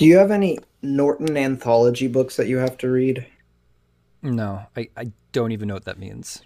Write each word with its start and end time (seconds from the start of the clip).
Do 0.00 0.06
you 0.06 0.16
have 0.16 0.30
any 0.30 0.58
Norton 0.80 1.36
anthology 1.36 2.08
books 2.08 2.36
that 2.36 2.48
you 2.48 2.56
have 2.56 2.78
to 2.78 2.90
read? 2.90 3.26
No, 4.22 4.64
I, 4.74 4.88
I 4.96 5.12
don't 5.32 5.52
even 5.52 5.68
know 5.68 5.74
what 5.74 5.84
that 5.84 5.98
means. 5.98 6.40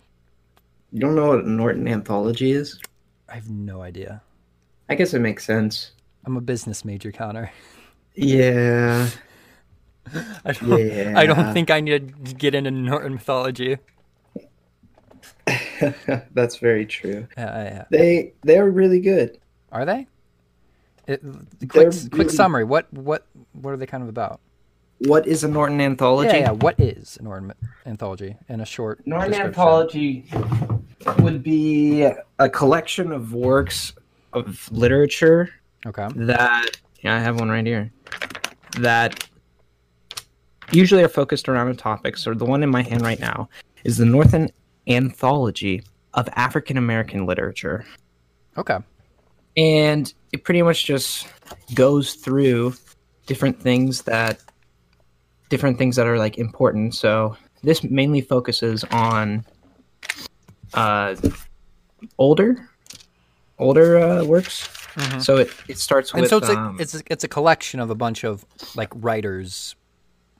You 0.90 0.98
don't 0.98 1.14
know 1.14 1.28
what 1.28 1.46
Norton 1.46 1.86
anthology 1.86 2.50
is? 2.50 2.80
I 3.28 3.34
have 3.36 3.48
no 3.48 3.80
idea. 3.80 4.20
I 4.88 4.96
guess 4.96 5.14
it 5.14 5.20
makes 5.20 5.44
sense. 5.44 5.92
I'm 6.24 6.36
a 6.36 6.40
business 6.40 6.84
major, 6.84 7.12
Connor. 7.12 7.52
Yeah. 8.16 9.08
I 10.44 10.50
don't, 10.50 10.84
Yeah. 10.84 11.14
I 11.16 11.24
don't 11.24 11.52
think 11.52 11.70
I 11.70 11.80
need 11.80 12.26
to 12.26 12.34
get 12.34 12.56
into 12.56 12.72
Norton 12.72 13.12
mythology. 13.12 13.78
That's 16.32 16.56
very 16.56 16.86
true. 16.86 17.28
Uh, 17.36 17.42
yeah. 17.42 17.84
They 17.88 18.32
they're 18.42 18.68
really 18.68 18.98
good. 18.98 19.38
Are 19.70 19.84
they? 19.84 20.08
It, 21.06 21.22
quick, 21.68 21.92
quick 22.10 22.30
summary. 22.30 22.64
What 22.64 22.92
what 22.92 23.26
what 23.52 23.72
are 23.72 23.76
they 23.76 23.86
kind 23.86 24.02
of 24.02 24.08
about? 24.08 24.40
What 24.98 25.26
is 25.26 25.44
a 25.44 25.48
Norton 25.48 25.80
anthology? 25.80 26.28
Yeah, 26.28 26.36
yeah. 26.36 26.50
What 26.52 26.78
is 26.80 27.18
a 27.20 27.24
Norton 27.24 27.52
anthology 27.84 28.36
in 28.48 28.60
a 28.60 28.66
short 28.66 29.06
Norton 29.06 29.34
anthology 29.34 30.24
would 31.18 31.42
be 31.42 32.08
a 32.38 32.48
collection 32.48 33.12
of 33.12 33.34
works 33.34 33.92
of 34.32 34.70
literature 34.72 35.50
Okay. 35.86 36.08
that 36.14 36.70
yeah, 37.02 37.16
I 37.16 37.18
have 37.18 37.38
one 37.38 37.50
right 37.50 37.66
here. 37.66 37.90
That 38.78 39.28
usually 40.72 41.02
are 41.02 41.08
focused 41.08 41.48
around 41.48 41.68
a 41.68 41.74
topic. 41.74 42.16
So 42.16 42.32
the 42.32 42.46
one 42.46 42.62
in 42.62 42.70
my 42.70 42.82
hand 42.82 43.02
right 43.02 43.20
now 43.20 43.50
is 43.84 43.98
the 43.98 44.06
Norton 44.06 44.50
Anthology 44.88 45.82
of 46.14 46.28
African 46.34 46.78
American 46.78 47.26
Literature. 47.26 47.84
Okay. 48.56 48.78
And 49.56 50.12
it 50.32 50.44
pretty 50.44 50.62
much 50.62 50.84
just 50.84 51.28
goes 51.74 52.14
through 52.14 52.74
different 53.26 53.60
things 53.60 54.02
that 54.02 54.40
different 55.48 55.78
things 55.78 55.96
that 55.96 56.06
are 56.06 56.18
like 56.18 56.38
important. 56.38 56.94
So 56.94 57.36
this 57.62 57.84
mainly 57.84 58.20
focuses 58.20 58.84
on 58.84 59.44
uh 60.74 61.14
older 62.18 62.68
older 63.58 63.98
uh, 63.98 64.24
works. 64.24 64.68
So 65.20 65.38
it, 65.38 65.50
it 65.68 65.78
starts 65.78 66.12
with 66.12 66.22
And 66.22 66.30
so 66.30 66.36
it's 66.38 66.48
um, 66.48 66.76
a, 66.78 66.82
it's 66.82 66.94
a, 66.94 67.02
it's 67.08 67.24
a 67.24 67.28
collection 67.28 67.80
of 67.80 67.90
a 67.90 67.94
bunch 67.96 68.24
of 68.24 68.44
like 68.76 68.90
writers. 68.94 69.74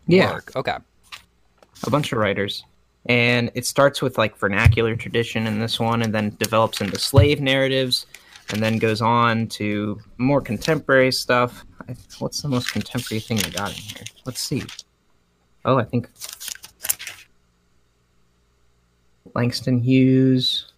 yeah, 0.07 0.33
Work. 0.33 0.55
Okay. 0.55 0.77
a 1.85 1.91
bunch 1.91 2.12
of 2.12 2.19
writers. 2.19 2.65
And 3.07 3.51
it 3.55 3.67
starts 3.67 4.01
with 4.01 4.17
like 4.17 4.37
vernacular 4.39 4.95
tradition 4.97 5.47
in 5.47 5.59
this 5.59 5.81
one 5.81 6.03
and 6.03 6.15
then 6.15 6.37
develops 6.39 6.81
into 6.81 6.98
slave 6.98 7.41
narratives 7.41 8.07
and 8.53 8.62
then 8.62 8.78
goes 8.78 9.00
on 9.00 9.47
to 9.48 10.00
more 10.19 10.41
contemporary 10.41 11.11
stuff. 11.12 11.64
I, 11.89 11.95
what's 12.19 12.42
the 12.42 12.48
most 12.48 12.73
contemporary 12.73 13.20
thing 13.20 13.39
they 13.39 13.51
got 13.51 13.70
in 13.70 13.83
here? 13.83 14.05
Let's 14.25 14.41
see. 14.41 14.62
Oh, 15.64 15.78
I 15.78 15.84
think 15.84 16.11
Langston 19.34 19.81
Hughes. 19.81 20.70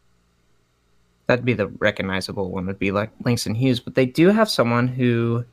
That'd 1.26 1.44
be 1.44 1.54
the 1.54 1.66
recognizable 1.66 2.52
one, 2.52 2.66
would 2.66 2.78
be 2.78 2.92
like 2.92 3.10
Langston 3.24 3.56
Hughes. 3.56 3.80
But 3.80 3.96
they 3.96 4.06
do 4.06 4.28
have 4.28 4.48
someone 4.48 4.86
who 4.86 5.44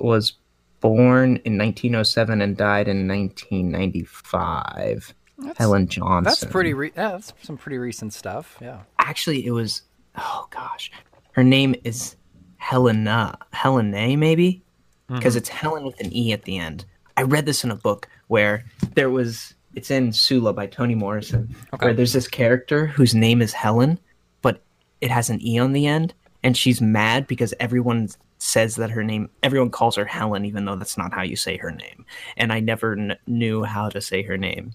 was 0.00 0.32
born 0.80 1.36
in 1.44 1.56
1907 1.56 2.42
and 2.42 2.56
died 2.56 2.88
in 2.88 3.06
1995. 3.06 5.14
Helen 5.56 5.88
Johnson. 5.88 6.24
That's 6.24 6.44
pretty. 6.44 6.74
Re- 6.74 6.92
yeah, 6.96 7.12
that's 7.12 7.32
some 7.42 7.56
pretty 7.56 7.78
recent 7.78 8.12
stuff. 8.12 8.58
Yeah. 8.60 8.80
Actually, 8.98 9.46
it 9.46 9.50
was. 9.50 9.82
Oh 10.16 10.46
gosh, 10.50 10.90
her 11.32 11.44
name 11.44 11.74
is 11.84 12.16
Helena. 12.58 13.38
Helena, 13.52 14.16
maybe, 14.16 14.62
mm-hmm. 15.08 15.16
because 15.18 15.36
it's 15.36 15.48
Helen 15.48 15.84
with 15.84 15.98
an 16.00 16.14
e 16.14 16.32
at 16.32 16.44
the 16.44 16.58
end. 16.58 16.84
I 17.16 17.22
read 17.22 17.46
this 17.46 17.64
in 17.64 17.70
a 17.70 17.76
book 17.76 18.08
where 18.28 18.64
there 18.94 19.10
was. 19.10 19.54
It's 19.74 19.90
in 19.90 20.12
Sula 20.12 20.52
by 20.52 20.66
Toni 20.66 20.94
Morrison, 20.94 21.54
Okay. 21.72 21.86
where 21.86 21.94
there's 21.94 22.12
this 22.12 22.28
character 22.28 22.86
whose 22.88 23.14
name 23.14 23.40
is 23.40 23.54
Helen, 23.54 23.98
but 24.42 24.60
it 25.00 25.10
has 25.10 25.30
an 25.30 25.40
e 25.42 25.58
on 25.58 25.72
the 25.72 25.86
end, 25.86 26.12
and 26.42 26.54
she's 26.54 26.82
mad 26.82 27.26
because 27.26 27.54
everyone 27.58 28.10
says 28.36 28.76
that 28.76 28.90
her 28.90 29.02
name. 29.02 29.30
Everyone 29.42 29.70
calls 29.70 29.96
her 29.96 30.04
Helen, 30.04 30.44
even 30.44 30.66
though 30.66 30.76
that's 30.76 30.98
not 30.98 31.14
how 31.14 31.22
you 31.22 31.36
say 31.36 31.56
her 31.56 31.70
name. 31.70 32.04
And 32.36 32.52
I 32.52 32.60
never 32.60 32.96
kn- 32.96 33.16
knew 33.26 33.62
how 33.64 33.88
to 33.88 34.00
say 34.02 34.20
her 34.24 34.36
name. 34.36 34.74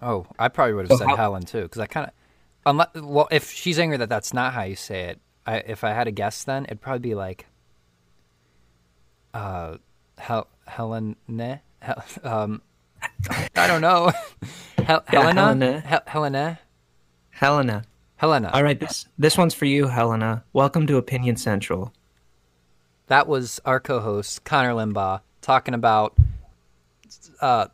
Oh, 0.00 0.24
I 0.38 0.48
probably 0.48 0.74
would 0.74 0.88
have 0.88 0.92
So 0.92 0.96
said 1.04 1.08
how- 1.08 1.16
Helen 1.16 1.42
too, 1.42 1.62
because 1.62 1.80
I 1.80 1.86
kind 1.86 2.06
of, 2.06 2.12
unless 2.66 2.88
well, 2.94 3.28
if 3.30 3.50
she's 3.50 3.78
angry 3.78 3.96
that 3.98 4.08
that's 4.08 4.32
not 4.32 4.52
how 4.52 4.62
you 4.62 4.76
say 4.76 5.04
it, 5.04 5.20
I, 5.46 5.58
if 5.58 5.84
I 5.84 5.90
had 5.92 6.06
a 6.06 6.12
guess, 6.12 6.44
then 6.44 6.64
it'd 6.64 6.80
probably 6.80 7.00
be 7.00 7.14
like, 7.14 7.46
uh, 9.34 9.76
Hel- 10.18 10.48
Helen, 10.66 11.16
Hel- 11.80 12.04
um, 12.22 12.62
I 13.56 13.66
don't 13.66 13.80
know, 13.80 14.12
Hel- 14.78 15.04
Helena, 15.06 15.40
Helena. 15.40 15.80
Hel- 15.80 16.02
Helena, 16.06 16.58
Helena. 17.30 17.84
Helena. 18.16 18.50
All 18.54 18.62
right, 18.62 18.78
this 18.78 19.06
this 19.18 19.36
one's 19.36 19.54
for 19.54 19.64
you, 19.64 19.88
Helena. 19.88 20.44
Welcome 20.52 20.86
to 20.86 20.96
Opinion 20.96 21.36
Central. 21.36 21.92
That 23.08 23.26
was 23.26 23.60
our 23.64 23.80
co-host 23.80 24.44
Connor 24.44 24.72
Limbaugh 24.74 25.20
talking 25.40 25.74
about 25.74 26.14
uh, 27.40 27.66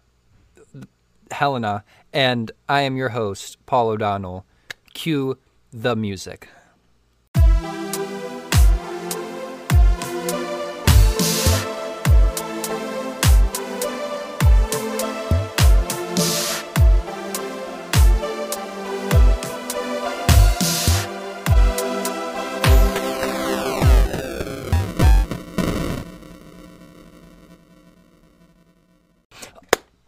Helena, 1.31 1.85
and 2.15 2.51
I 2.67 2.81
am 2.83 2.97
your 2.97 3.11
host 3.11 3.59
Paul 3.67 3.89
O'Donnell. 3.91 4.47
Cue 4.99 5.39
the 5.73 5.95
music. 5.95 6.49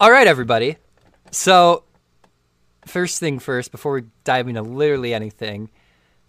All 0.00 0.10
right, 0.10 0.26
everybody. 0.26 0.78
So, 1.30 1.84
first 2.90 3.20
thing 3.20 3.38
first, 3.38 3.70
before 3.70 3.92
we 3.94 4.02
dive 4.24 4.48
into 4.48 4.62
literally 4.62 5.14
anything, 5.14 5.70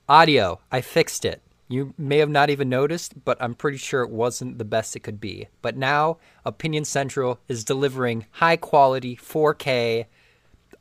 audio. 0.08 0.60
I 0.72 0.82
fixed 0.82 1.26
it. 1.26 1.42
You 1.68 1.94
may 1.98 2.18
have 2.18 2.30
not 2.30 2.50
even 2.50 2.68
noticed, 2.68 3.24
but 3.24 3.38
I'm 3.42 3.56
pretty 3.56 3.78
sure 3.78 4.04
it 4.04 4.10
wasn't 4.10 4.58
the 4.58 4.66
best 4.66 4.96
it 4.96 5.00
could 5.00 5.22
be. 5.22 5.48
But 5.62 5.78
now, 5.78 6.18
Opinion 6.44 6.84
Central 6.84 7.40
is 7.48 7.64
delivering 7.64 8.26
high 8.32 8.58
quality 8.58 9.16
4K 9.16 10.06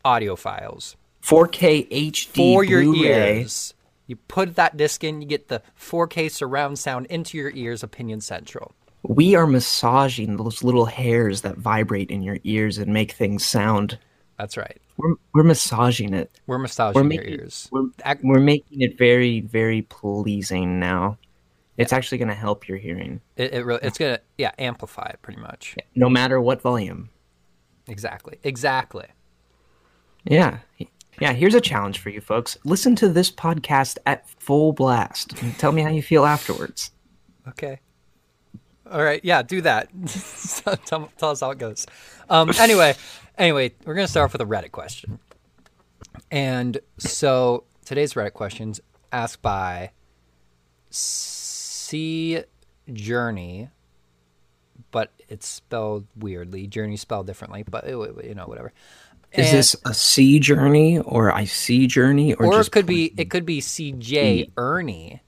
audio 0.04 0.34
files 0.34 0.96
4K 1.22 1.88
HD 1.90 2.34
for 2.34 2.64
your 2.64 2.82
Blu-ray. 2.82 3.40
ears. 3.40 3.74
You 4.06 4.16
put 4.16 4.56
that 4.56 4.76
disc 4.76 5.04
in, 5.04 5.22
you 5.22 5.28
get 5.28 5.48
the 5.48 5.62
4K 5.78 6.30
surround 6.30 6.78
sound 6.78 7.06
into 7.06 7.38
your 7.38 7.50
ears, 7.54 7.84
Opinion 7.84 8.20
Central. 8.20 8.72
We 9.02 9.34
are 9.36 9.46
massaging 9.46 10.36
those 10.36 10.64
little 10.64 10.86
hairs 10.86 11.42
that 11.42 11.56
vibrate 11.56 12.10
in 12.10 12.22
your 12.22 12.38
ears 12.42 12.78
and 12.78 12.92
make 12.92 13.12
things 13.12 13.44
sound. 13.44 13.98
That's 14.40 14.56
right. 14.56 14.80
We're, 14.96 15.16
we're 15.34 15.42
massaging 15.42 16.14
it. 16.14 16.30
We're 16.46 16.56
massaging 16.56 17.08
We're 17.08 17.12
your 17.12 17.24
ears. 17.24 17.68
we're, 17.70 17.90
we're 18.22 18.40
making 18.40 18.80
it 18.80 18.96
very 18.96 19.40
very 19.42 19.82
pleasing 19.82 20.80
now. 20.80 21.18
It's 21.76 21.92
actually 21.92 22.16
going 22.18 22.28
to 22.28 22.34
help 22.34 22.66
your 22.66 22.78
hearing, 22.78 23.20
It, 23.36 23.52
it 23.52 23.64
really, 23.66 23.80
it's 23.82 23.98
gonna, 23.98 24.20
yeah, 24.38 24.52
amplify 24.58 25.08
it 25.12 25.18
pretty 25.22 25.40
much. 25.40 25.76
no 25.94 26.08
matter 26.08 26.40
what 26.40 26.62
volume. 26.62 27.10
Exactly. 27.86 28.38
Exactly. 28.42 29.06
Yeah. 30.24 30.58
Yeah, 31.20 31.32
here's 31.34 31.54
a 31.54 31.60
challenge 31.60 31.98
for 31.98 32.08
you 32.08 32.22
folks. 32.22 32.56
Listen 32.64 32.96
to 32.96 33.10
this 33.10 33.30
podcast 33.30 33.98
at 34.06 34.26
full 34.40 34.72
blast 34.72 35.40
and 35.42 35.56
tell 35.58 35.72
me 35.72 35.82
how 35.82 35.90
you 35.90 36.02
feel 36.02 36.24
afterwards. 36.24 36.92
Okay. 37.46 37.80
All 38.90 39.02
right. 39.02 39.20
Yeah, 39.22 39.42
do 39.42 39.60
that. 39.60 39.88
tell, 40.86 41.10
tell 41.18 41.30
us 41.30 41.40
how 41.40 41.50
it 41.50 41.58
goes. 41.58 41.86
Um, 42.28 42.50
anyway, 42.58 42.94
anyway, 43.40 43.72
we're 43.84 43.94
gonna 43.94 44.06
start 44.06 44.26
off 44.26 44.32
with 44.32 44.42
a 44.42 44.46
Reddit 44.46 44.70
question. 44.70 45.18
And 46.30 46.78
so 46.98 47.64
today's 47.84 48.14
Reddit 48.14 48.34
questions 48.34 48.80
asked 49.10 49.42
by 49.42 49.90
C 50.90 52.44
Journey, 52.92 53.70
but 54.90 55.12
it's 55.28 55.48
spelled 55.48 56.06
weirdly. 56.16 56.66
Journey 56.66 56.96
spelled 56.96 57.26
differently, 57.26 57.64
but 57.68 57.84
it, 57.84 57.96
you 58.24 58.34
know 58.34 58.46
whatever. 58.46 58.72
Is 59.32 59.48
And- 59.48 59.58
this 59.58 59.76
a 59.84 59.94
C 59.94 60.40
journey 60.40 60.98
or 60.98 61.32
I 61.32 61.44
see 61.44 61.86
journey 61.86 62.34
or, 62.34 62.46
or 62.46 62.60
it 62.60 62.70
could 62.72 62.86
be 62.86 63.12
it 63.16 63.30
could 63.30 63.46
be 63.46 63.60
CJ 63.60 64.50
Ernie. 64.56 65.22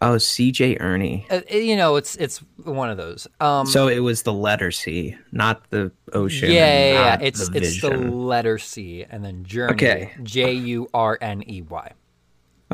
Oh, 0.00 0.14
CJ 0.14 0.76
Ernie. 0.80 1.26
Uh, 1.28 1.40
you 1.50 1.76
know, 1.76 1.96
it's 1.96 2.14
it's 2.16 2.38
one 2.62 2.88
of 2.88 2.96
those. 2.96 3.26
Um, 3.40 3.66
So 3.66 3.88
it 3.88 3.98
was 3.98 4.22
the 4.22 4.32
letter 4.32 4.70
C, 4.70 5.16
not 5.32 5.68
the 5.70 5.90
ocean. 6.12 6.50
yeah, 6.52 6.92
yeah, 6.92 6.92
yeah. 6.92 7.18
It's 7.20 7.48
the 7.48 7.58
it's 7.58 7.80
the 7.80 7.90
letter 7.96 8.58
C 8.58 9.04
and 9.10 9.24
then 9.24 9.44
journey. 9.44 9.72
Okay. 9.72 10.14
J 10.22 10.52
U 10.52 10.88
R 10.94 11.18
N 11.20 11.42
E 11.48 11.62
Y. 11.62 11.92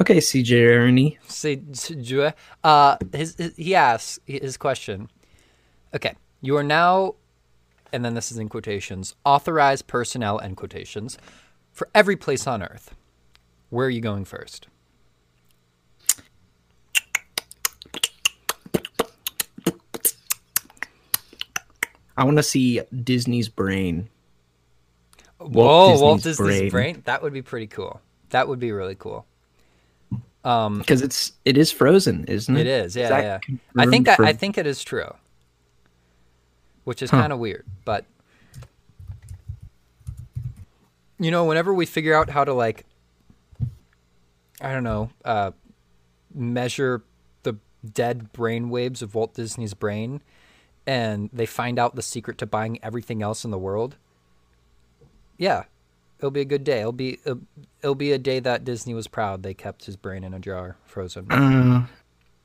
Okay, 0.00 0.18
CJ 0.18 0.68
Ernie. 0.76 1.18
CJ. 1.28 2.34
Uh, 2.62 2.96
his, 3.12 3.36
his 3.36 3.56
he 3.56 3.74
asks 3.74 4.18
his 4.26 4.56
question. 4.56 5.08
Okay, 5.94 6.14
You 6.42 6.56
are 6.56 6.64
now, 6.64 7.14
and 7.92 8.04
then 8.04 8.14
this 8.14 8.32
is 8.32 8.36
in 8.38 8.48
quotations, 8.48 9.14
authorized 9.24 9.86
personnel 9.86 10.36
and 10.38 10.56
quotations 10.56 11.16
for 11.72 11.88
every 11.94 12.16
place 12.16 12.46
on 12.48 12.62
Earth. 12.64 12.94
Where 13.70 13.86
are 13.86 13.90
you 13.90 14.00
going 14.00 14.24
first? 14.24 14.66
I 22.16 22.24
want 22.24 22.36
to 22.36 22.42
see 22.42 22.80
Disney's 23.02 23.48
brain. 23.48 24.08
Whoa, 25.38 25.98
Walt 26.00 26.22
Disney's 26.22 26.36
Disney's 26.38 26.58
brain. 26.72 26.94
brain. 26.94 27.02
That 27.06 27.22
would 27.22 27.32
be 27.32 27.42
pretty 27.42 27.66
cool. 27.66 28.00
That 28.30 28.48
would 28.48 28.58
be 28.60 28.72
really 28.72 28.94
cool. 28.94 29.26
because 30.42 31.02
it's 31.02 31.32
it 31.44 31.56
is 31.58 31.70
frozen, 31.72 32.24
isn't 32.26 32.56
it? 32.56 32.66
It 32.66 32.66
is, 32.66 32.94
yeah, 32.96 33.08
that 33.08 33.22
yeah. 33.48 33.56
I 33.76 33.86
think 33.86 34.06
that 34.06 34.16
for- 34.16 34.24
I 34.24 34.32
think 34.32 34.58
it 34.58 34.66
is 34.66 34.82
true, 34.84 35.12
which 36.84 37.02
is 37.02 37.10
Huh. 37.10 37.20
kind 37.22 37.32
of 37.32 37.38
weird. 37.38 37.64
But 37.84 38.04
you 41.18 41.30
know, 41.30 41.44
whenever 41.44 41.72
we 41.72 41.86
figure 41.86 42.14
out 42.14 42.30
how 42.30 42.44
to 42.44 42.52
like, 42.52 42.84
I 44.60 44.72
don't 44.72 44.84
know, 44.84 45.10
uh, 45.24 45.52
measure 46.34 47.02
the 47.44 47.56
dead 47.92 48.32
brain 48.32 48.68
waves 48.68 49.00
of 49.02 49.14
Walt 49.14 49.34
Disney's 49.34 49.74
brain, 49.74 50.20
and 50.86 51.30
they 51.32 51.46
find 51.46 51.78
out 51.78 51.94
the 51.96 52.02
secret 52.02 52.38
to 52.38 52.46
buying 52.46 52.78
everything 52.82 53.22
else 53.22 53.44
in 53.44 53.50
the 53.50 53.58
world. 53.58 53.96
Yeah, 55.38 55.64
it'll 56.18 56.30
be 56.30 56.40
a 56.40 56.44
good 56.44 56.64
day. 56.64 56.80
It'll 56.80 56.92
be 56.92 57.18
a, 57.26 57.36
it'll 57.82 57.94
be 57.94 58.12
a 58.12 58.18
day 58.18 58.38
that 58.40 58.64
Disney 58.64 58.94
was 58.94 59.08
proud 59.08 59.42
they 59.42 59.54
kept 59.54 59.84
his 59.86 59.96
brain 59.96 60.24
in 60.24 60.32
a 60.34 60.38
jar, 60.38 60.76
frozen. 60.84 61.30
Uh, 61.30 61.86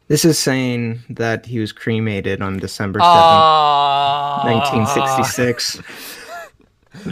this 0.07 0.25
is 0.25 0.39
saying 0.39 1.01
that 1.09 1.45
he 1.45 1.59
was 1.59 1.71
cremated 1.71 2.41
on 2.41 2.57
December 2.57 2.99
7th, 2.99 3.03
Ah. 3.05 4.43
1966. 4.45 5.81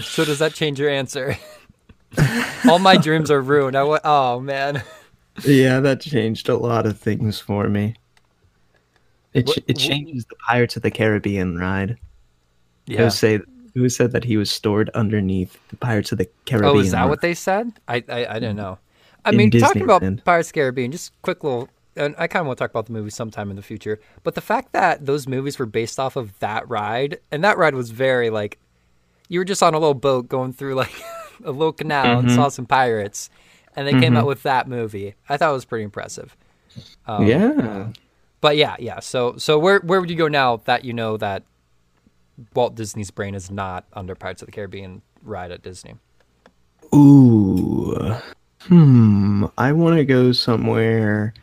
So 0.02 0.26
does 0.26 0.40
that 0.40 0.56
change 0.56 0.80
your 0.80 0.90
answer? 0.90 1.38
All 2.68 2.80
my 2.80 2.98
dreams 2.98 3.30
are 3.30 3.40
ruined. 3.40 3.78
I 3.78 3.84
went, 3.84 4.02
oh 4.04 4.40
man. 4.40 4.82
Yeah, 5.46 5.80
that 5.82 6.02
changed 6.02 6.50
a 6.50 6.58
lot 6.58 6.88
of 6.88 6.98
things 7.00 7.40
for 7.40 7.70
me. 7.70 7.94
It, 9.34 9.48
What- 9.48 9.58
it 9.68 9.78
changes 9.78 10.26
the 10.26 10.36
Pirates 10.48 10.76
of 10.76 10.82
the 10.84 10.92
Caribbean 10.92 11.58
ride. 11.58 11.98
Yeah. 12.86 13.04
Who 13.06 13.10
say 13.10 13.40
who 13.74 13.90
said 13.90 14.12
that 14.14 14.24
he 14.24 14.38
was 14.38 14.50
stored 14.50 14.90
underneath 14.96 15.58
the 15.70 15.76
Pirates 15.78 16.12
of 16.12 16.18
the 16.18 16.28
Caribbean? 16.46 16.76
Oh, 16.76 16.80
is 16.80 16.92
that 16.92 17.02
ride? 17.02 17.10
what 17.10 17.22
they 17.22 17.34
said? 17.34 17.72
I 17.88 18.04
I, 18.10 18.26
I 18.26 18.34
didn't 18.36 18.56
know. 18.56 18.80
I 19.26 19.32
In 19.32 19.38
mean, 19.38 19.52
talking 19.52 19.82
about. 19.84 20.02
Pirates 20.24 20.50
of 20.50 20.54
the 20.54 20.60
Caribbean, 20.60 20.92
just 20.92 21.12
quick 21.22 21.44
little. 21.44 21.70
And 21.98 22.14
I 22.18 22.28
kind 22.28 22.42
of 22.42 22.48
want 22.48 22.58
to 22.60 22.64
talk 22.64 22.70
about 22.70 22.86
the 22.86 22.94
movie 22.94 23.10
sometime 23.10 23.50
in 23.50 23.56
the 23.56 23.62
future. 23.64 24.00
But 24.24 24.36
the 24.36 24.42
fact 24.42 24.72
that 24.74 25.06
those 25.08 25.28
movies 25.28 25.58
were 25.60 25.66
based 25.66 26.00
off 26.00 26.16
of 26.16 26.38
that 26.40 26.70
ride, 26.70 27.20
and 27.32 27.44
that 27.44 27.58
ride 27.58 27.74
was 27.74 27.90
very 27.90 28.30
like, 28.30 28.60
you 29.30 29.40
were 29.40 29.46
just 29.46 29.64
on 29.64 29.74
a 29.74 29.80
little 29.80 29.96
boat 29.96 30.30
going 30.30 30.54
through 30.54 30.76
like 30.76 30.94
a 31.44 31.52
little 31.52 31.74
canal 31.74 32.20
and 32.20 32.30
Mhm. 32.30 32.36
saw 32.36 32.50
some 32.50 32.66
pirates, 32.68 33.30
and 33.76 33.88
they 33.88 33.94
came 33.94 34.14
Mhm. 34.14 34.18
out 34.20 34.28
with 34.28 34.44
that 34.44 34.68
movie. 34.70 35.16
I 35.28 35.38
thought 35.38 35.50
it 35.50 35.54
was 35.54 35.66
pretty 35.66 35.84
impressive. 35.84 36.38
Um, 37.08 37.26
yeah. 37.28 37.88
But 38.42 38.58
yeah, 38.58 38.76
yeah. 38.80 39.00
So 39.00 39.38
so 39.38 39.58
where 39.58 39.80
where 39.80 40.00
would 40.00 40.10
you 40.10 40.16
go 40.16 40.28
now 40.28 40.58
that 40.66 40.86
you 40.86 40.94
know 40.94 41.18
that 41.18 41.44
Walt 42.54 42.76
Disney's 42.76 43.12
brain 43.12 43.36
is 43.36 43.50
not 43.50 43.86
under 43.94 44.16
Pirates 44.16 44.42
of 44.42 44.48
the 44.48 44.52
Caribbean 44.52 45.02
ride 45.24 45.52
at 45.52 45.64
Disney? 45.64 45.96
Ooh. 46.94 48.16
Hmm. 48.62 49.46
I 49.58 49.72
want 49.72 49.98
to 49.98 50.06
go 50.06 50.32
somewhere. 50.32 51.34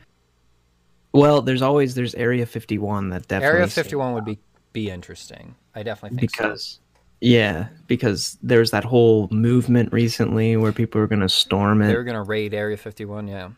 Well, 1.13 1.43
there's 1.43 1.63
always 1.63 1.95
there's 1.95 2.15
Area 2.15 2.45
51 2.45 3.11
that 3.11 3.29
definitely 3.29 3.59
Area 3.59 3.69
51 3.69 4.15
would 4.15 4.25
be 4.25 4.39
be 4.73 4.91
interesting. 4.91 5.55
I 5.75 5.83
definitely 5.83 6.19
think 6.19 6.35
so. 6.35 6.43
because 6.43 6.81
yeah, 7.21 7.69
because 7.87 8.37
there's 8.43 8.71
that 8.73 8.85
whole 8.85 9.29
movement 9.31 9.93
recently 9.93 10.57
where 10.57 10.73
people 10.73 11.01
are 11.01 11.07
gonna 11.07 11.29
storm 11.29 11.83
it. 11.83 11.89
They 11.89 11.97
were 11.97 12.05
gonna 12.05 12.23
raid 12.23 12.53
Area 12.53 12.77
51, 12.77 13.29
yeah. 13.29 13.51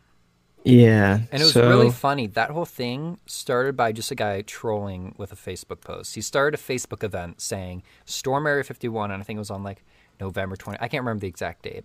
Yeah, 0.66 1.20
And 1.30 1.40
it 1.40 1.44
was 1.44 1.52
so, 1.52 1.68
really 1.68 1.92
funny. 1.92 2.26
That 2.26 2.50
whole 2.50 2.64
thing 2.64 3.18
started 3.26 3.76
by 3.76 3.92
just 3.92 4.10
a 4.10 4.16
guy 4.16 4.42
trolling 4.42 5.14
with 5.16 5.32
a 5.32 5.36
Facebook 5.36 5.80
post. 5.80 6.16
He 6.16 6.20
started 6.20 6.58
a 6.58 6.62
Facebook 6.62 7.04
event 7.04 7.40
saying 7.40 7.84
Storm 8.04 8.48
Area 8.48 8.64
51, 8.64 9.12
and 9.12 9.22
I 9.22 9.24
think 9.24 9.36
it 9.36 9.38
was 9.38 9.50
on 9.50 9.62
like 9.62 9.84
November 10.20 10.56
20. 10.56 10.78
I 10.80 10.88
can't 10.88 11.02
remember 11.02 11.20
the 11.20 11.28
exact 11.28 11.62
date. 11.62 11.84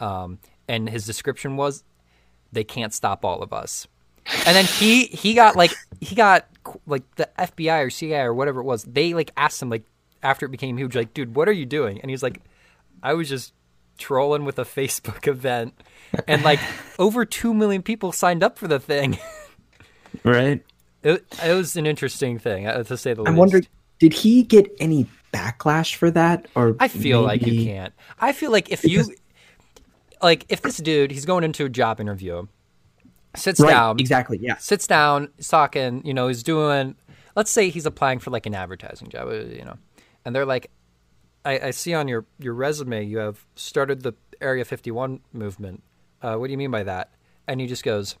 Um, 0.00 0.38
and 0.66 0.88
his 0.88 1.04
description 1.04 1.58
was, 1.58 1.84
"They 2.50 2.64
can't 2.64 2.94
stop 2.94 3.26
all 3.26 3.42
of 3.42 3.52
us." 3.52 3.86
And 4.46 4.56
then 4.56 4.64
he 4.64 5.04
he 5.04 5.34
got 5.34 5.54
like 5.54 5.74
he 6.00 6.14
got 6.14 6.48
like 6.86 7.02
the 7.16 7.28
FBI 7.38 7.84
or 7.84 7.90
CIA 7.90 8.20
or 8.20 8.32
whatever 8.32 8.60
it 8.60 8.64
was. 8.64 8.84
They 8.84 9.12
like 9.12 9.32
asked 9.36 9.60
him 9.60 9.68
like 9.68 9.84
after 10.22 10.46
it 10.46 10.50
became 10.50 10.78
huge, 10.78 10.96
like, 10.96 11.12
"Dude, 11.12 11.34
what 11.36 11.46
are 11.46 11.52
you 11.52 11.66
doing?" 11.66 12.00
And 12.00 12.10
he's 12.10 12.22
like, 12.22 12.40
"I 13.02 13.12
was 13.12 13.28
just 13.28 13.52
trolling 13.98 14.44
with 14.44 14.58
a 14.58 14.64
Facebook 14.64 15.26
event." 15.28 15.74
And 16.28 16.42
like 16.44 16.60
over 16.98 17.24
2 17.24 17.52
million 17.52 17.82
people 17.82 18.12
signed 18.12 18.42
up 18.44 18.58
for 18.58 18.68
the 18.68 18.78
thing. 18.78 19.18
right. 20.24 20.62
It, 21.02 21.24
it 21.44 21.52
was 21.54 21.76
an 21.76 21.86
interesting 21.86 22.38
thing, 22.38 22.66
uh, 22.66 22.82
to 22.84 22.96
say 22.96 23.12
the 23.14 23.22
least. 23.22 23.28
I'm 23.28 23.34
least. 23.34 23.40
wondering, 23.40 23.66
did 23.98 24.12
he 24.12 24.42
get 24.42 24.70
any 24.80 25.06
backlash 25.32 25.96
for 25.96 26.10
that, 26.12 26.46
or 26.54 26.76
I 26.80 26.88
feel 26.88 27.20
like 27.22 27.44
you 27.46 27.64
can't. 27.64 27.92
I 28.20 28.32
feel 28.32 28.50
like 28.52 28.70
if 28.70 28.84
you, 28.84 29.04
like, 30.22 30.46
if 30.48 30.62
this 30.62 30.76
dude, 30.78 31.10
he's 31.10 31.26
going 31.26 31.44
into 31.44 31.64
a 31.64 31.68
job 31.68 32.00
interview, 32.00 32.46
sits 33.36 33.60
Right, 33.60 33.70
down, 33.70 33.98
exactly. 33.98 34.38
Yeah. 34.40 34.56
sits 34.58 34.86
down, 34.86 35.28
he's 35.36 35.48
talking, 35.48 36.06
you 36.06 36.14
know, 36.14 36.28
he's 36.28 36.42
doing, 36.42 36.94
let's 37.36 37.50
say 37.50 37.68
he's 37.68 37.84
applying 37.86 38.20
for 38.20 38.30
like 38.30 38.46
an 38.46 38.54
advertising 38.54 39.08
job, 39.08 39.28
uh, 39.28 39.32
you 39.34 39.64
know, 39.64 39.76
and 40.24 40.34
they're 40.34 40.46
like, 40.46 40.70
I, 41.44 41.58
I 41.58 41.70
see 41.70 41.94
on 41.94 42.08
your, 42.08 42.24
your 42.38 42.54
resume 42.54 43.04
you 43.04 43.18
have 43.18 43.44
started 43.54 44.02
the 44.02 44.14
Area 44.40 44.64
51 44.64 45.20
movement. 45.32 45.82
Uh, 46.22 46.36
what 46.36 46.46
do 46.46 46.52
you 46.52 46.58
mean 46.58 46.70
by 46.70 46.82
that? 46.82 47.10
And 47.46 47.60
he 47.60 47.66
just 47.66 47.84
goes, 47.84 48.16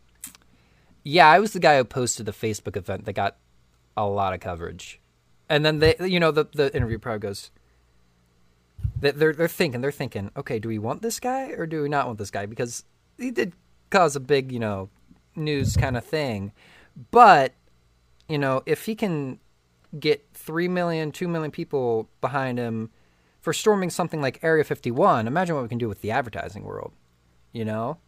Yeah, 1.02 1.28
I 1.28 1.38
was 1.38 1.52
the 1.52 1.60
guy 1.60 1.76
who 1.78 1.84
posted 1.84 2.26
the 2.26 2.32
Facebook 2.32 2.76
event 2.76 3.04
that 3.06 3.14
got 3.14 3.36
a 3.96 4.06
lot 4.06 4.34
of 4.34 4.40
coverage. 4.40 5.00
And 5.48 5.64
then 5.64 5.78
they, 5.78 5.94
you 6.00 6.20
know, 6.20 6.30
the, 6.30 6.46
the 6.52 6.74
interview 6.74 6.98
probably 6.98 7.20
goes, 7.20 7.50
they- 9.00 9.10
they're, 9.12 9.32
they're 9.32 9.48
thinking, 9.48 9.80
they're 9.80 9.92
thinking, 9.92 10.30
okay, 10.36 10.58
do 10.58 10.68
we 10.68 10.78
want 10.78 11.02
this 11.02 11.20
guy 11.20 11.50
or 11.50 11.66
do 11.66 11.82
we 11.82 11.88
not 11.88 12.06
want 12.06 12.18
this 12.18 12.30
guy? 12.30 12.46
Because 12.46 12.84
he 13.18 13.30
did 13.30 13.52
cause 13.90 14.16
a 14.16 14.20
big, 14.20 14.52
you 14.52 14.58
know, 14.58 14.88
news 15.36 15.76
kind 15.76 15.96
of 15.96 16.04
thing. 16.04 16.52
But, 17.10 17.52
you 18.28 18.38
know, 18.38 18.62
if 18.66 18.86
he 18.86 18.94
can 18.94 19.38
get 19.98 20.24
3 20.34 20.68
million, 20.68 21.12
2 21.12 21.28
million 21.28 21.50
people 21.50 22.08
behind 22.20 22.58
him 22.58 22.90
for 23.44 23.52
storming 23.52 23.90
something 23.90 24.22
like 24.22 24.42
Area 24.42 24.64
51, 24.64 25.26
imagine 25.26 25.54
what 25.54 25.62
we 25.62 25.68
can 25.68 25.76
do 25.76 25.86
with 25.86 26.00
the 26.00 26.10
advertising 26.10 26.64
world. 26.64 26.92
You 27.52 27.66
know? 27.66 27.98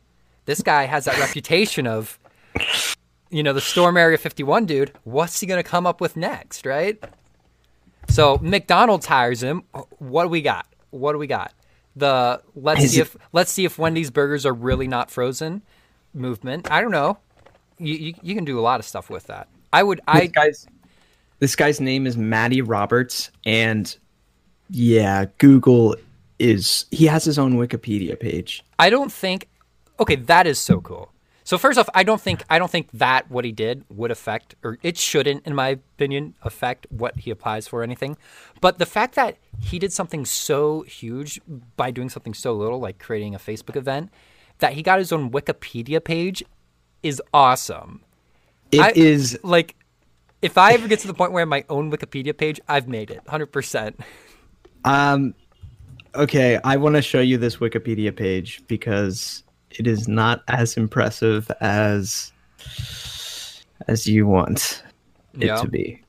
This 0.46 0.62
guy 0.62 0.86
has 0.86 1.04
that 1.04 1.18
reputation 1.18 1.86
of, 1.86 2.18
you 3.28 3.42
know, 3.42 3.52
the 3.52 3.60
Storm 3.60 3.98
Area 3.98 4.16
51 4.16 4.64
dude. 4.64 4.92
What's 5.04 5.38
he 5.38 5.46
going 5.46 5.62
to 5.62 5.68
come 5.68 5.86
up 5.86 6.00
with 6.00 6.16
next, 6.16 6.64
right? 6.64 6.98
So 8.08 8.38
McDonald's 8.40 9.04
hires 9.04 9.42
him. 9.42 9.64
What 9.98 10.22
do 10.22 10.30
we 10.30 10.40
got? 10.40 10.66
What 10.88 11.12
do 11.12 11.18
we 11.18 11.26
got? 11.26 11.52
The 11.96 12.40
let's 12.54 12.84
Is 12.84 12.92
see 12.92 13.00
if 13.00 13.16
let's 13.32 13.50
see 13.50 13.64
if 13.64 13.78
Wendy's 13.78 14.10
burgers 14.10 14.46
are 14.46 14.52
really 14.54 14.86
not 14.86 15.10
frozen 15.10 15.62
movement. 16.14 16.70
I 16.70 16.80
don't 16.80 16.90
know. 16.90 17.18
You, 17.78 17.94
you 17.94 18.14
you 18.22 18.34
can 18.34 18.44
do 18.44 18.58
a 18.58 18.62
lot 18.62 18.80
of 18.80 18.86
stuff 18.86 19.10
with 19.10 19.26
that. 19.26 19.48
I 19.72 19.82
would 19.82 19.98
This 19.98 20.04
I 20.06 20.26
guy's 20.26 20.66
this 21.38 21.56
guy's 21.56 21.80
name 21.80 22.06
is 22.06 22.16
Matty 22.16 22.62
Roberts, 22.62 23.30
and 23.44 23.96
yeah, 24.70 25.26
Google 25.38 25.96
is 26.38 26.86
he 26.90 27.06
has 27.06 27.24
his 27.24 27.38
own 27.38 27.54
Wikipedia 27.54 28.18
page. 28.18 28.64
I 28.78 28.90
don't 28.90 29.12
think. 29.12 29.48
Okay, 29.98 30.16
that 30.16 30.46
is 30.46 30.58
so 30.58 30.80
cool. 30.80 31.12
So 31.44 31.56
first 31.58 31.78
off, 31.78 31.88
I 31.94 32.02
don't 32.02 32.20
think 32.20 32.42
I 32.50 32.58
don't 32.58 32.70
think 32.70 32.88
that 32.92 33.30
what 33.30 33.44
he 33.44 33.52
did 33.52 33.84
would 33.88 34.10
affect, 34.10 34.56
or 34.64 34.78
it 34.82 34.98
shouldn't, 34.98 35.46
in 35.46 35.54
my 35.54 35.68
opinion, 35.68 36.34
affect 36.42 36.86
what 36.90 37.20
he 37.20 37.30
applies 37.30 37.68
for 37.68 37.80
or 37.80 37.82
anything. 37.84 38.16
But 38.60 38.78
the 38.78 38.86
fact 38.86 39.14
that 39.14 39.36
he 39.60 39.78
did 39.78 39.92
something 39.92 40.24
so 40.26 40.82
huge 40.82 41.40
by 41.76 41.90
doing 41.92 42.08
something 42.08 42.34
so 42.34 42.52
little, 42.54 42.80
like 42.80 42.98
creating 42.98 43.34
a 43.34 43.38
Facebook 43.38 43.76
event, 43.76 44.10
that 44.58 44.72
he 44.72 44.82
got 44.82 44.98
his 44.98 45.12
own 45.12 45.30
Wikipedia 45.30 46.02
page, 46.02 46.42
is 47.04 47.22
awesome. 47.32 48.02
It 48.72 48.80
I- 48.80 48.92
is 48.96 49.38
Like, 49.44 49.76
if 50.42 50.58
I 50.58 50.72
ever 50.72 50.88
get 50.88 50.98
to 51.00 51.06
the 51.06 51.14
point 51.14 51.30
where 51.30 51.40
I 51.40 51.42
have 51.42 51.48
my 51.48 51.64
own 51.70 51.92
Wikipedia 51.92 52.36
page, 52.36 52.60
I've 52.68 52.88
made 52.88 53.10
it, 53.12 53.20
hundred 53.28 53.52
percent. 53.52 54.00
um 54.84 55.34
okay, 56.14 56.58
I 56.64 56.76
want 56.76 56.96
to 56.96 57.02
show 57.02 57.20
you 57.20 57.36
this 57.38 57.56
Wikipedia 57.56 58.14
page 58.14 58.62
because 58.68 59.42
it 59.70 59.86
is 59.86 60.08
not 60.08 60.42
as 60.48 60.76
impressive 60.76 61.50
as 61.60 62.32
as 63.88 64.06
you 64.06 64.26
want 64.26 64.82
it 65.34 65.46
Yeah. 65.46 65.60
to 65.60 65.68
be. 65.68 66.02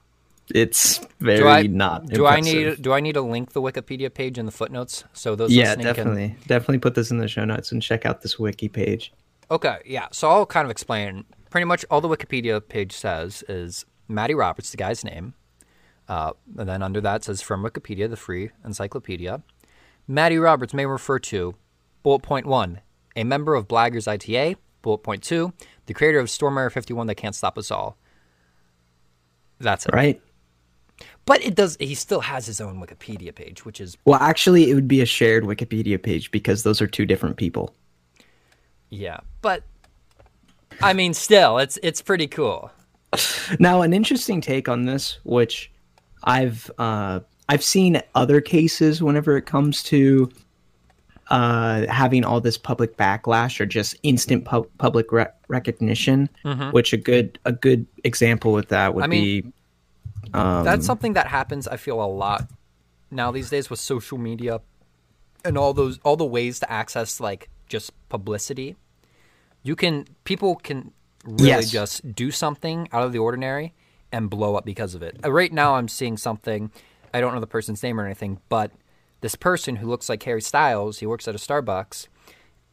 It's 0.56 1.02
very 1.20 1.40
Do 1.40 1.48
I 1.48 1.64
not 1.64 2.08
Do 2.08 2.26
I 2.26 2.40
need 2.40 2.82
do 2.82 2.94
I 2.94 3.02
need 3.02 3.14
to 3.14 3.22
link 3.22 3.52
the 3.52 3.62
Wikipedia 3.62 4.14
page 4.14 4.38
in 4.38 4.46
the 4.46 4.52
footnotes 4.52 5.04
so 5.12 5.36
those 5.36 5.52
Yeah, 5.52 5.70
listening 5.76 5.86
can 5.86 5.94
definitely. 5.96 6.36
Definitely 6.48 6.80
put 6.80 6.96
this 6.96 7.12
in 7.12 7.18
the 7.18 7.28
show 7.28 7.44
notes 7.44 7.72
and 7.74 7.82
check 7.82 8.06
out 8.06 8.22
this 8.22 8.40
wiki 8.40 8.70
page. 8.70 9.12
Okay, 9.52 9.78
yeah. 9.86 10.08
So 10.12 10.30
I'll 10.30 10.46
kind 10.46 10.64
of 10.66 10.72
explain. 10.72 11.26
Pretty 11.50 11.66
much 11.66 11.84
all 11.90 12.00
the 12.02 12.08
Wikipedia 12.10 12.66
page 12.66 12.94
says 12.94 13.44
is 13.50 13.86
Matty 14.08 14.34
Roberts, 14.36 14.72
the 14.72 14.78
guy's 14.78 15.04
name, 15.04 15.34
Uh, 16.08 16.32
and 16.58 16.70
then 16.70 16.82
under 16.82 17.02
that 17.02 17.24
says 17.24 17.42
from 17.42 17.64
Wikipedia, 17.64 18.10
the 18.10 18.16
free 18.16 18.52
encyclopedia. 18.64 19.42
Matty 20.08 20.38
Roberts 20.38 20.74
may 20.74 20.86
refer 20.86 21.20
to 21.20 21.56
bullet 22.04 22.22
point 22.24 22.46
one, 22.46 22.80
a 23.16 23.24
member 23.24 23.56
of 23.56 23.68
Blaggers 23.68 24.08
ITA. 24.08 24.56
Bullet 24.84 25.00
point 25.00 25.22
two, 25.24 25.52
the 25.88 25.94
creator 25.94 26.20
of 26.20 26.30
Storm 26.30 26.58
Area 26.58 26.70
51 26.70 27.08
that 27.08 27.16
can't 27.16 27.36
stop 27.36 27.58
us 27.58 27.72
all. 27.72 27.98
That's 29.60 29.86
it. 29.86 29.94
Right. 29.94 30.22
But 31.26 31.44
it 31.44 31.56
does. 31.56 31.76
He 31.80 31.94
still 31.96 32.22
has 32.22 32.46
his 32.46 32.62
own 32.62 32.80
Wikipedia 32.82 33.36
page, 33.36 33.66
which 33.66 33.82
is 33.82 33.98
Well, 34.06 34.20
actually, 34.22 34.70
it 34.72 34.76
would 34.76 34.88
be 34.88 35.02
a 35.02 35.06
shared 35.06 35.44
Wikipedia 35.44 36.02
page 36.02 36.32
because 36.32 36.64
those 36.64 36.82
are 36.82 36.88
two 36.88 37.06
different 37.06 37.36
people. 37.38 37.74
yeah. 38.90 39.20
But 39.42 39.64
I 40.82 40.94
mean, 40.94 41.14
still, 41.14 41.58
it's 41.58 41.78
it's 41.84 42.02
pretty 42.02 42.28
cool. 42.28 42.72
Now, 43.60 43.82
an 43.82 43.94
interesting 43.94 44.42
take 44.42 44.70
on 44.70 44.86
this, 44.86 45.18
which 45.24 45.72
I've 46.24 46.70
uh, 46.78 47.20
I've 47.50 47.64
seen 47.64 48.02
other 48.16 48.42
cases 48.42 49.02
whenever 49.02 49.38
it 49.38 49.46
comes 49.46 49.84
to 49.84 50.30
uh, 51.30 51.86
having 51.88 52.24
all 52.24 52.40
this 52.42 52.58
public 52.58 52.96
backlash 52.98 53.60
or 53.60 53.66
just 53.66 53.96
instant 54.04 54.46
pu- 54.46 54.70
public 54.78 55.12
re- 55.12 55.28
recognition. 55.48 56.30
Which 56.72 56.94
a 56.94 56.98
good 56.98 57.40
a 57.46 57.52
good 57.52 57.86
example 58.04 58.54
with 58.54 58.70
that 58.70 58.94
would 58.96 59.04
Mm-hmm. 59.04 59.12
I 59.12 59.16
mean, 59.16 59.42
be 59.42 59.54
um, 60.34 60.64
That's 60.66 60.86
something 60.86 61.14
that 61.14 61.28
happens. 61.28 61.68
I 61.68 61.78
feel 61.78 62.02
a 62.04 62.08
lot 62.08 62.50
now 63.12 63.32
these 63.32 63.50
days 63.50 63.70
with 63.70 63.80
social 63.80 64.18
media 64.18 64.60
and 65.46 65.58
all 65.58 65.74
those 65.74 66.00
all 66.04 66.16
the 66.18 66.26
ways 66.26 66.60
to 66.60 66.72
access 66.72 67.20
like 67.20 67.50
just 67.70 67.92
publicity. 68.10 68.76
You 69.64 69.76
can 69.76 70.06
people 70.24 70.56
can 70.56 70.92
really 71.26 71.50
Yes. 71.50 71.70
just 71.72 72.16
do 72.16 72.32
something 72.32 72.88
out 72.92 73.04
of 73.04 73.12
the 73.12 73.20
ordinary 73.20 73.74
and 74.12 74.30
blow 74.30 74.56
up 74.56 74.66
because 74.66 74.96
of 74.96 75.04
it. 75.04 75.18
Uh, 75.24 75.32
Right 75.32 75.52
now, 75.52 75.76
I'm 75.76 75.88
seeing 75.88 76.18
something. 76.18 76.72
I 77.14 77.22
don't 77.22 77.34
know 77.34 77.40
the 77.40 77.48
person's 77.48 77.82
name 77.84 78.00
or 78.00 78.06
anything, 78.06 78.40
but 78.50 78.72
this 79.22 79.36
person 79.36 79.78
who 79.78 79.88
looks 79.88 80.10
like 80.10 80.22
Harry 80.24 80.42
Styles, 80.42 81.00
he 81.00 81.06
works 81.06 81.28
at 81.28 81.36
a 81.36 81.38
Starbucks, 81.38 82.08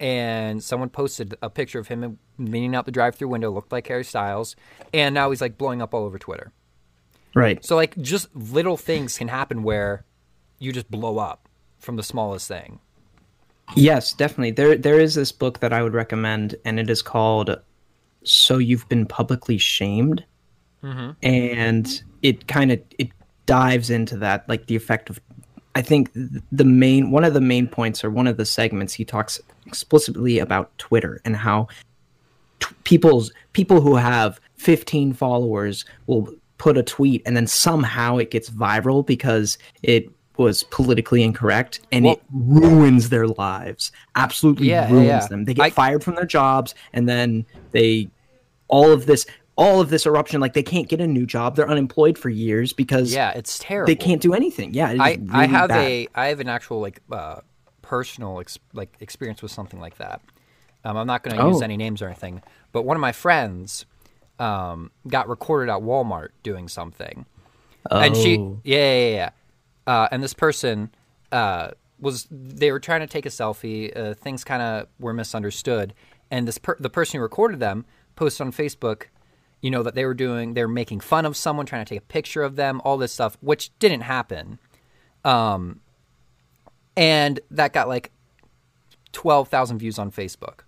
and 0.01 0.63
someone 0.63 0.89
posted 0.91 1.35
a 1.41 1.49
picture 1.49 1.79
of 1.79 1.89
him 1.89 2.19
leaning 2.39 2.75
out 2.75 2.85
the 2.85 2.93
drive-through 2.93 3.29
window, 3.29 3.51
looked 3.51 3.73
like 3.73 3.87
Harry 3.87 4.05
Styles, 4.05 4.57
and 4.93 5.15
now 5.15 5.31
he's 5.31 5.41
like 5.41 5.57
blowing 5.57 5.81
up 5.81 5.95
all 5.95 6.05
over 6.05 6.19
Twitter. 6.19 6.53
right. 7.35 7.65
So 7.65 7.77
like 7.77 7.97
just 8.01 8.35
little 8.35 8.77
things 8.77 9.17
can 9.19 9.29
happen 9.29 9.63
where 9.63 10.05
you 10.59 10.73
just 10.73 10.91
blow 10.91 11.19
up 11.19 11.49
from 11.79 11.97
the 11.97 12.03
smallest 12.03 12.49
thing. 12.49 12.81
Yes, 13.77 14.13
definitely. 14.13 14.51
There 14.51 14.77
there 14.77 15.01
is 15.01 15.15
this 15.15 15.33
book 15.33 15.61
that 15.61 15.73
I 15.73 15.83
would 15.83 15.95
recommend, 15.95 16.57
and 16.65 16.79
it 16.79 16.91
is 16.91 17.01
called 17.03 17.59
"So 18.25 18.59
You've 18.59 18.89
Been 18.89 19.07
Publicly 19.07 19.59
Shamed," 19.59 20.25
Mm-hmm. 20.85 21.11
and 21.23 22.03
it 22.23 22.47
kind 22.47 22.71
of 22.71 22.81
it 22.99 23.09
dives 23.47 23.91
into 23.91 24.17
that, 24.19 24.49
like 24.49 24.67
the 24.67 24.77
effect 24.77 25.11
of. 25.11 25.21
I 25.77 25.83
think 25.83 26.11
the 26.15 26.65
main 26.65 27.11
one 27.11 27.25
of 27.25 27.35
the 27.35 27.41
main 27.41 27.67
points 27.67 28.05
or 28.05 28.11
one 28.11 28.29
of 28.29 28.37
the 28.37 28.45
segments 28.45 28.95
he 28.95 29.05
talks 29.05 29.41
explicitly 29.67 30.39
about 30.39 30.77
Twitter 30.79 31.21
and 31.25 31.35
how 31.35 31.67
t- 32.61 32.75
people's 32.85 33.33
people 33.55 33.81
who 33.81 33.97
have 33.97 34.41
15 34.57 35.15
followers 35.15 35.85
will 36.07 36.29
put 36.59 36.79
a 36.79 36.83
tweet 36.83 37.23
and 37.27 37.37
then 37.37 37.47
somehow 37.47 38.19
it 38.19 38.31
gets 38.31 38.51
viral 38.51 39.05
because 39.05 39.59
it 39.83 40.09
was 40.37 40.63
politically 40.65 41.23
incorrect 41.23 41.81
and 41.93 42.07
it 42.07 42.21
ruins 42.33 43.09
their 43.09 43.27
lives 43.27 43.93
absolutely 44.17 44.69
yeah, 44.69 44.91
ruins 44.91 45.07
yeah. 45.07 45.27
them 45.27 45.45
they 45.45 45.55
get 45.55 45.65
I- 45.65 45.71
fired 45.71 46.03
from 46.05 46.15
their 46.15 46.27
jobs 46.27 46.75
and 46.93 47.09
then 47.09 47.45
they 47.73 48.09
all 48.69 48.91
of 48.91 49.07
this 49.07 49.27
all 49.57 49.81
of 49.81 49.89
this 49.91 50.05
eruption 50.07 50.41
like 50.41 50.53
they 50.53 50.63
can't 50.63 50.89
get 50.89 51.01
a 51.01 51.07
new 51.07 51.25
job 51.27 51.55
they're 51.57 51.69
unemployed 51.71 52.19
for 52.19 52.29
years 52.29 52.73
because 52.73 53.13
Yeah, 53.15 53.31
it's 53.33 53.59
terrible. 53.59 53.87
they 53.87 53.95
can't 53.97 54.21
do 54.21 54.35
anything 54.35 54.75
yeah 54.75 54.91
it 54.91 54.95
is 54.95 55.01
I, 55.01 55.19
I 55.33 55.47
have 55.47 55.69
bad. 55.69 55.85
a 55.85 56.09
I 56.15 56.27
have 56.27 56.41
an 56.41 56.49
actual 56.49 56.81
like 56.81 57.01
uh, 57.13 57.41
personal 57.83 58.41
ex- 58.41 58.59
like 58.73 58.95
experience 59.01 59.43
with 59.43 59.53
something 59.53 59.79
like 59.81 59.99
that. 59.99 60.21
Um, 60.85 60.97
I'm 60.97 61.07
not 61.07 61.23
going 61.23 61.37
to 61.39 61.47
use 61.47 61.61
Oh. 61.63 61.65
any 61.65 61.77
names 61.79 62.03
or 62.03 62.07
anything, 62.07 62.43
but 62.73 62.83
one 62.85 62.97
of 62.97 63.01
my 63.01 63.13
friends 63.13 63.87
um, 64.39 64.91
got 65.09 65.29
recorded 65.29 65.71
at 65.73 65.81
Walmart 65.81 66.29
doing 66.43 66.69
something, 66.69 67.25
and 67.91 68.17
she 68.17 68.39
Oh. 68.39 68.61
yeah 68.65 68.99
yeah 68.99 69.15
yeah, 69.15 69.31
uh, 69.87 70.09
and 70.11 70.23
this 70.23 70.35
person 70.35 70.91
uh, 71.33 71.71
was 72.01 72.27
they 72.31 72.71
were 72.73 72.81
trying 72.81 73.01
to 73.01 73.07
take 73.07 73.25
a 73.25 73.31
selfie. 73.31 73.97
Uh, 73.97 74.15
things 74.15 74.45
kind 74.45 74.61
of 74.63 74.89
were 74.99 75.13
misunderstood, 75.15 75.95
and 76.31 76.47
this 76.49 76.59
per- 76.59 76.77
the 76.81 76.91
person 76.91 77.19
who 77.19 77.23
recorded 77.23 77.61
them 77.61 77.85
posted 78.17 78.47
on 78.47 78.53
Facebook. 78.53 79.05
You 79.65 79.71
know 79.71 79.83
that 79.83 79.95
they 79.95 80.05
were 80.05 80.15
doing, 80.15 80.53
they're 80.53 80.69
making 80.69 81.01
fun 81.01 81.25
of 81.25 81.37
someone, 81.37 81.65
trying 81.65 81.85
to 81.85 81.89
take 81.89 82.03
a 82.03 82.07
picture 82.07 82.43
of 82.43 82.57
them, 82.57 82.83
all 82.85 82.99
this 82.99 83.13
stuff, 83.13 83.39
which 83.41 83.71
didn't 83.79 84.03
happen 84.03 84.59
um, 85.25 85.81
and 86.97 87.41
that 87.51 87.73
got 87.73 87.89
like 87.89 88.13
12,000 89.13 89.79
views 89.79 89.99
on 89.99 90.11
Facebook. 90.11 90.61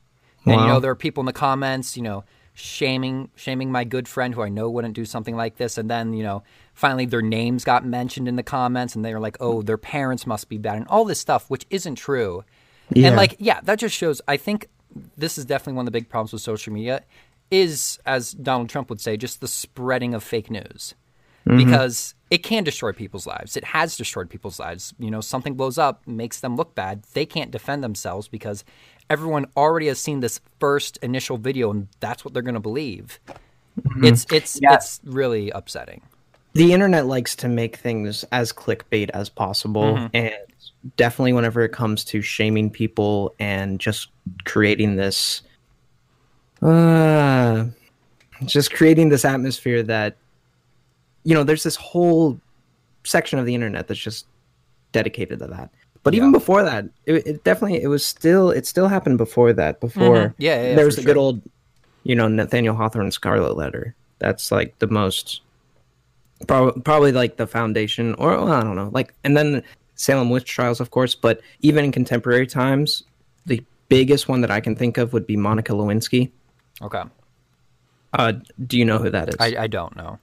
And 0.45 0.61
you 0.61 0.67
know 0.69 0.79
there 0.79 0.93
are 0.93 0.97
people 0.97 1.23
in 1.23 1.27
the 1.27 1.33
comments, 1.33 1.97
you 1.97 2.05
know, 2.05 2.23
shaming 2.55 3.31
shaming 3.35 3.73
my 3.73 3.83
good 3.83 4.07
friend 4.07 4.33
who 4.33 4.43
I 4.43 4.49
know 4.49 4.71
wouldn't 4.71 4.95
do 4.95 5.05
something 5.05 5.35
like 5.35 5.57
this 5.57 5.77
and 5.77 5.91
then, 5.91 6.13
you 6.13 6.23
know, 6.23 6.45
finally 6.73 7.05
their 7.05 7.21
names 7.21 7.65
got 7.65 7.85
mentioned 7.85 8.29
in 8.29 8.37
the 8.37 8.45
comments 8.45 8.95
and 8.95 9.05
they 9.05 9.13
were 9.13 9.19
like, 9.19 9.37
"Oh, 9.41 9.61
their 9.61 9.77
parents 9.77 10.25
must 10.25 10.49
be 10.49 10.57
bad." 10.57 10.77
And 10.77 10.87
all 10.87 11.05
this 11.05 11.19
stuff 11.19 11.51
which 11.51 11.67
isn't 11.69 11.97
true. 11.97 12.45
Yeah. 12.95 13.09
And 13.09 13.17
like, 13.17 13.35
yeah, 13.41 13.61
that 13.65 13.81
just 13.81 13.97
shows 13.97 14.21
I 14.29 14.37
think 14.37 14.69
this 15.17 15.37
is 15.37 15.45
definitely 15.45 15.73
one 15.73 15.83
of 15.83 15.87
the 15.93 15.99
big 15.99 16.09
problems 16.09 16.33
with 16.33 16.43
social 16.43 16.73
media 16.73 17.03
is 17.51 17.99
as 18.07 18.33
Donald 18.33 18.69
Trump 18.69 18.91
would 18.91 19.01
say, 19.01 19.17
just 19.17 19.41
the 19.41 19.49
spreading 19.49 20.15
of 20.15 20.23
fake 20.25 20.51
news 20.51 20.95
because 21.57 22.15
it 22.29 22.39
can 22.39 22.65
destroy 22.65 22.91
people's 22.93 23.25
lives. 23.25 23.57
It 23.57 23.63
has 23.67 23.97
destroyed 23.97 24.29
people's 24.29 24.59
lives. 24.59 24.93
You 24.99 25.13
know, 25.13 25.21
something 25.21 25.55
blows 25.55 25.79
up, 25.79 26.05
makes 26.05 26.41
them 26.41 26.57
look 26.57 26.75
bad. 26.75 27.05
They 27.15 27.25
can't 27.25 27.53
defend 27.53 27.85
themselves 27.85 28.27
because 28.27 28.65
everyone 29.09 29.47
already 29.57 29.87
has 29.87 30.01
seen 30.01 30.19
this 30.21 30.41
first 30.59 30.97
initial 31.03 31.37
video 31.37 31.71
and 31.71 31.87
that's 32.01 32.25
what 32.25 32.35
they're 32.35 32.43
going 32.43 32.55
to 32.55 32.61
believe. 32.61 33.21
It's 34.03 34.27
it's 34.33 34.59
Yeah. 34.61 34.75
it's 34.75 35.01
really 35.05 35.51
upsetting. 35.51 36.03
the 36.55 36.73
internet 36.73 37.07
likes 37.07 37.37
to 37.37 37.49
make 37.49 37.77
things 37.77 38.25
as 38.33 38.53
clickbait 38.53 39.11
as 39.11 39.29
possible 39.29 39.95
Mm-hmm. 39.95 40.07
and 40.17 40.35
definitely 40.97 41.33
whenever 41.35 41.61
it 41.63 41.71
comes 41.73 42.03
to 42.07 42.23
shaming 42.23 42.71
people 42.71 43.35
and 43.39 43.79
just 43.79 44.09
creating 44.47 44.97
this 44.97 45.43
uh 46.63 47.65
just 48.45 48.73
creating 48.73 49.09
this 49.09 49.25
atmosphere 49.25 49.83
that 49.83 50.17
you 51.25 51.35
know 51.35 51.45
there's 51.45 51.63
this 51.63 51.77
whole 51.77 52.41
section 53.05 53.39
of 53.39 53.47
the 53.47 53.55
internet 53.55 53.89
that's 53.89 54.01
just 54.01 54.27
dedicated 54.93 55.39
to 55.39 55.47
that 55.47 55.71
but 56.03 56.15
even 56.15 56.33
before 56.33 56.63
that 56.63 56.85
it, 57.05 57.27
it 57.27 57.45
definitely 57.45 57.83
it 57.83 57.89
was 57.89 58.05
still 58.05 58.51
it 58.51 58.67
still 58.67 58.89
happened 58.89 59.19
before 59.19 59.53
that 59.53 59.81
before 59.81 60.17
Mhm. 60.17 60.35
Yeah, 60.39 60.57
yeah, 60.57 60.69
yeah, 60.69 60.75
there 60.77 60.87
was 60.87 60.97
the 60.97 61.03
good 61.03 61.17
old 61.17 61.43
you 62.05 62.15
know 62.15 62.29
nathaniel 62.29 62.75
hawthorne 62.75 63.11
scarlet 63.11 63.57
letter 63.57 63.95
that's 64.19 64.51
like 64.51 64.79
the 64.79 64.87
most 64.87 65.43
Probably, 66.47 66.83
probably 66.83 67.13
like 67.13 67.39
the 67.39 67.47
foundation, 67.47 68.15
or 68.19 68.33
well, 68.33 68.53
I 68.53 68.63
don't 68.63 68.77
know, 68.77 68.91
like, 68.93 69.15
and 69.25 69.35
then 69.35 69.63
Salem 69.95 70.29
witch 70.29 70.45
trials, 70.45 70.81
of 70.81 70.91
course. 70.91 71.15
But 71.15 71.41
even 71.61 71.83
in 71.83 71.93
contemporary 71.93 72.47
times, 72.47 73.05
the 73.47 73.65
biggest 73.89 74.29
one 74.29 74.43
that 74.43 74.51
I 74.51 74.61
can 74.61 74.77
think 74.77 74.99
of 74.99 75.15
would 75.15 75.27
be 75.27 75.35
Monica 75.35 75.73
Lewinsky. 75.73 76.31
Okay. 76.83 77.03
Uh, 78.13 78.33
do 78.67 78.79
you 78.79 78.85
know 78.85 78.99
who 78.99 79.11
that 79.11 79.29
is? 79.29 79.37
I, 79.41 79.65
I 79.65 79.67
don't 79.67 79.95
know. 79.97 80.19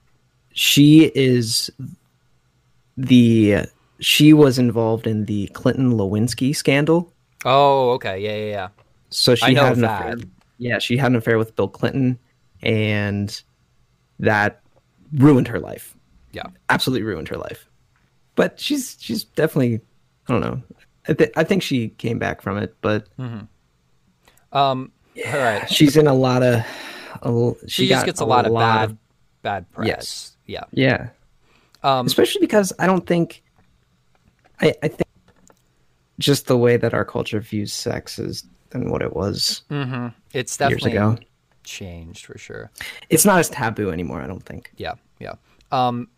she 0.52 1.04
is 1.14 1.70
the 2.96 3.58
she 4.00 4.32
was 4.32 4.58
involved 4.58 5.06
in 5.06 5.24
the 5.26 5.46
Clinton 5.48 5.92
Lewinsky 5.92 6.54
scandal. 6.54 7.12
Oh, 7.44 7.90
okay. 7.92 8.18
Yeah, 8.20 8.36
yeah, 8.36 8.50
yeah. 8.50 8.68
So 9.10 9.34
she 9.34 9.54
had 9.54 9.74
an 9.74 9.80
that. 9.82 10.14
affair. 10.14 10.28
Yeah, 10.58 10.78
she 10.78 10.96
had 10.96 11.10
an 11.12 11.16
affair 11.16 11.38
with 11.38 11.54
Bill 11.56 11.68
Clinton, 11.68 12.18
and 12.62 13.40
that 14.20 14.60
ruined 15.14 15.48
her 15.48 15.60
life. 15.60 15.96
Yeah. 16.32 16.46
absolutely 16.68 17.04
ruined 17.04 17.28
her 17.28 17.36
life. 17.36 17.68
But 18.34 18.58
she's 18.58 18.96
she's 18.98 19.22
definitely 19.24 19.80
I 20.28 20.32
don't 20.32 20.40
know. 20.40 20.62
I, 21.08 21.12
th- 21.12 21.32
I 21.36 21.44
think 21.44 21.62
she 21.62 21.90
came 21.90 22.18
back 22.18 22.42
from 22.42 22.58
it, 22.58 22.74
but 22.80 23.06
Um 24.52 24.90
all 25.26 25.32
right. 25.38 25.70
she's 25.70 25.96
in 25.96 26.06
a 26.06 26.14
lot 26.14 26.42
of. 26.42 26.64
A, 27.22 27.52
She, 27.68 27.88
got 27.88 27.96
just 27.96 28.06
gets 28.06 28.20
a 28.20 28.24
lot 28.24 28.46
of 28.46 28.54
bad 28.54 28.90
of- 28.90 28.96
bad 29.42 29.70
press. 29.72 29.86
Yes. 29.86 30.36
Yeah. 30.46 30.64
yeah, 30.72 31.08
Um 31.82 32.06
especially 32.06 32.40
because 32.40 32.72
I 32.78 32.86
don't 32.86 33.06
think. 33.06 33.42
I 34.60 34.74
I 34.82 34.88
think 34.88 35.08
just 36.18 36.46
the 36.46 36.56
way 36.58 36.76
that 36.76 36.92
our 36.94 37.04
culture 37.04 37.40
views 37.40 37.72
sex 37.72 38.18
is 38.18 38.44
than 38.70 38.90
what 38.90 39.02
it 39.02 39.14
was 39.16 39.62
Mm-hmm. 39.70 40.08
it's 40.32 40.58
years 40.60 40.70
definitely 40.70 40.92
ago. 40.92 41.16
changed 41.64 42.26
for 42.26 42.36
sure. 42.38 42.70
It's 43.08 43.24
not 43.24 43.38
as 43.38 43.48
taboo 43.48 43.90
anymore. 43.90 44.20
I 44.20 44.26
don't 44.26 44.42
think. 44.44 44.70
Yeah, 44.76 44.94
yeah. 45.18 45.34
Um, 45.72 46.08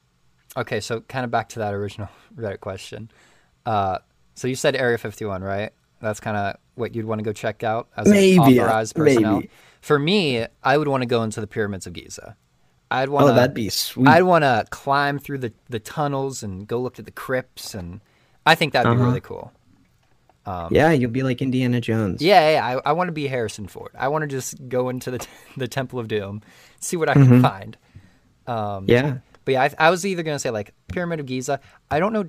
okay, 0.56 0.80
so 0.80 1.00
kind 1.02 1.24
of 1.24 1.30
back 1.30 1.48
to 1.50 1.58
that 1.60 1.72
original 1.74 2.08
Reddit 2.36 2.60
question. 2.60 3.10
Uh, 3.64 3.98
so 4.34 4.48
you 4.48 4.54
said 4.54 4.74
Area 4.76 4.98
51, 4.98 5.42
right? 5.42 5.70
That's 6.00 6.20
kind 6.20 6.36
of 6.36 6.56
what 6.76 6.94
you'd 6.94 7.04
want 7.06 7.18
to 7.18 7.24
go 7.24 7.32
check 7.32 7.62
out 7.64 7.88
as 7.96 8.08
Maybe, 8.08 8.36
an 8.36 8.40
authorized 8.60 8.94
personnel. 8.94 9.34
maybe. 9.36 9.50
For 9.80 9.98
me, 9.98 10.46
I 10.62 10.76
would 10.78 10.88
want 10.88 11.02
to 11.02 11.06
go 11.06 11.22
into 11.22 11.40
the 11.40 11.46
pyramids 11.46 11.86
of 11.86 11.92
Giza. 11.92 12.36
I'd 12.90 13.08
want 13.08 13.24
Oh, 13.24 13.28
to. 13.28 13.34
that'd 13.34 13.54
be 13.54 13.68
sweet. 13.68 14.06
I'd 14.08 14.22
want 14.22 14.42
to 14.44 14.64
climb 14.70 15.18
through 15.18 15.38
the, 15.38 15.52
the 15.68 15.80
tunnels 15.80 16.42
and 16.44 16.66
go 16.68 16.80
look 16.80 16.98
at 16.98 17.04
the 17.04 17.10
crypts, 17.10 17.74
and 17.74 18.00
I 18.44 18.54
think 18.54 18.72
that'd 18.72 18.88
be 18.90 18.94
Uh-huh. 18.96 19.04
really 19.04 19.20
cool. 19.20 19.52
Um, 20.44 20.68
yeah, 20.70 20.92
you'll 20.92 21.10
be 21.10 21.24
like 21.24 21.42
Indiana 21.42 21.80
Jones. 21.80 22.22
Yeah, 22.22 22.50
yeah. 22.52 22.80
I, 22.84 22.90
I 22.90 22.92
want 22.92 23.08
to 23.08 23.12
be 23.12 23.26
Harrison 23.26 23.66
Ford. 23.66 23.90
I 23.98 24.06
want 24.06 24.22
to 24.22 24.28
just 24.28 24.68
go 24.68 24.88
into 24.88 25.10
the 25.10 25.26
the 25.56 25.66
Temple 25.66 25.98
of 25.98 26.06
Doom, 26.06 26.42
see 26.78 26.96
what 26.96 27.08
I 27.08 27.14
can 27.14 27.26
Mhm. 27.26 27.42
find. 27.42 27.76
Um, 28.46 28.84
Yeah. 28.88 29.18
But 29.44 29.52
yeah, 29.52 29.62
I, 29.62 29.86
I 29.86 29.90
was 29.90 30.04
either 30.06 30.22
gonna 30.22 30.38
say 30.38 30.50
like 30.50 30.72
Pyramid 30.88 31.18
of 31.20 31.26
Giza. 31.26 31.58
I 31.90 31.98
don't 31.98 32.12
know 32.12 32.26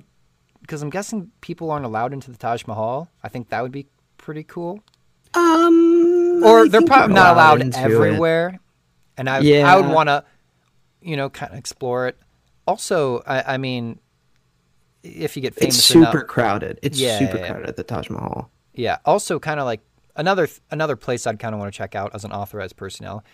because 0.60 0.82
I'm 0.82 0.90
guessing 0.90 1.30
people 1.40 1.70
aren't 1.70 1.84
allowed 1.84 2.12
into 2.12 2.30
the 2.32 2.36
Taj 2.36 2.66
Mahal. 2.66 3.08
I 3.22 3.28
think 3.28 3.50
that 3.50 3.62
would 3.62 3.70
be 3.72 3.86
pretty 4.28 4.44
cool. 4.44 4.78
Um. 5.32 6.42
Or 6.44 6.68
they're 6.68 6.82
probably 6.82 7.14
not 7.14 7.32
allowed 7.32 7.62
into 7.62 7.80
it. 7.80 7.82
everywhere. 7.84 8.60
And 9.16 9.26
I 9.28 9.38
I 9.62 9.74
would 9.80 9.90
want 9.90 10.10
to, 10.10 10.22
you 11.00 11.16
know, 11.16 11.30
kind 11.30 11.50
of 11.50 11.58
explore 11.58 12.08
it. 12.08 12.18
Also, 12.66 13.22
I, 13.26 13.54
I 13.54 13.56
mean, 13.56 13.98
if 15.02 15.34
you 15.34 15.40
get 15.40 15.54
famous 15.54 15.78
It's 15.78 15.90
enough, 15.94 16.12
super 16.12 16.24
crowded. 16.26 16.78
It's 16.82 17.00
Yeah, 17.00 17.18
super 17.18 17.38
yeah, 17.38 17.42
yeah. 17.42 17.50
crowded 17.52 17.68
at 17.70 17.76
the 17.76 17.84
Taj 17.84 18.10
Mahal. 18.10 18.50
Yeah. 18.74 18.98
Also, 19.06 19.38
kind 19.38 19.58
of 19.60 19.64
like 19.64 19.80
another 20.14 20.46
another 20.70 20.94
place 20.94 21.26
I'd 21.26 21.38
kind 21.38 21.54
of 21.54 21.58
want 21.58 21.72
to 21.72 21.76
check 21.76 21.94
out 21.94 22.14
as 22.14 22.24
an 22.26 22.32
authorized 22.32 22.76
personnel. 22.76 23.24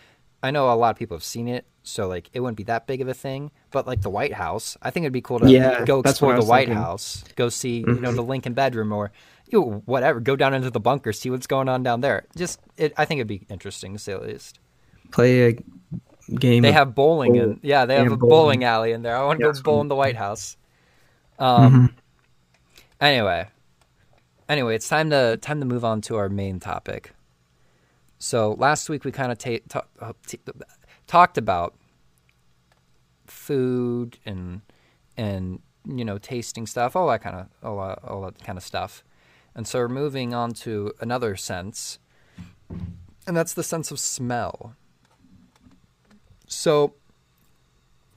I 0.45 0.53
know 0.53 0.71
a 0.73 0.77
lot 0.77 0.91
of 0.91 0.97
people 0.97 1.17
have 1.17 1.25
seen 1.25 1.49
it, 1.49 1.67
so 1.83 2.07
like 2.07 2.31
it 2.33 2.39
wouldn't 2.41 2.57
be 2.59 2.65
that 2.65 2.87
big 2.87 3.01
of 3.01 3.09
a 3.09 3.15
thing. 3.15 3.51
But 3.73 3.87
like 3.87 4.03
the 4.03 4.11
White 4.11 4.35
House, 4.35 4.77
I 4.81 4.91
think 4.91 5.05
it'd 5.05 5.13
be 5.13 5.21
cool 5.21 5.41
to 5.41 5.51
Yeah, 5.51 5.85
go 5.85 6.01
explore 6.01 6.39
the 6.39 6.45
White 6.47 6.69
thinking. 6.69 6.77
House, 6.83 7.25
go 7.35 7.49
see 7.49 7.79
you 7.79 8.01
know 8.01 8.13
the 8.13 8.23
Lincoln 8.23 8.55
bedroom 8.55 8.93
or 8.93 9.11
you 9.49 9.83
whatever, 9.87 10.21
go 10.21 10.37
down 10.37 10.55
into 10.55 10.71
the 10.71 10.81
bunker, 10.81 11.13
see 11.13 11.31
what's 11.31 11.47
going 11.47 11.69
on 11.69 11.83
down 11.83 12.01
there. 12.01 12.25
Just 12.37 12.61
it, 12.77 12.93
I 12.97 13.05
think 13.05 13.19
it'd 13.19 13.27
be 13.29 13.47
interesting 13.49 13.93
to 13.93 13.99
say 13.99 14.13
the 14.15 14.21
least. 14.21 14.59
Play 15.11 15.49
a 15.49 16.35
game. 16.39 16.63
They 16.63 16.73
have 16.73 16.95
bowling 16.95 17.33
bowl- 17.35 17.43
and 17.43 17.61
yeah, 17.63 17.85
they 17.87 17.97
have 17.97 18.07
a 18.13 18.17
bowling. 18.17 18.31
bowling 18.31 18.65
alley 18.65 18.93
in 18.93 19.03
there. 19.03 19.17
I 19.17 19.25
want 19.25 19.41
to 19.41 19.47
Yeah, 19.47 19.53
go 19.53 19.63
bowl 19.63 19.81
in 19.81 19.89
the 19.89 19.95
White 19.95 20.17
House. 20.17 20.57
Um. 21.39 21.89
Mhm. 21.91 21.95
Anyway, 23.01 23.49
anyway, 24.49 24.75
it's 24.77 24.89
time 24.89 25.11
to 25.11 25.37
time 25.37 25.61
to 25.61 25.67
move 25.67 25.85
on 25.85 26.01
to 26.03 26.17
our 26.17 26.29
main 26.29 26.59
topic. 26.61 27.13
So 28.19 28.53
last 28.59 28.89
week 28.89 29.05
we 29.05 29.13
kind 29.13 29.31
of 29.31 29.37
ta- 29.39 29.59
ta- 29.69 29.85
uh, 30.01 30.13
t- 30.27 30.39
talked 31.07 31.37
about 31.37 31.75
food 33.27 34.19
and 34.25 34.63
and 35.17 35.61
you 35.87 36.05
know 36.05 36.19
tasting 36.19 36.67
stuff, 36.67 36.97
all 36.97 37.09
that 37.09 37.23
kind 37.23 37.37
of 37.37 37.47
all, 37.63 37.87
that- 37.89 38.05
all 38.05 38.23
that 38.23 38.43
kind 38.43 38.57
of 38.59 38.65
stuff. 38.65 39.05
And 39.55 39.67
so 39.67 39.79
we're 39.79 39.89
moving 39.89 40.35
on 40.35 40.53
to 40.55 40.93
another 41.01 41.37
sense, 41.37 41.99
and 43.27 43.37
that's 43.37 43.55
the 43.55 43.63
sense 43.63 43.91
of 43.91 44.01
smell. 44.01 44.75
So, 46.47 46.95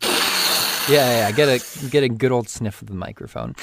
yeah, 0.01 0.10
yeah, 0.89 1.32
get 1.32 1.48
a 1.48 1.89
get 1.89 2.03
a 2.03 2.10
good 2.10 2.32
old 2.32 2.50
sniff 2.50 2.82
of 2.82 2.88
the 2.88 2.96
microphone. 2.96 3.56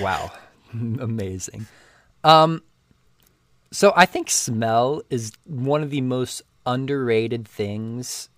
Wow, 0.00 0.30
amazing. 0.72 1.66
Um, 2.22 2.62
so 3.70 3.92
I 3.96 4.06
think 4.06 4.30
smell 4.30 5.02
is 5.10 5.32
one 5.44 5.82
of 5.82 5.90
the 5.90 6.00
most 6.00 6.42
underrated 6.66 7.46
things 7.46 8.28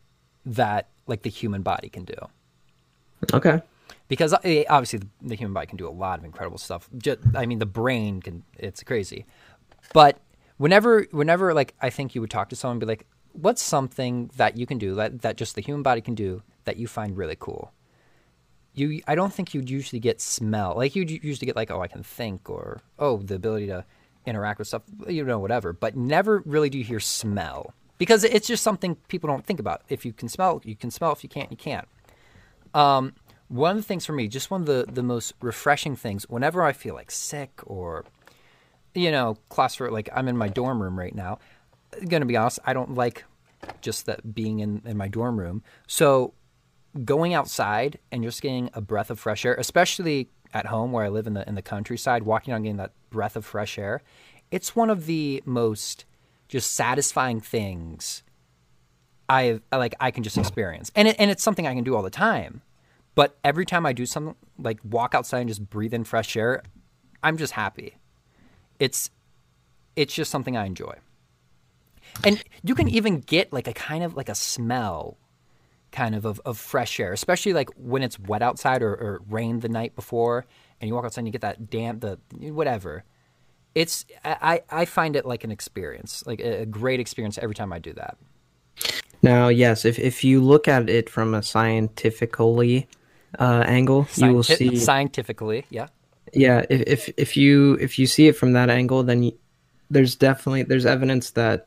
that 0.46 0.88
like 1.06 1.22
the 1.22 1.30
human 1.30 1.62
body 1.62 1.88
can 1.88 2.04
do 2.04 2.14
Okay. 3.34 3.60
Because 4.10 4.34
uh, 4.34 4.64
obviously 4.68 4.98
the, 4.98 5.08
the 5.22 5.34
human 5.36 5.54
body 5.54 5.68
can 5.68 5.78
do 5.78 5.88
a 5.88 5.90
lot 5.90 6.18
of 6.18 6.24
incredible 6.24 6.58
stuff. 6.58 6.90
Just, 6.98 7.20
I 7.34 7.46
mean, 7.46 7.60
the 7.60 7.64
brain 7.64 8.20
can 8.20 8.42
it's 8.58 8.82
crazy, 8.82 9.24
but 9.94 10.20
whenever 10.58 11.06
whenever 11.12 11.54
like 11.54 11.74
I 11.80 11.88
think 11.88 12.14
you 12.14 12.20
would 12.20 12.30
talk 12.30 12.50
to 12.50 12.56
someone 12.56 12.74
and 12.74 12.80
be 12.80 12.86
like, 12.86 13.06
"What's 13.32 13.62
something 13.62 14.30
that 14.36 14.58
you 14.58 14.66
can 14.66 14.78
do 14.78 14.96
that 14.96 15.22
that 15.22 15.36
just 15.36 15.54
the 15.54 15.62
human 15.62 15.82
body 15.82 16.00
can 16.00 16.14
do 16.14 16.42
that 16.64 16.76
you 16.76 16.88
find 16.88 17.16
really 17.16 17.36
cool?" 17.38 17.72
You, 18.74 19.00
I 19.08 19.14
don't 19.14 19.32
think 19.32 19.54
you'd 19.54 19.70
usually 19.70 20.00
get 20.00 20.20
smell. 20.20 20.74
Like 20.76 20.94
you'd 20.94 21.10
usually 21.10 21.46
get 21.46 21.56
like, 21.56 21.70
"Oh, 21.70 21.80
I 21.80 21.86
can 21.86 22.02
think," 22.02 22.50
or 22.50 22.82
"Oh, 22.98 23.18
the 23.18 23.36
ability 23.36 23.68
to 23.68 23.84
interact 24.26 24.58
with 24.58 24.66
stuff," 24.66 24.82
you 25.08 25.24
know, 25.24 25.38
whatever. 25.38 25.72
But 25.72 25.96
never 25.96 26.42
really 26.44 26.68
do 26.68 26.78
you 26.78 26.84
hear 26.84 27.00
smell 27.00 27.74
because 27.96 28.24
it's 28.24 28.48
just 28.48 28.64
something 28.64 28.96
people 29.06 29.28
don't 29.28 29.46
think 29.46 29.60
about. 29.60 29.82
If 29.88 30.04
you 30.04 30.12
can 30.12 30.28
smell, 30.28 30.60
you 30.64 30.74
can 30.74 30.90
smell. 30.90 31.12
If 31.12 31.22
you 31.22 31.28
can't, 31.28 31.50
you 31.52 31.56
can't. 31.56 31.86
Um, 32.74 33.14
one 33.50 33.72
of 33.72 33.76
the 33.76 33.82
things 33.82 34.06
for 34.06 34.12
me, 34.12 34.28
just 34.28 34.48
one 34.50 34.60
of 34.60 34.66
the, 34.68 34.86
the 34.90 35.02
most 35.02 35.34
refreshing 35.40 35.96
things, 35.96 36.22
whenever 36.28 36.62
I 36.62 36.72
feel 36.72 36.94
like 36.94 37.10
sick 37.10 37.60
or, 37.66 38.04
you 38.94 39.10
know, 39.10 39.38
claustro, 39.50 39.90
like 39.90 40.08
I'm 40.14 40.28
in 40.28 40.36
my 40.36 40.46
dorm 40.46 40.80
room 40.80 40.96
right 40.96 41.14
now. 41.14 41.40
Gonna 42.06 42.26
be 42.26 42.36
honest, 42.36 42.60
I 42.64 42.72
don't 42.72 42.94
like 42.94 43.24
just 43.80 44.06
that 44.06 44.34
being 44.34 44.60
in, 44.60 44.82
in 44.84 44.96
my 44.96 45.08
dorm 45.08 45.36
room. 45.36 45.64
So 45.88 46.32
going 47.04 47.34
outside 47.34 47.98
and 48.12 48.22
just 48.22 48.40
getting 48.40 48.70
a 48.72 48.80
breath 48.80 49.10
of 49.10 49.18
fresh 49.18 49.44
air, 49.44 49.56
especially 49.56 50.28
at 50.54 50.66
home 50.66 50.92
where 50.92 51.04
I 51.04 51.08
live 51.08 51.26
in 51.26 51.34
the 51.34 51.46
in 51.48 51.56
the 51.56 51.62
countryside, 51.62 52.22
walking 52.22 52.54
on 52.54 52.62
getting 52.62 52.76
that 52.76 52.92
breath 53.10 53.34
of 53.34 53.44
fresh 53.44 53.78
air, 53.78 54.00
it's 54.52 54.76
one 54.76 54.90
of 54.90 55.06
the 55.06 55.42
most 55.44 56.04
just 56.46 56.72
satisfying 56.72 57.40
things 57.40 58.22
I 59.28 59.60
like 59.72 59.96
I 59.98 60.12
can 60.12 60.22
just 60.22 60.38
experience, 60.38 60.92
and 60.94 61.08
it, 61.08 61.16
and 61.18 61.32
it's 61.32 61.42
something 61.42 61.66
I 61.66 61.74
can 61.74 61.84
do 61.84 61.96
all 61.96 62.02
the 62.02 62.10
time. 62.10 62.62
But 63.14 63.38
every 63.44 63.66
time 63.66 63.86
I 63.86 63.92
do 63.92 64.06
something 64.06 64.36
like 64.58 64.78
walk 64.84 65.14
outside 65.14 65.40
and 65.40 65.48
just 65.48 65.68
breathe 65.68 65.94
in 65.94 66.04
fresh 66.04 66.36
air, 66.36 66.62
I'm 67.22 67.36
just 67.36 67.52
happy. 67.52 67.96
It's 68.78 69.10
it's 69.96 70.14
just 70.14 70.30
something 70.30 70.56
I 70.56 70.66
enjoy, 70.66 70.94
and 72.24 72.42
you 72.62 72.74
can 72.74 72.88
even 72.88 73.20
get 73.20 73.52
like 73.52 73.66
a 73.66 73.72
kind 73.72 74.04
of 74.04 74.14
like 74.14 74.28
a 74.28 74.34
smell, 74.34 75.18
kind 75.90 76.14
of 76.14 76.24
of, 76.24 76.40
of 76.44 76.56
fresh 76.56 76.98
air, 77.00 77.12
especially 77.12 77.52
like 77.52 77.68
when 77.76 78.02
it's 78.02 78.18
wet 78.18 78.42
outside 78.42 78.82
or, 78.82 78.92
or 78.92 79.22
rained 79.28 79.62
the 79.62 79.68
night 79.68 79.94
before, 79.96 80.46
and 80.80 80.88
you 80.88 80.94
walk 80.94 81.04
outside 81.04 81.22
and 81.22 81.28
you 81.28 81.32
get 81.32 81.42
that 81.42 81.68
damp 81.68 82.00
the 82.00 82.18
whatever. 82.52 83.04
It's 83.74 84.06
I 84.24 84.62
I 84.70 84.84
find 84.84 85.14
it 85.16 85.26
like 85.26 85.44
an 85.44 85.50
experience, 85.50 86.24
like 86.26 86.40
a, 86.40 86.64
great 86.64 87.00
experience 87.00 87.38
every 87.38 87.54
time 87.54 87.72
I 87.72 87.78
do 87.78 87.92
that. 87.94 88.16
Now, 89.22 89.48
yes, 89.48 89.84
if 89.84 89.98
if 89.98 90.24
you 90.24 90.40
look 90.40 90.66
at 90.68 90.88
it 90.88 91.10
from 91.10 91.34
a 91.34 91.42
scientifically 91.42 92.88
uh, 93.38 93.64
angle, 93.66 94.06
you 94.16 94.32
will 94.32 94.42
see. 94.42 94.76
scientifically, 94.76 95.64
yeah. 95.70 95.88
yeah, 96.32 96.64
if, 96.68 96.82
if 97.08 97.14
if 97.16 97.36
you 97.36 97.74
if 97.80 97.98
you 97.98 98.06
see 98.06 98.28
it 98.28 98.36
from 98.36 98.52
that 98.54 98.70
angle, 98.70 99.02
then 99.02 99.22
you, 99.24 99.38
there's 99.90 100.16
definitely 100.16 100.62
there's 100.64 100.86
evidence 100.86 101.30
that 101.32 101.66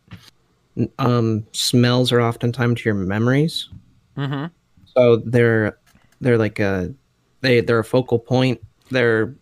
um, 1.00 1.46
smells 1.52 2.12
are 2.12 2.22
oftentimes 2.22 2.82
to 2.82 2.86
your 2.90 2.96
memories. 2.96 3.70
Mm-hmm. 4.18 4.46
So 4.96 5.18
they're 5.18 5.78
they're 6.22 6.38
like 6.38 6.60
a 6.60 6.94
they 7.42 7.62
they're 7.62 7.80
a 7.80 7.84
focal 7.84 8.20
point. 8.20 8.62
They're 8.90 9.36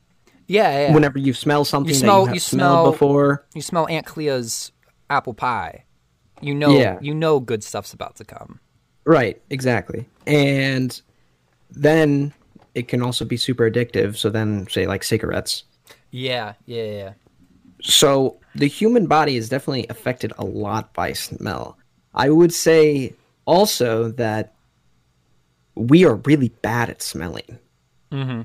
Yeah, 0.48 0.88
yeah. 0.88 0.94
whenever 0.94 1.20
you 1.20 1.34
smell 1.34 1.66
something 1.66 1.94
smell- 1.94 2.26
that 2.26 2.32
you 2.32 2.36
you 2.36 2.40
smell- 2.40 2.92
before. 2.92 3.46
you 3.54 3.62
smell 3.62 3.88
Aunt 3.88 4.06
Clea's 4.06 4.72
apple 5.10 5.34
pie. 5.34 5.86
You 6.42 6.56
know, 6.56 6.72
Yeah. 6.78 6.98
you 7.02 7.14
know, 7.14 7.40
good 7.40 7.64
stuff's 7.64 7.94
about 7.94 8.16
to 8.16 8.26
come. 8.26 8.60
Right, 9.06 9.40
exactly. 9.50 10.08
And 10.26 11.00
then 11.72 12.34
it 12.76 12.88
can 12.88 13.02
also 13.02 13.26
be 13.26 13.38
super 13.38 13.70
addictive. 13.70 14.18
So 14.18 14.30
then, 14.30 14.68
say 14.70 14.88
like 14.88 15.04
cigarettes. 15.04 15.64
Yeah, 16.12 16.54
yeah, 16.66 16.84
yeah. 16.84 17.14
So 17.82 18.38
the 18.54 18.68
human 18.68 19.08
body 19.08 19.38
is 19.38 19.50
definitely 19.50 19.88
affected 19.90 20.34
a 20.38 20.46
lot 20.46 20.94
by 20.94 21.14
smell. 21.14 21.78
I 22.14 22.30
would 22.30 22.54
say 22.54 23.16
also 23.46 24.12
that 24.12 24.54
we 25.76 26.06
are 26.06 26.16
really 26.16 26.50
bad 26.62 26.90
at 26.90 27.02
smelling 27.02 27.58
Mm-hmm. 28.12 28.42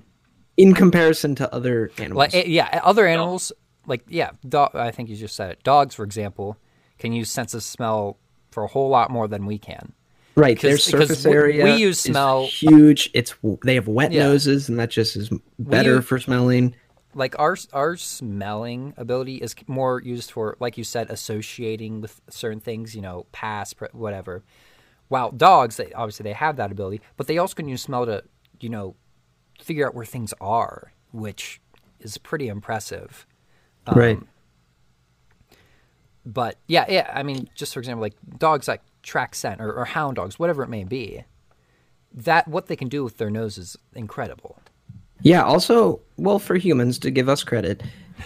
in 0.57 0.75
comparison 0.75 1.35
to 1.35 1.53
other 1.53 1.91
animals. 1.99 2.19
Like, 2.19 2.35
eh, 2.35 2.45
yeah, 2.47 2.81
other 2.85 3.05
animals, 3.05 3.51
like 3.85 4.05
yeah, 4.09 4.31
dog. 4.49 4.77
I 4.77 4.93
think 4.93 5.09
you 5.09 5.17
just 5.17 5.35
said 5.35 5.51
it. 5.51 5.63
Dogs, 5.65 5.97
for 5.97 6.05
example, 6.05 6.57
can 7.01 7.13
use 7.13 7.33
sense 7.33 7.53
of 7.53 7.65
smell 7.65 8.17
for 8.53 8.63
a 8.63 8.69
whole 8.69 8.89
lot 8.89 9.11
more 9.11 9.27
than 9.27 9.45
we 9.45 9.59
can. 9.59 9.93
Right, 10.37 10.61
their 10.61 10.79
surface 10.79 11.25
area 11.27 11.65
we 11.65 11.75
use 11.77 11.97
is 11.99 12.03
smell- 12.13 12.47
huge. 12.47 13.11
It's 13.15 13.35
they 13.65 13.75
have 13.75 13.89
wet 13.89 14.13
Yeah. 14.13 14.25
noses, 14.25 14.69
and 14.69 14.79
that 14.79 14.91
just 14.91 15.17
is 15.17 15.31
better 15.59 15.97
use- 15.97 16.05
for 16.07 16.19
smelling. 16.19 16.75
Like 17.15 17.39
our 17.39 17.57
our 17.73 17.97
smelling 17.97 18.93
ability 18.99 19.37
is 19.37 19.55
more 19.67 20.03
used 20.03 20.31
for, 20.31 20.57
like 20.61 20.77
you 20.77 20.85
said, 20.85 21.11
associating 21.11 22.01
with 22.03 22.21
certain 22.29 22.61
things. 22.61 22.95
You 22.95 23.01
know, 23.03 23.27
past, 23.33 23.77
whatever. 23.93 24.45
While 25.09 25.31
dogs, 25.33 25.77
they 25.77 25.93
obviously 25.93 26.25
they 26.25 26.33
have 26.35 26.57
that 26.57 26.71
ability, 26.73 27.01
but 27.17 27.27
they 27.27 27.39
also 27.39 27.55
can 27.55 27.69
use 27.69 27.81
smell 27.83 28.05
to, 28.07 28.25
you 28.61 28.69
know, 28.69 28.97
figure 29.63 29.87
out 29.87 29.95
where 29.95 30.05
things 30.05 30.35
are, 30.41 30.93
which 31.13 31.61
is 32.01 32.19
pretty 32.19 32.49
impressive. 32.49 33.25
Um, 33.87 33.99
right. 33.99 34.19
But 36.25 36.59
yeah, 36.67 36.85
yeah. 36.89 37.11
I 37.15 37.23
mean, 37.23 37.49
just 37.55 37.73
for 37.73 37.79
example, 37.81 38.03
like 38.03 38.15
dogs 38.39 38.67
like 38.67 38.83
track 39.07 39.35
scent 39.35 39.61
or, 39.61 39.73
or 39.73 39.87
hound 39.87 40.17
dogs, 40.17 40.39
whatever 40.39 40.63
it 40.63 40.69
may 40.69 40.85
be. 40.85 41.25
That 42.13 42.49
what 42.49 42.67
they 42.67 42.77
can 42.77 42.89
do 42.89 43.05
with 43.05 43.19
their 43.19 43.31
nose 43.31 43.57
is 43.57 43.77
incredible. 43.95 44.59
Yeah, 45.23 45.43
also, 45.43 46.01
well, 46.17 46.39
for 46.39 46.57
humans 46.57 46.99
to 47.01 47.11
give 47.11 47.29
us 47.29 47.43
credit, 47.43 47.83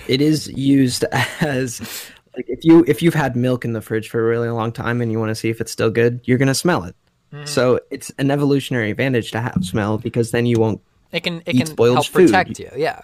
it 0.09 0.21
is 0.21 0.49
used 0.49 1.05
as 1.41 2.11
like 2.37 2.47
if 2.49 2.65
you 2.65 2.85
if 2.87 3.03
you've 3.03 3.15
had 3.15 3.37
milk 3.37 3.65
in 3.65 3.73
the 3.73 3.81
fridge 3.81 4.09
for 4.09 4.21
a 4.21 4.29
really 4.29 4.49
long 4.49 4.73
time 4.73 5.01
and 5.01 5.11
you 5.11 5.19
want 5.19 5.31
to 5.31 5.35
see 5.35 5.51
if 5.51 5.61
it's 5.61 5.73
still 5.73 5.91
good, 5.91 6.21
you're 6.25 6.39
gonna 6.39 6.55
smell 6.55 6.85
it. 6.85 6.95
Mm-hmm. 7.33 7.47
So 7.47 7.81
it's 7.91 8.11
an 8.19 8.31
evolutionary 8.31 8.91
advantage 8.91 9.31
to 9.33 9.41
have 9.41 9.65
smell 9.65 9.99
because 9.99 10.31
then 10.31 10.47
you 10.47 10.59
won't. 10.59 10.81
It 11.13 11.21
can 11.21 11.43
it 11.47 11.57
can 11.57 11.77
help 11.77 12.07
food. 12.07 12.27
protect 12.27 12.59
you. 12.59 12.71
Yeah. 12.77 13.03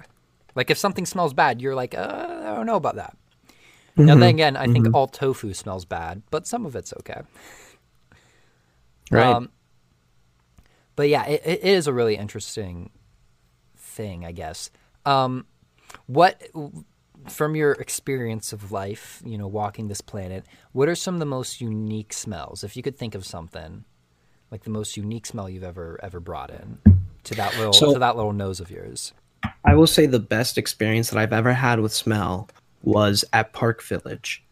Like 0.54 0.70
if 0.70 0.78
something 0.78 1.06
smells 1.06 1.34
bad, 1.34 1.60
you're 1.60 1.74
like, 1.74 1.94
uh, 1.94 2.42
I 2.46 2.54
don't 2.54 2.66
know 2.66 2.76
about 2.76 2.96
that. 2.96 3.16
Now 3.96 4.06
then 4.06 4.18
mm-hmm. 4.18 4.22
again, 4.22 4.56
I 4.56 4.66
think 4.66 4.86
mm-hmm. 4.86 4.94
all 4.94 5.06
tofu 5.06 5.54
smells 5.54 5.84
bad, 5.84 6.22
but 6.30 6.46
some 6.46 6.66
of 6.66 6.76
it's 6.76 6.92
okay. 7.00 7.22
Right. 9.10 9.26
Um, 9.26 9.50
but 10.96 11.08
yeah, 11.08 11.26
it, 11.26 11.42
it 11.44 11.64
is 11.64 11.86
a 11.86 11.92
really 11.92 12.16
interesting 12.16 12.90
thing, 13.76 14.24
I 14.24 14.32
guess. 14.32 14.70
Um, 15.04 15.46
what, 16.06 16.42
from 17.28 17.54
your 17.54 17.72
experience 17.72 18.52
of 18.52 18.72
life, 18.72 19.22
you 19.24 19.38
know, 19.38 19.46
walking 19.46 19.88
this 19.88 20.00
planet, 20.00 20.44
what 20.72 20.88
are 20.88 20.94
some 20.94 21.14
of 21.14 21.20
the 21.20 21.26
most 21.26 21.60
unique 21.60 22.12
smells? 22.12 22.64
If 22.64 22.76
you 22.76 22.82
could 22.82 22.96
think 22.96 23.14
of 23.14 23.24
something, 23.24 23.84
like 24.50 24.64
the 24.64 24.70
most 24.70 24.96
unique 24.96 25.26
smell 25.26 25.48
you've 25.48 25.64
ever 25.64 25.98
ever 26.02 26.20
brought 26.20 26.50
in 26.50 26.78
to 27.24 27.34
that 27.34 27.56
little 27.56 27.72
So- 27.72 27.92
to 27.92 27.98
that 27.98 28.16
little 28.16 28.32
nose 28.32 28.60
of 28.60 28.70
yours. 28.70 29.12
I 29.64 29.74
will 29.74 29.86
say 29.86 30.06
the 30.06 30.20
best 30.20 30.58
experience 30.58 31.10
that 31.10 31.18
I've 31.18 31.32
ever 31.32 31.52
had 31.52 31.80
with 31.80 31.92
smell 31.92 32.48
was 32.82 33.24
at 33.32 33.52
Park 33.52 33.82
Village. 33.82 34.44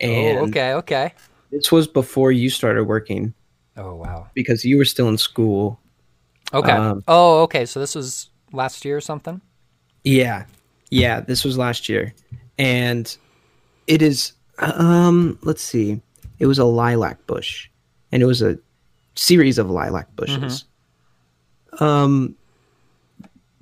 And 0.00 0.38
oh, 0.38 0.42
okay, 0.46 0.72
okay. 0.74 1.14
this 1.50 1.70
was 1.70 1.86
before 1.86 2.32
you 2.32 2.50
started 2.50 2.84
working 2.84 3.34
Oh, 3.76 3.94
wow. 3.94 4.28
because 4.34 4.64
you 4.64 4.76
were 4.78 4.84
still 4.84 5.08
in 5.08 5.18
school. 5.18 5.78
Okay. 6.54 6.72
Um, 6.72 7.02
oh, 7.08 7.42
okay. 7.42 7.66
So 7.66 7.80
this 7.80 7.94
was 7.94 8.30
last 8.52 8.84
year 8.84 8.96
or 8.96 9.00
something. 9.00 9.40
Yeah. 10.04 10.46
Yeah, 10.90 11.20
this 11.20 11.44
was 11.44 11.58
last 11.58 11.88
year. 11.88 12.14
And 12.58 13.14
it 13.86 14.02
is 14.02 14.32
um 14.58 15.38
let's 15.42 15.62
see. 15.62 16.00
It 16.38 16.46
was 16.46 16.58
a 16.58 16.64
lilac 16.64 17.26
bush 17.26 17.68
and 18.12 18.22
it 18.22 18.26
was 18.26 18.40
a 18.40 18.58
series 19.14 19.58
of 19.58 19.68
lilac 19.70 20.14
bushes. 20.16 20.64
Um 21.80 22.34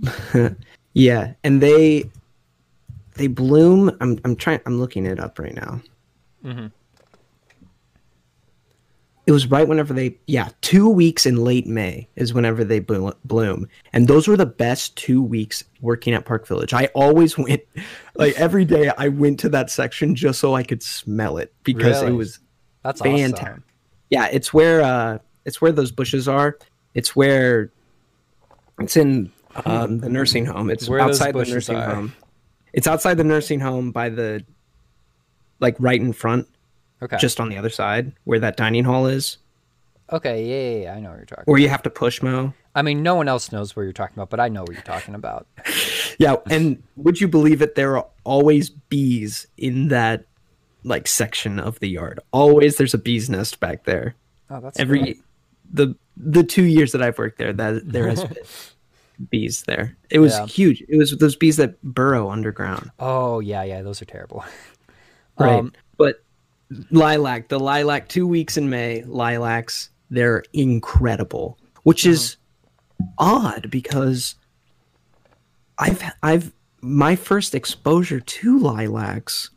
yeah, 0.92 1.32
and 1.42 1.60
they 1.60 2.10
they 3.14 3.26
bloom. 3.26 3.90
I'm 4.00 4.18
I'm 4.24 4.36
trying 4.36 4.60
I'm 4.66 4.78
looking 4.78 5.06
it 5.06 5.18
up 5.18 5.38
right 5.38 5.54
now. 5.54 5.80
Mhm. 6.44 6.70
It 9.26 9.32
was 9.32 9.46
right 9.50 9.66
whenever 9.66 9.94
they 9.94 10.18
yeah, 10.26 10.50
2 10.60 10.88
weeks 10.88 11.24
in 11.24 11.36
late 11.42 11.66
May 11.66 12.08
is 12.16 12.34
whenever 12.34 12.62
they 12.62 12.78
bloom. 12.80 13.68
And 13.92 14.06
those 14.06 14.28
were 14.28 14.36
the 14.36 14.44
best 14.46 14.96
2 14.96 15.22
weeks 15.22 15.64
working 15.80 16.12
at 16.12 16.26
Park 16.26 16.46
Village. 16.46 16.74
I 16.74 16.86
always 16.94 17.38
went 17.38 17.62
like 18.16 18.34
every 18.38 18.64
day 18.64 18.90
I 18.98 19.08
went 19.08 19.40
to 19.40 19.48
that 19.50 19.70
section 19.70 20.14
just 20.14 20.40
so 20.40 20.54
I 20.54 20.62
could 20.62 20.82
smell 20.82 21.38
it 21.38 21.54
because 21.64 22.00
Really? 22.02 22.12
it 22.14 22.16
was 22.16 22.38
That's 22.82 23.00
fantastic. 23.00 23.48
awesome. 23.48 23.64
Yeah, 24.10 24.28
it's 24.30 24.52
where 24.52 24.82
uh 24.82 25.18
it's 25.44 25.60
where 25.60 25.72
those 25.72 25.90
bushes 25.90 26.28
are. 26.28 26.58
It's 26.94 27.16
where 27.16 27.70
it's 28.80 28.96
in 28.96 29.32
um, 29.66 29.98
the 29.98 30.08
nursing 30.08 30.44
home. 30.46 30.68
It's 30.70 30.88
Where 30.88 31.00
outside 31.00 31.34
the 31.34 31.44
nursing 31.44 31.76
are. 31.76 31.94
home. 31.94 32.12
It's 32.72 32.86
outside 32.86 33.14
the 33.18 33.24
nursing 33.24 33.60
home 33.60 33.92
by 33.92 34.08
the 34.08 34.44
like 35.60 35.76
right 35.78 36.00
in 36.00 36.12
front, 36.12 36.48
Okay. 37.04 37.16
just 37.18 37.38
on 37.40 37.48
the 37.48 37.56
other 37.58 37.70
side 37.70 38.12
where 38.24 38.38
that 38.40 38.56
dining 38.56 38.84
hall 38.84 39.06
is, 39.06 39.38
okay. 40.12 40.44
Yeah, 40.44 40.78
yeah, 40.78 40.84
yeah, 40.84 40.94
I 40.96 41.00
know 41.00 41.10
what 41.10 41.16
you're 41.18 41.26
talking. 41.26 41.44
where 41.46 41.60
you 41.60 41.68
have 41.68 41.82
to 41.82 41.90
push 41.90 42.22
mow. 42.22 42.52
I 42.74 42.82
mean, 42.82 43.02
no 43.04 43.14
one 43.14 43.28
else 43.28 43.52
knows 43.52 43.76
where 43.76 43.84
you're 43.84 43.92
talking 43.92 44.14
about, 44.14 44.30
but 44.30 44.40
I 44.40 44.48
know 44.48 44.62
what 44.62 44.72
you're 44.72 44.82
talking 44.82 45.14
about. 45.14 45.46
Yeah, 46.16 46.36
and 46.48 46.80
would 46.94 47.20
you 47.20 47.26
believe 47.26 47.60
it? 47.60 47.74
There 47.74 47.96
are 47.98 48.06
always 48.22 48.70
bees 48.70 49.48
in 49.56 49.88
that 49.88 50.26
like 50.84 51.08
section 51.08 51.58
of 51.58 51.80
the 51.80 51.88
yard. 51.88 52.20
Always, 52.30 52.76
there's 52.76 52.94
a 52.94 52.98
bee's 52.98 53.28
nest 53.28 53.58
back 53.58 53.82
there. 53.82 54.14
Oh, 54.48 54.60
that's 54.60 54.78
Every 54.78 55.00
great. 55.00 55.22
the 55.72 55.96
the 56.16 56.44
two 56.44 56.62
years 56.62 56.92
that 56.92 57.02
I've 57.02 57.18
worked 57.18 57.38
there, 57.38 57.52
that 57.52 57.90
there 57.90 58.08
has 58.08 58.22
been 58.22 58.36
bees 59.30 59.64
there. 59.64 59.96
It 60.08 60.20
was 60.20 60.34
Yeah. 60.34 60.46
huge. 60.46 60.84
It 60.88 60.96
was 60.96 61.16
those 61.16 61.34
bees 61.34 61.56
that 61.56 61.82
burrow 61.82 62.30
underground. 62.30 62.92
Oh 63.00 63.40
yeah, 63.40 63.64
yeah. 63.64 63.82
Those 63.82 64.00
are 64.00 64.04
terrible. 64.06 64.44
Right. 65.36 65.58
Um, 65.58 65.72
lilac, 66.90 67.48
the 67.48 67.60
lilac, 67.60 68.08
two 68.08 68.26
weeks 68.26 68.56
in 68.56 68.70
May, 68.70 69.02
lilacs, 69.04 69.90
they're 70.10 70.42
incredible, 70.52 71.58
which 71.82 72.06
is 72.06 72.36
odd 73.18 73.70
because 73.70 74.36
I've, 75.78 76.02
I've, 76.22 76.52
my 76.80 77.16
first 77.16 77.54
exposure 77.54 78.20
to 78.20 78.58
lilacs 78.58 79.50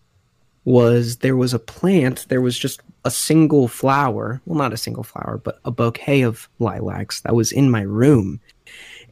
was 0.66 1.18
there 1.18 1.38
was 1.38 1.54
a 1.54 1.60
plant, 1.60 2.26
there 2.30 2.42
was 2.42 2.58
just 2.58 2.82
a 3.06 3.12
single 3.12 3.68
flower, 3.68 4.42
well, 4.46 4.58
not 4.58 4.74
a 4.74 4.78
single 4.78 5.04
flower, 5.04 5.40
but 5.44 5.60
a 5.64 5.72
bouquet 5.72 6.22
of 6.22 6.50
lilacs 6.60 7.22
that 7.22 7.36
was 7.36 7.52
in 7.52 7.72
my 7.72 7.82
room 7.82 8.42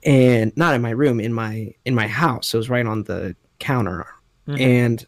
and 0.04 0.56
not 0.58 0.76
in 0.76 0.82
my 0.82 0.90
room, 0.90 1.20
in 1.20 1.34
my, 1.34 1.74
in 1.86 1.96
my 1.96 2.08
house. 2.08 2.54
It 2.54 2.58
was 2.58 2.70
right 2.70 2.86
on 2.86 3.04
the 3.04 3.36
counter. 3.60 4.06
Mm-hmm. 4.48 4.62
And 4.62 5.06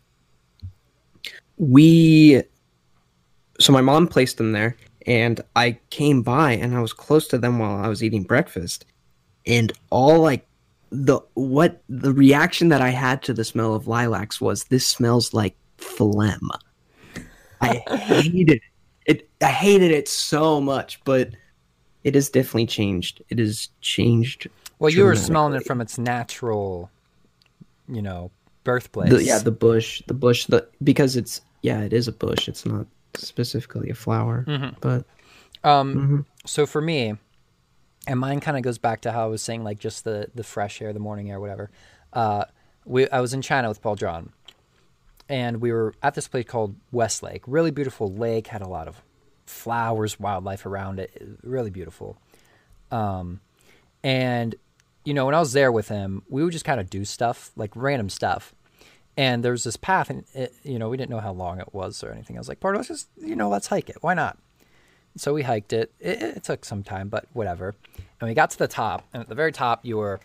we 1.57 2.43
so 3.59 3.73
my 3.73 3.81
mom 3.81 4.07
placed 4.07 4.37
them 4.37 4.51
there 4.51 4.75
and 5.05 5.41
i 5.55 5.77
came 5.89 6.21
by 6.21 6.51
and 6.51 6.75
i 6.75 6.81
was 6.81 6.93
close 6.93 7.27
to 7.27 7.37
them 7.37 7.59
while 7.59 7.77
i 7.83 7.87
was 7.87 8.03
eating 8.03 8.23
breakfast. 8.23 8.85
And 9.45 9.71
all 9.91 10.19
like 10.19 10.45
the 10.89 11.19
what 11.35 11.81
the 11.87 12.13
reaction 12.13 12.69
that 12.69 12.81
i 12.81 12.89
had 12.89 13.21
to 13.23 13.33
the 13.33 13.45
smell 13.45 13.73
of 13.73 13.87
lilacs 13.87 14.41
was 14.41 14.65
this 14.65 14.85
smells 14.85 15.33
like 15.33 15.55
phlegm. 15.77 16.49
I 17.61 17.81
hated 17.87 18.49
it. 18.51 18.61
it 19.05 19.29
i 19.41 19.47
hated 19.47 19.91
it 19.91 20.07
so 20.07 20.59
much 20.59 21.03
but 21.05 21.29
it 22.07 22.15
has 22.15 22.29
definitely 22.29 22.67
changed. 22.67 23.21
It 23.29 23.37
has 23.39 23.67
changed 23.81 24.47
well, 24.79 24.91
you 24.91 25.03
were 25.03 25.15
smelling 25.15 25.55
it 25.55 25.65
from 25.65 25.81
its 25.81 25.97
natural, 25.97 26.89
you 27.89 28.01
know, 28.01 28.31
birthplace. 28.63 29.09
the, 29.09 29.23
yeah 29.23 29.39
the 29.39 29.51
bush 29.51 30.01
the 30.07 30.13
bush 30.13 30.45
the 30.45 30.67
because 30.83 31.15
it's 31.15 31.41
yeah 31.63 31.81
it 31.81 31.93
is 31.93 32.07
a 32.07 32.11
bush. 32.11 32.47
It's 32.47 32.65
not 32.65 32.85
specifically 33.17 33.89
a 33.89 33.95
flower 33.95 34.43
but 34.81 35.05
Um, 35.63 36.25
so 36.45 36.65
for 36.65 36.81
me, 36.81 37.15
and 38.07 38.19
mine 38.19 38.39
kind 38.39 38.55
of 38.57 38.63
goes 38.63 38.77
back 38.77 39.01
to 39.01 39.11
how 39.11 39.23
I 39.23 39.27
was 39.27 39.41
saying, 39.41 39.63
like 39.63 39.79
just 39.79 40.03
the 40.03 40.29
the 40.33 40.43
fresh 40.43 40.81
air, 40.81 40.93
the 40.93 40.99
morning 40.99 41.29
air, 41.29 41.39
whatever. 41.39 41.69
Uh, 42.13 42.45
we 42.85 43.09
I 43.09 43.19
was 43.19 43.33
in 43.33 43.41
China 43.41 43.67
with 43.67 43.81
Paul 43.81 43.95
John, 43.95 44.31
and 45.27 45.59
we 45.61 45.71
were 45.71 45.93
at 46.01 46.13
this 46.13 46.27
place 46.27 46.45
called 46.45 46.75
Westlake. 46.91 47.43
Really 47.47 47.71
beautiful 47.71 48.11
lake, 48.13 48.47
had 48.47 48.61
a 48.61 48.67
lot 48.67 48.87
of 48.87 49.01
flowers, 49.45 50.19
wildlife 50.19 50.65
around 50.65 50.99
it. 50.99 51.21
Really 51.43 51.69
beautiful. 51.69 52.17
Um, 52.91 53.41
and 54.03 54.55
you 55.03 55.13
know, 55.13 55.25
when 55.25 55.35
I 55.35 55.39
was 55.39 55.53
there 55.53 55.71
with 55.71 55.87
him, 55.89 56.23
we 56.29 56.43
would 56.43 56.53
just 56.53 56.65
kind 56.65 56.79
of 56.79 56.89
do 56.89 57.03
stuff, 57.05 57.51
like 57.55 57.71
random 57.75 58.09
stuff. 58.09 58.53
And 59.17 59.43
there 59.43 59.51
was 59.51 59.63
this 59.63 59.77
path, 59.77 60.09
and 60.11 60.23
it, 60.33 60.53
you 60.63 60.77
know, 60.77 60.89
we 60.89 60.97
didn't 60.97 61.09
know 61.09 61.19
how 61.19 61.33
long 61.33 61.59
it 61.59 61.73
was 61.73 62.03
or 62.03 62.11
anything. 62.11 62.37
I 62.37 62.39
was 62.39 62.47
like, 62.47 62.59
"Pardo, 62.59 62.77
let's 62.77 62.87
just, 62.87 63.09
you 63.17 63.35
know, 63.35 63.49
let's 63.49 63.67
hike 63.67 63.89
it. 63.89 63.97
Why 64.01 64.13
not?" 64.13 64.37
So 65.15 65.33
we 65.33 65.41
hiked 65.41 65.73
it. 65.73 65.91
it. 65.99 66.21
It 66.21 66.43
took 66.43 66.63
some 66.63 66.83
time, 66.83 67.09
but 67.09 67.25
whatever. 67.33 67.75
And 68.21 68.29
we 68.29 68.35
got 68.35 68.51
to 68.51 68.59
the 68.59 68.67
top, 68.67 69.03
and 69.13 69.21
at 69.21 69.27
the 69.27 69.35
very 69.35 69.51
top, 69.51 69.83
you 69.83 69.97
were 69.97 70.19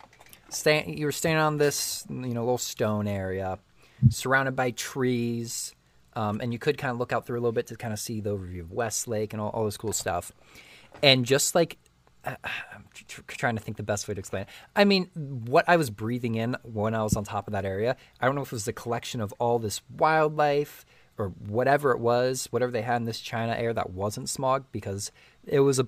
stand, 0.49 0.97
you 0.99 1.05
were 1.05 1.11
standing 1.11 1.41
on 1.41 1.57
this, 1.57 2.05
you 2.09 2.33
know, 2.33 2.41
little 2.41 2.57
stone 2.59 3.07
area, 3.07 3.57
surrounded 4.09 4.55
by 4.55 4.71
trees, 4.71 5.73
um, 6.15 6.39
and 6.41 6.53
you 6.53 6.59
could 6.59 6.77
kind 6.77 6.91
of 6.91 6.99
look 6.99 7.11
out 7.11 7.25
through 7.25 7.37
a 7.37 7.41
little 7.41 7.51
bit 7.51 7.67
to 7.67 7.75
kind 7.75 7.93
of 7.93 7.99
see 7.99 8.21
the 8.21 8.37
overview 8.37 8.61
of 8.61 8.71
Westlake 8.71 9.33
and 9.33 9.41
all, 9.41 9.49
all 9.49 9.65
this 9.65 9.77
cool 9.77 9.93
stuff. 9.93 10.31
And 11.01 11.25
just 11.25 11.55
like 11.55 11.77
I'm 12.25 12.85
tr- 12.93 13.03
tr- 13.07 13.21
trying 13.27 13.55
to 13.55 13.61
think 13.61 13.77
the 13.77 13.83
best 13.83 14.07
way 14.07 14.13
to 14.13 14.19
explain 14.19 14.43
it. 14.43 14.49
I 14.75 14.85
mean, 14.85 15.09
what 15.13 15.65
I 15.67 15.75
was 15.75 15.89
breathing 15.89 16.35
in 16.35 16.55
when 16.63 16.95
I 16.95 17.03
was 17.03 17.15
on 17.15 17.23
top 17.23 17.47
of 17.47 17.53
that 17.53 17.65
area, 17.65 17.95
I 18.21 18.25
don't 18.25 18.35
know 18.35 18.41
if 18.41 18.47
it 18.47 18.53
was 18.53 18.65
the 18.65 18.73
collection 18.73 19.21
of 19.21 19.33
all 19.39 19.59
this 19.59 19.81
wildlife 19.97 20.85
or 21.17 21.29
whatever 21.29 21.91
it 21.91 21.99
was, 21.99 22.47
whatever 22.51 22.71
they 22.71 22.81
had 22.81 22.97
in 22.97 23.05
this 23.05 23.19
China 23.19 23.53
air 23.53 23.73
that 23.73 23.91
wasn't 23.91 24.29
smog, 24.29 24.65
because 24.71 25.11
it 25.45 25.59
was 25.59 25.79
a 25.79 25.87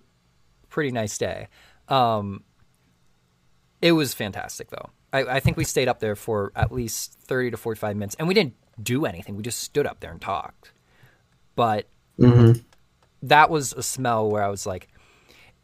pretty 0.70 0.92
nice 0.92 1.18
day. 1.18 1.48
Um, 1.88 2.44
it 3.82 3.94
was 3.94 4.14
fantastic, 4.14 4.70
though. 4.70 4.90
I, 5.14 5.36
I 5.36 5.40
think 5.40 5.58
we 5.58 5.64
stayed 5.64 5.88
up 5.88 6.00
there 6.00 6.16
for 6.16 6.52
at 6.56 6.72
least 6.72 7.18
30 7.22 7.52
to 7.52 7.58
45 7.58 7.96
minutes, 7.96 8.16
and 8.20 8.28
we 8.28 8.34
didn't 8.34 8.56
do 8.82 9.06
anything. 9.06 9.36
We 9.36 9.44
just 9.44 9.60
stood 9.60 9.88
up 9.88 10.00
there 10.02 10.12
and 10.12 10.20
talked. 10.22 10.74
But 11.56 11.88
that 13.24 13.50
was 13.50 13.74
a 13.74 13.84
smell 13.84 14.30
where 14.30 14.44
I 14.44 14.50
was 14.50 14.66
like, 14.66 14.90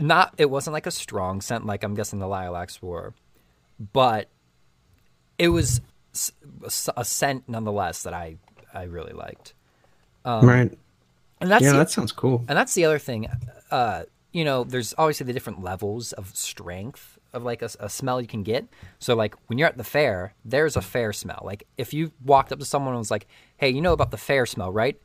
not 0.02 0.34
it 0.38 0.50
wasn't 0.50 0.74
like 0.74 0.86
a 0.86 0.92
strong 0.92 1.42
scent 1.42 1.66
like 1.66 1.84
I'm 1.84 1.96
guessing 1.96 2.20
the 2.20 2.28
lilacs 2.28 2.82
were, 2.82 3.14
but 3.94 4.28
it 5.38 5.50
was 5.50 5.82
a 6.96 7.06
scent 7.06 7.48
nonetheless 7.48 8.04
that 8.04 8.14
I 8.14 8.38
I 8.74 8.84
really 8.84 9.14
liked. 9.14 9.54
right 10.26 10.78
And 11.40 11.50
that's 11.52 11.64
yeah 11.64 11.72
the, 11.72 11.78
that 11.78 11.90
sounds 11.90 12.12
cool 12.12 12.44
and 12.48 12.58
that's 12.58 12.74
the 12.74 12.86
other 12.86 13.00
thing. 13.00 13.28
Uh, 13.70 14.04
you 14.34 14.46
know, 14.46 14.64
there's 14.64 14.94
obviously 14.98 15.26
the 15.26 15.34
different 15.34 15.62
levels 15.62 16.14
of 16.14 16.36
strength 16.36 17.20
of 17.34 17.44
like 17.44 17.62
a, 17.62 17.70
a 17.80 17.90
smell 17.90 18.22
you 18.22 18.28
can 18.28 18.44
get. 18.44 18.66
So 19.00 19.16
like 19.16 19.36
when 19.48 19.58
you're 19.58 19.68
at 19.68 19.78
the 19.78 19.84
fair, 19.84 20.34
there's 20.46 20.76
a 20.78 20.82
fair 20.82 21.12
smell. 21.14 21.42
Like 21.44 21.66
if 21.78 21.94
you 21.94 22.12
walked 22.24 22.52
up 22.52 22.60
to 22.60 22.66
someone 22.66 22.94
and 22.94 23.00
was 23.00 23.12
like, 23.12 23.28
"Hey, 23.58 23.70
you 23.70 23.82
know 23.82 23.94
about 23.94 24.12
the 24.12 24.18
fair 24.18 24.46
smell, 24.46 24.72
right?" 24.72 25.00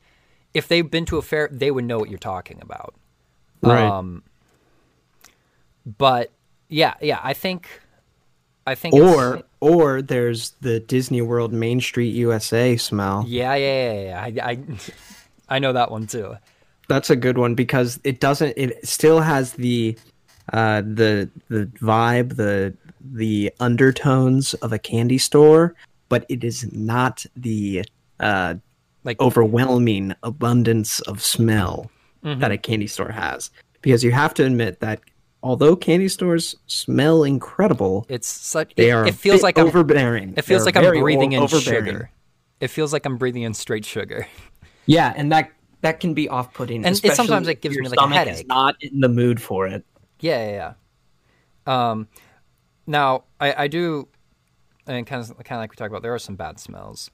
If 0.55 0.69
they've 0.69 0.89
been 0.89 1.05
to 1.07 1.19
a 1.19 1.23
fair, 1.23 1.49
they 1.53 1.71
would 1.71 1.85
know 1.85 1.99
what 1.99 2.09
you're 2.09 2.19
talking 2.19 2.59
about. 2.63 2.95
right 3.63 3.83
Um, 3.85 4.23
but 5.99 6.33
yeah, 6.69 6.95
yeah, 7.01 7.21
I 7.23 7.33
think, 7.33 7.69
I 8.67 8.75
think, 8.75 8.95
Or 8.95 9.43
or 9.61 10.03
there's 10.03 10.51
the 10.61 10.81
Disney 10.81 11.23
World 11.23 11.53
Main 11.53 11.81
Street 11.81 12.11
USA 12.15 12.77
smell. 12.77 13.25
yeah, 13.27 13.55
yeah, 13.55 13.93
yeah, 13.93 14.03
yeah. 14.03 14.43
I, 14.45 14.51
I, 14.51 14.59
I 15.57 15.59
know 15.61 15.73
that 15.73 15.91
one 15.91 16.07
too. 16.07 16.37
That's 16.89 17.11
a 17.11 17.17
good 17.17 17.39
one 17.39 17.55
because 17.55 17.99
it 18.05 18.21
doesn't. 18.21 18.55
It 18.57 18.87
still 18.87 19.21
has 19.21 19.53
the 19.53 19.97
uh, 20.53 20.83
the 20.83 21.31
the 21.49 21.67
vibe, 21.81 22.37
the 22.37 22.75
the 23.01 23.53
undertones 23.61 24.55
of 24.55 24.73
a 24.73 24.79
candy 24.79 25.19
store, 25.19 25.75
but 26.09 26.27
it 26.29 26.43
is 26.45 26.71
not 26.73 27.25
the 27.37 27.85
uh, 28.21 28.55
Like, 29.05 29.21
overwhelming 29.21 30.15
abundance 30.25 30.99
of 31.03 31.23
smell 31.23 31.91
Mm-hmm. 32.25 32.41
that 32.41 32.51
a 32.51 32.59
candy 32.59 32.89
store 32.89 33.13
has. 33.13 33.51
Because 33.83 34.03
you 34.03 34.11
have 34.11 34.35
to 34.35 34.45
admit 34.45 34.81
that 34.81 35.01
although 35.47 35.77
candy 35.77 36.09
stores 36.09 36.57
smell 36.67 37.23
incredible, 37.25 38.05
it's 38.09 38.27
such. 38.29 38.75
they 38.75 38.91
it, 38.91 38.93
are 38.93 39.07
it 39.07 39.15
feels 39.15 39.41
a 39.41 39.45
like 39.45 39.55
bit 39.55 39.63
I'm. 39.63 39.69
overbearing. 39.69 40.35
It 40.37 40.43
feels 40.43 40.65
They're 40.65 40.73
like 40.75 40.77
I'm 40.77 41.01
breathing 41.01 41.33
in 41.33 41.43
overbearing. 41.43 41.87
sugar. 41.87 42.11
It 42.61 42.69
feels 42.69 42.93
like 42.93 43.07
I'm 43.07 43.17
breathing 43.17 43.43
in 43.43 43.55
straight 43.55 43.85
sugar. 43.85 44.27
Yeah, 44.87 45.13
and 45.17 45.31
that 45.33 45.51
that 45.83 46.01
can 46.01 46.15
be 46.15 46.29
off-putting. 46.29 46.85
And 46.85 46.99
it- 47.05 47.15
sometimes 47.15 47.49
it 47.49 47.61
gives 47.61 47.77
me, 47.77 47.83
like, 47.89 47.93
a 47.99 48.03
stomach 48.03 48.29
is. 48.29 48.45
Not 48.47 48.77
in 48.81 49.01
the 49.01 49.09
mood 49.09 49.41
for 49.41 49.67
it. 49.67 49.85
Yeah, 50.21 50.47
yeah, 50.49 50.75
yeah. 51.67 51.91
Um, 51.91 52.09
now 52.87 53.25
I, 53.41 53.65
I 53.65 53.69
do, 53.69 54.09
and 54.87 55.07
kind 55.07 55.23
of 55.23 55.29
kind 55.45 55.59
of 55.59 55.63
like 55.63 55.71
we 55.71 55.77
talked 55.77 55.91
about, 55.91 56.03
there 56.03 56.15
are 56.15 56.19
some 56.19 56.37
bad 56.37 56.59
smells. 56.59 57.11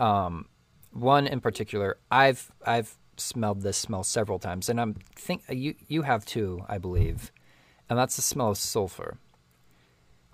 Um, 0.00 0.46
one 0.92 1.26
in 1.26 1.40
particular, 1.40 1.98
I've 2.10 2.50
I've 2.66 2.96
smelled 3.20 3.62
this 3.62 3.76
smell 3.76 4.02
several 4.04 4.38
times, 4.38 4.68
and 4.68 4.80
I'm 4.80 4.94
think 5.16 5.42
you 5.48 5.74
you 5.88 6.02
have 6.02 6.24
too, 6.24 6.64
I 6.68 6.78
believe, 6.78 7.30
and 7.88 7.98
that's 7.98 8.16
the 8.16 8.22
smell 8.22 8.50
of 8.50 8.58
sulfur. 8.58 9.18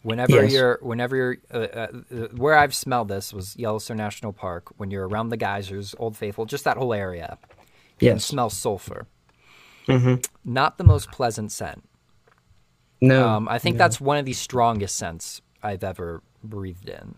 Whenever 0.02 0.32
Yes. 0.44 0.52
you're, 0.52 0.78
whenever 0.80 1.14
you're, 1.14 1.36
uh, 1.52 1.58
uh, 1.58 1.86
uh, 2.10 2.28
where 2.34 2.56
I've 2.56 2.74
smelled 2.74 3.08
this 3.08 3.34
was 3.34 3.54
Yellowstone 3.58 3.98
National 3.98 4.32
Park. 4.32 4.72
When 4.78 4.90
you're 4.90 5.06
around 5.06 5.28
the 5.28 5.36
geysers, 5.36 5.94
Old 5.98 6.16
Faithful, 6.16 6.46
just 6.46 6.64
that 6.64 6.78
whole 6.78 6.94
area, 6.94 7.36
you 7.98 8.08
can 8.12 8.18
smell 8.18 8.48
sulfur. 8.48 9.06
Mhm. 9.86 10.26
Not 10.42 10.78
the 10.78 10.84
most 10.84 11.10
pleasant 11.12 11.52
scent. 11.52 11.84
No, 13.02 13.28
Um, 13.28 13.48
I 13.48 13.58
think 13.58 13.76
that's 13.76 14.00
one 14.00 14.16
of 14.16 14.24
the 14.24 14.32
strongest 14.32 14.96
scents 14.96 15.42
I've 15.62 15.84
ever 15.84 16.22
breathed 16.42 16.88
in. 16.88 17.16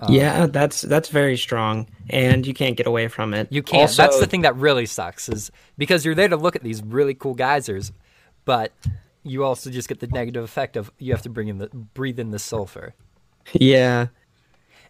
Um, 0.00 0.12
yeah, 0.12 0.46
that's 0.46 0.80
that's 0.82 1.08
very 1.10 1.36
strong, 1.36 1.86
and 2.10 2.44
you 2.46 2.54
can't 2.54 2.76
get 2.76 2.86
away 2.86 3.08
from 3.08 3.34
it. 3.34 3.46
You 3.52 3.62
can't. 3.62 3.82
Also, 3.82 4.02
That's 4.02 4.18
the 4.18 4.26
thing 4.26 4.42
that 4.42 4.56
really 4.56 4.86
sucks 4.86 5.28
is 5.28 5.52
because 5.78 6.04
you're 6.04 6.14
there 6.16 6.28
to 6.28 6.36
look 6.36 6.56
at 6.56 6.62
these 6.62 6.82
really 6.82 7.14
cool 7.14 7.34
geysers, 7.34 7.92
but 8.44 8.72
you 9.22 9.44
also 9.44 9.70
just 9.70 9.88
get 9.88 10.00
the 10.00 10.08
negative 10.08 10.42
effect 10.42 10.76
of 10.76 10.90
you 10.98 11.12
have 11.12 11.22
to 11.22 11.28
bring 11.28 11.46
in 11.48 11.58
the 11.58 11.68
breathe 11.68 12.18
in 12.18 12.30
the 12.32 12.38
sulfur. 12.40 12.94
Yeah, 13.52 14.08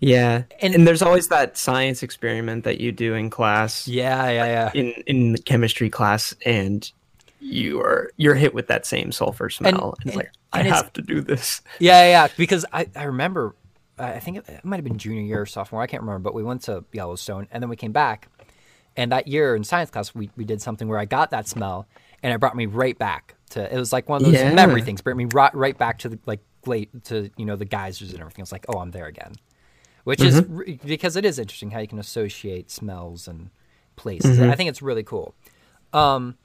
yeah, 0.00 0.44
And- 0.60 0.74
and, 0.74 0.86
there's 0.86 1.02
always 1.02 1.28
that 1.28 1.56
science 1.58 2.02
experiment 2.02 2.64
that 2.64 2.80
you 2.80 2.90
do 2.92 3.14
in 3.14 3.28
class, 3.30 3.86
Yeah, 3.86 4.28
yeah, 4.30 4.46
yeah. 4.46 4.70
in 4.74 4.90
in 5.06 5.36
chemistry 5.44 5.90
class, 5.90 6.34
and 6.46 6.90
you 7.40 7.80
are 7.80 8.10
you're 8.16 8.34
hit 8.34 8.54
with 8.54 8.66
that 8.68 8.86
same 8.86 9.12
sulfur 9.12 9.50
smell. 9.50 9.94
And, 10.00 10.06
it's 10.06 10.06
and- 10.06 10.16
like 10.16 10.30
and 10.54 10.62
I 10.62 10.66
it's- 10.66 10.82
have 10.82 10.92
to 10.94 11.02
do 11.02 11.20
this. 11.20 11.60
Yeah, 11.78 12.02
yeah, 12.04 12.08
yeah. 12.24 12.28
Because 12.36 12.64
I, 12.72 12.86
I 12.96 13.04
remember, 13.04 13.54
I 13.98 14.18
think 14.18 14.38
it, 14.38 14.48
it 14.48 14.64
might 14.64 14.76
have 14.76 14.84
been 14.84 14.98
junior 14.98 15.22
year 15.22 15.42
or 15.42 15.46
sophomore. 15.46 15.82
I 15.82 15.86
can't 15.86 16.02
remember, 16.02 16.20
but 16.20 16.34
we 16.34 16.42
went 16.42 16.62
to 16.62 16.84
Yellowstone 16.92 17.46
and 17.50 17.62
then 17.62 17.68
we 17.68 17.76
came 17.76 17.92
back. 17.92 18.28
And 18.96 19.12
that 19.12 19.28
year 19.28 19.56
in 19.56 19.64
science 19.64 19.90
class, 19.90 20.14
we, 20.14 20.30
we 20.36 20.44
did 20.44 20.60
something 20.60 20.88
where 20.88 20.98
I 20.98 21.04
got 21.04 21.30
that 21.30 21.48
smell 21.48 21.86
and 22.22 22.32
it 22.32 22.38
brought 22.38 22.56
me 22.56 22.66
right 22.66 22.98
back 22.98 23.36
to, 23.50 23.74
it 23.74 23.78
was 23.78 23.92
like 23.92 24.08
one 24.08 24.16
of 24.16 24.24
those 24.24 24.34
Yeah. 24.34 24.54
memory 24.54 24.82
things, 24.82 25.00
brought 25.00 25.16
me 25.16 25.24
right, 25.26 25.54
right 25.54 25.76
back 25.76 25.98
to 26.00 26.08
the, 26.08 26.18
like, 26.26 26.40
late 26.66 27.04
to, 27.04 27.30
you 27.36 27.44
know, 27.44 27.56
the 27.56 27.64
geysers 27.64 28.12
and 28.12 28.20
everything. 28.20 28.42
I 28.42 28.44
was 28.44 28.52
like, 28.52 28.66
oh, 28.68 28.78
I'm 28.78 28.90
there 28.90 29.06
again. 29.06 29.34
Which 30.04 30.20
is, 30.20 30.42
because 30.84 31.16
it 31.16 31.24
is 31.24 31.38
interesting 31.38 31.70
how 31.70 31.80
you 31.80 31.88
can 31.88 31.98
associate 31.98 32.70
smells 32.70 33.28
and 33.28 33.50
places. 33.96 34.38
I 34.38 34.54
think 34.54 34.68
it's 34.68 34.82
really 34.82 35.02
cool. 35.04 35.34
Um, 35.92 36.36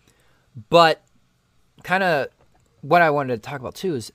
but 0.69 1.03
kind 1.83 2.03
of 2.03 2.27
what 2.81 3.01
I 3.01 3.09
wanted 3.09 3.41
to 3.41 3.49
talk 3.49 3.59
about 3.59 3.75
too 3.75 3.95
is 3.95 4.11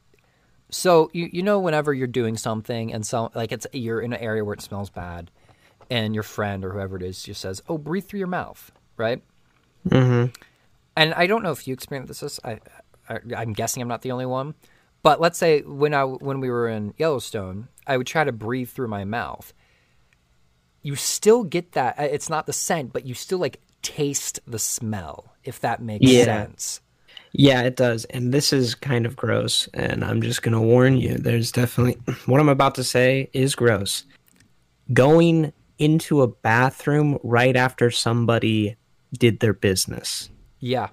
so 0.73 1.11
you 1.13 1.29
you 1.33 1.43
know 1.45 1.61
whenever 1.61 1.95
you're 1.95 2.09
doing 2.09 2.37
something 2.37 2.93
and 2.93 3.07
so 3.07 3.31
like 3.35 3.53
it's 3.53 3.67
you're 3.73 4.01
in 4.01 4.13
an 4.13 4.19
area 4.21 4.45
where 4.45 4.55
it 4.55 4.63
smells 4.63 4.91
bad, 4.91 5.31
and 5.91 6.15
your 6.15 6.25
friend 6.25 6.65
or 6.65 6.73
whoever 6.73 6.97
it 6.97 7.03
is 7.05 7.23
just 7.23 7.41
says, 7.41 7.63
"Oh, 7.69 7.79
breathe 7.79 8.07
through 8.07 8.19
your 8.19 8.27
mouth," 8.29 8.73
right? 8.97 9.23
Mm-hmm. 9.89 10.31
And 10.97 11.15
I 11.15 11.27
don't 11.27 11.43
know 11.43 11.53
if 11.53 11.67
you 11.67 11.73
experienced 11.75 12.21
this. 12.21 12.41
I, 12.45 12.59
I 13.09 13.19
I'm 13.37 13.53
guessing 13.53 13.81
I'm 13.83 13.89
not 13.89 14.03
the 14.03 14.13
only 14.13 14.27
one. 14.27 14.55
But 15.03 15.21
let's 15.21 15.39
say 15.39 15.63
when 15.63 15.95
I 15.95 16.05
when 16.05 16.39
we 16.41 16.51
were 16.51 16.69
in 16.69 16.95
Yellowstone, 16.99 17.69
I 17.87 17.97
would 17.97 18.07
try 18.07 18.25
to 18.25 18.33
breathe 18.33 18.69
through 18.69 18.89
my 18.89 19.05
mouth. 19.05 19.53
You 20.83 20.95
still 20.97 21.45
get 21.45 21.73
that. 21.73 21.99
uh, 21.99 22.03
It's 22.05 22.29
not 22.31 22.47
the 22.47 22.53
scent, 22.53 22.93
but 22.93 23.05
you 23.07 23.15
still 23.15 23.39
like 23.39 23.61
taste 23.83 24.39
the 24.47 24.59
smell. 24.61 25.33
If 25.45 25.59
that 25.61 25.83
makes 25.83 26.07
Yeah. 26.07 26.25
sense. 26.25 26.81
Yeah, 27.33 27.63
it 27.63 27.77
does. 27.77 28.05
And 28.07 28.33
this 28.33 28.53
is 28.53 28.75
kind 28.75 29.07
of 29.07 29.17
gross. 29.17 29.69
And 29.75 30.05
I'm 30.05 30.21
just 30.23 30.43
going 30.43 30.53
to 30.53 30.61
warn 30.61 30.97
you 30.99 31.17
there's 31.17 31.51
definitely 31.51 31.95
what 32.27 32.41
I'm 32.41 32.49
about 32.49 32.75
to 32.77 32.85
say 32.85 33.31
is 33.33 33.55
gross. 33.55 34.05
Going 34.93 35.53
into 35.79 36.23
a 36.23 36.29
bathroom 36.29 37.19
right 37.23 37.57
after 37.57 37.91
somebody 37.91 38.77
did 39.19 39.41
their 39.41 39.53
business 39.55 40.31
Yeah. 40.61 40.89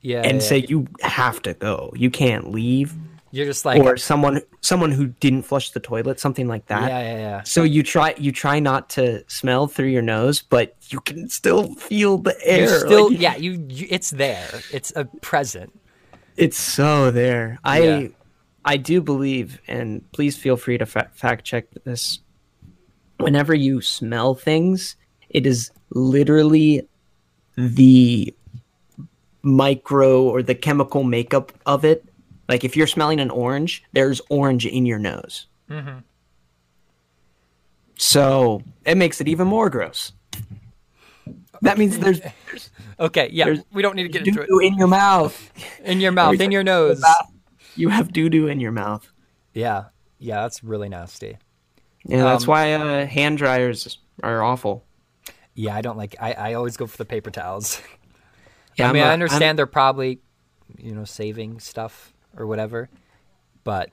Yeah. 0.00 0.22
and 0.22 0.34
yeah, 0.34 0.46
say 0.48 0.58
yeah. 0.58 0.66
you 0.68 0.86
have 1.00 1.40
to 1.42 1.54
go. 1.54 1.92
You 1.96 2.10
can't 2.10 2.50
leave. 2.50 2.94
You're 3.30 3.46
just 3.46 3.64
like 3.64 3.82
or 3.82 3.96
someone 3.96 4.40
someone 4.60 4.92
who 4.92 5.08
didn't 5.08 5.42
flush 5.42 5.70
the 5.70 5.80
toilet, 5.80 6.20
something 6.20 6.48
like 6.48 6.66
that. 6.66 6.88
yeah, 6.88 7.00
yeah, 7.00 7.18
yeah. 7.18 7.42
So 7.42 7.62
you 7.62 7.82
try 7.82 8.14
you 8.18 8.32
try 8.32 8.60
not 8.60 8.88
to 8.90 9.24
smell 9.28 9.66
through 9.66 9.88
your 9.88 10.02
nose, 10.02 10.42
but 10.42 10.76
you 10.88 11.00
can 11.00 11.28
still 11.28 11.74
feel 11.74 12.18
the 12.18 12.36
air. 12.44 12.62
You 12.62 12.78
still, 12.80 13.10
like, 13.10 13.20
yeah, 13.20 13.36
you, 13.36 13.66
you, 13.68 13.86
it's 13.90 14.10
there. 14.10 14.48
It's 14.72 14.92
a 14.96 15.04
present. 15.20 15.78
It's 16.36 16.58
so 16.58 17.10
there. 17.10 17.58
I 17.64 17.80
Yeah. 17.80 18.08
I 18.64 18.76
do 18.76 19.00
believe, 19.00 19.60
and 19.68 20.10
please 20.12 20.36
feel 20.36 20.56
free 20.56 20.78
to 20.78 20.86
fa- 20.86 21.10
fact 21.14 21.44
check 21.44 21.66
this. 21.84 22.18
Whenever 23.18 23.54
you 23.54 23.80
smell 23.80 24.34
things, 24.34 24.96
it 25.30 25.46
is 25.46 25.70
literally 25.90 26.86
the 27.56 28.34
micro 29.42 30.22
or 30.24 30.42
the 30.42 30.54
chemical 30.54 31.04
makeup 31.04 31.52
of 31.64 31.84
it. 31.84 32.04
Like 32.48 32.64
if 32.64 32.76
you're 32.76 32.86
smelling 32.86 33.20
an 33.20 33.30
orange, 33.30 33.82
there's 33.92 34.20
orange 34.30 34.66
in 34.66 34.86
your 34.86 34.98
nose. 34.98 35.46
Mm-hmm. 35.70 35.98
So 37.96 38.62
it 38.84 38.96
makes 38.96 39.20
it 39.20 39.28
even 39.28 39.46
more 39.46 39.70
gross. 39.70 40.12
That 41.62 41.78
means 41.78 41.98
there's 41.98 42.20
Okay, 42.98 43.28
yeah, 43.30 43.44
There's 43.46 43.58
we 43.72 43.82
don't 43.82 43.94
need 43.96 44.04
to 44.04 44.08
get 44.08 44.26
into 44.26 44.42
it. 44.42 44.48
in 44.64 44.78
your 44.78 44.86
mouth. 44.88 45.50
In 45.84 46.00
your 46.00 46.12
mouth, 46.12 46.40
in 46.40 46.50
your 46.50 46.62
nose. 46.62 47.02
You 47.74 47.90
have 47.90 48.10
doo 48.12 48.30
doo 48.30 48.46
in 48.46 48.58
your 48.60 48.72
mouth. 48.72 49.10
Yeah, 49.52 49.86
yeah, 50.18 50.42
that's 50.42 50.62
really 50.64 50.88
nasty. 50.88 51.36
Yeah, 52.06 52.22
that's 52.24 52.44
Um, 52.44 52.48
why 52.48 52.72
uh, 52.72 53.06
hand 53.06 53.36
dryers 53.36 53.98
are 54.22 54.42
awful. 54.42 54.84
Yeah, 55.54 55.74
I 55.74 55.82
don't 55.82 55.98
like. 55.98 56.16
I, 56.20 56.32
I 56.32 56.54
always 56.54 56.76
go 56.78 56.86
for 56.86 56.96
the 56.96 57.04
paper 57.04 57.30
towels. 57.30 57.80
Yeah, 58.76 58.90
I 58.90 58.92
mean, 58.92 59.02
I'm 59.02 59.08
I 59.08 59.10
a- 59.10 59.14
understand 59.14 59.44
I'm- 59.44 59.56
they're 59.56 59.66
probably, 59.66 60.20
you 60.78 60.94
know, 60.94 61.04
saving 61.04 61.60
stuff 61.60 62.12
or 62.36 62.46
whatever, 62.46 62.88
but 63.64 63.90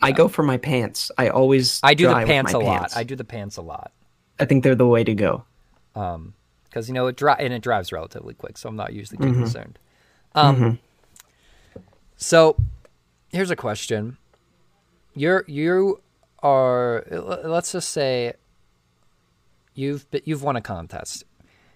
I 0.00 0.12
go 0.12 0.28
for 0.28 0.42
my 0.42 0.56
pants. 0.58 1.10
I 1.18 1.28
always 1.28 1.80
I 1.82 1.94
do 1.94 2.06
the 2.08 2.24
pants 2.26 2.52
a 2.52 2.58
lot. 2.58 2.96
I 2.96 3.02
do 3.04 3.16
the 3.16 3.24
pants 3.24 3.56
a 3.56 3.62
lot 3.62 3.92
I 4.38 4.44
think 4.44 4.62
they're 4.62 4.74
the 4.76 4.86
way 4.86 5.02
to 5.04 5.14
go. 5.14 5.44
because 5.94 6.86
you 6.88 6.94
know 6.94 7.06
it 7.08 7.16
dry 7.16 7.34
and 7.40 7.52
it 7.52 7.62
dries 7.62 7.90
relatively 7.92 8.34
quick, 8.34 8.56
so 8.58 8.68
I'm 8.68 8.76
not 8.76 8.92
usually 8.92 9.18
Mm-hmm. 9.18 9.32
too 9.32 9.38
concerned. 9.40 9.78
Um, 10.34 10.78
so 12.16 12.56
here's 13.30 13.50
a 13.50 13.56
question: 13.56 14.16
You're 15.14 15.44
you 15.48 16.00
are 16.42 17.04
let's 17.10 17.72
just 17.72 17.88
say 17.90 18.34
you've 19.74 20.06
you've 20.24 20.42
won 20.42 20.54
a 20.56 20.60
contest. 20.60 21.24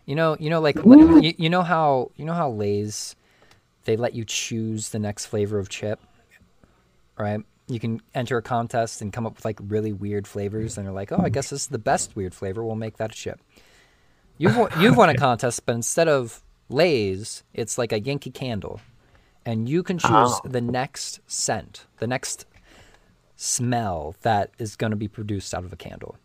You 0.06 0.14
know, 0.16 0.36
you 0.38 0.50
know, 0.50 0.60
like 0.60 0.76
you, 0.76 1.34
you 1.38 1.50
know 1.50 1.62
how 1.62 2.10
you 2.16 2.24
know 2.24 2.34
how 2.34 2.50
Lay's 2.50 3.14
they 3.84 3.96
let 3.96 4.14
you 4.14 4.24
choose 4.24 4.90
the 4.90 4.98
next 4.98 5.26
flavor 5.26 5.58
of 5.58 5.68
chip, 5.68 6.00
right? 7.18 7.40
You 7.68 7.78
can 7.80 8.00
enter 8.14 8.36
a 8.36 8.42
contest 8.42 9.00
and 9.00 9.12
come 9.12 9.26
up 9.26 9.36
with 9.36 9.44
like 9.44 9.58
really 9.62 9.92
weird 9.92 10.26
flavors, 10.26 10.76
and 10.76 10.86
they're 10.86 10.94
like, 10.94 11.12
"Oh, 11.12 11.20
I 11.22 11.28
guess 11.28 11.50
this 11.50 11.62
is 11.62 11.66
the 11.68 11.78
best 11.78 12.16
weird 12.16 12.34
flavor. 12.34 12.64
We'll 12.64 12.76
make 12.76 12.96
that 12.96 13.12
a 13.12 13.14
chip." 13.14 13.40
You've 14.38 14.56
won, 14.56 14.70
you've 14.80 14.96
won 15.02 15.08
a 15.08 15.14
contest, 15.14 15.64
but 15.66 15.74
instead 15.74 16.08
of 16.08 16.42
Lay's, 16.68 17.44
it's 17.54 17.78
like 17.78 17.92
a 17.92 18.00
Yankee 18.00 18.30
Candle, 18.30 18.80
and 19.44 19.68
you 19.68 19.82
can 19.82 19.98
choose 19.98 20.10
Oh. 20.10 20.40
the 20.44 20.60
next 20.60 21.20
scent, 21.26 21.86
the 21.98 22.06
next 22.06 22.46
smell 23.36 24.14
that 24.22 24.50
is 24.58 24.76
going 24.76 24.90
to 24.90 24.96
be 24.96 25.08
produced 25.08 25.54
out 25.54 25.64
of 25.64 25.72
a 25.72 25.76
candle. 25.76 26.16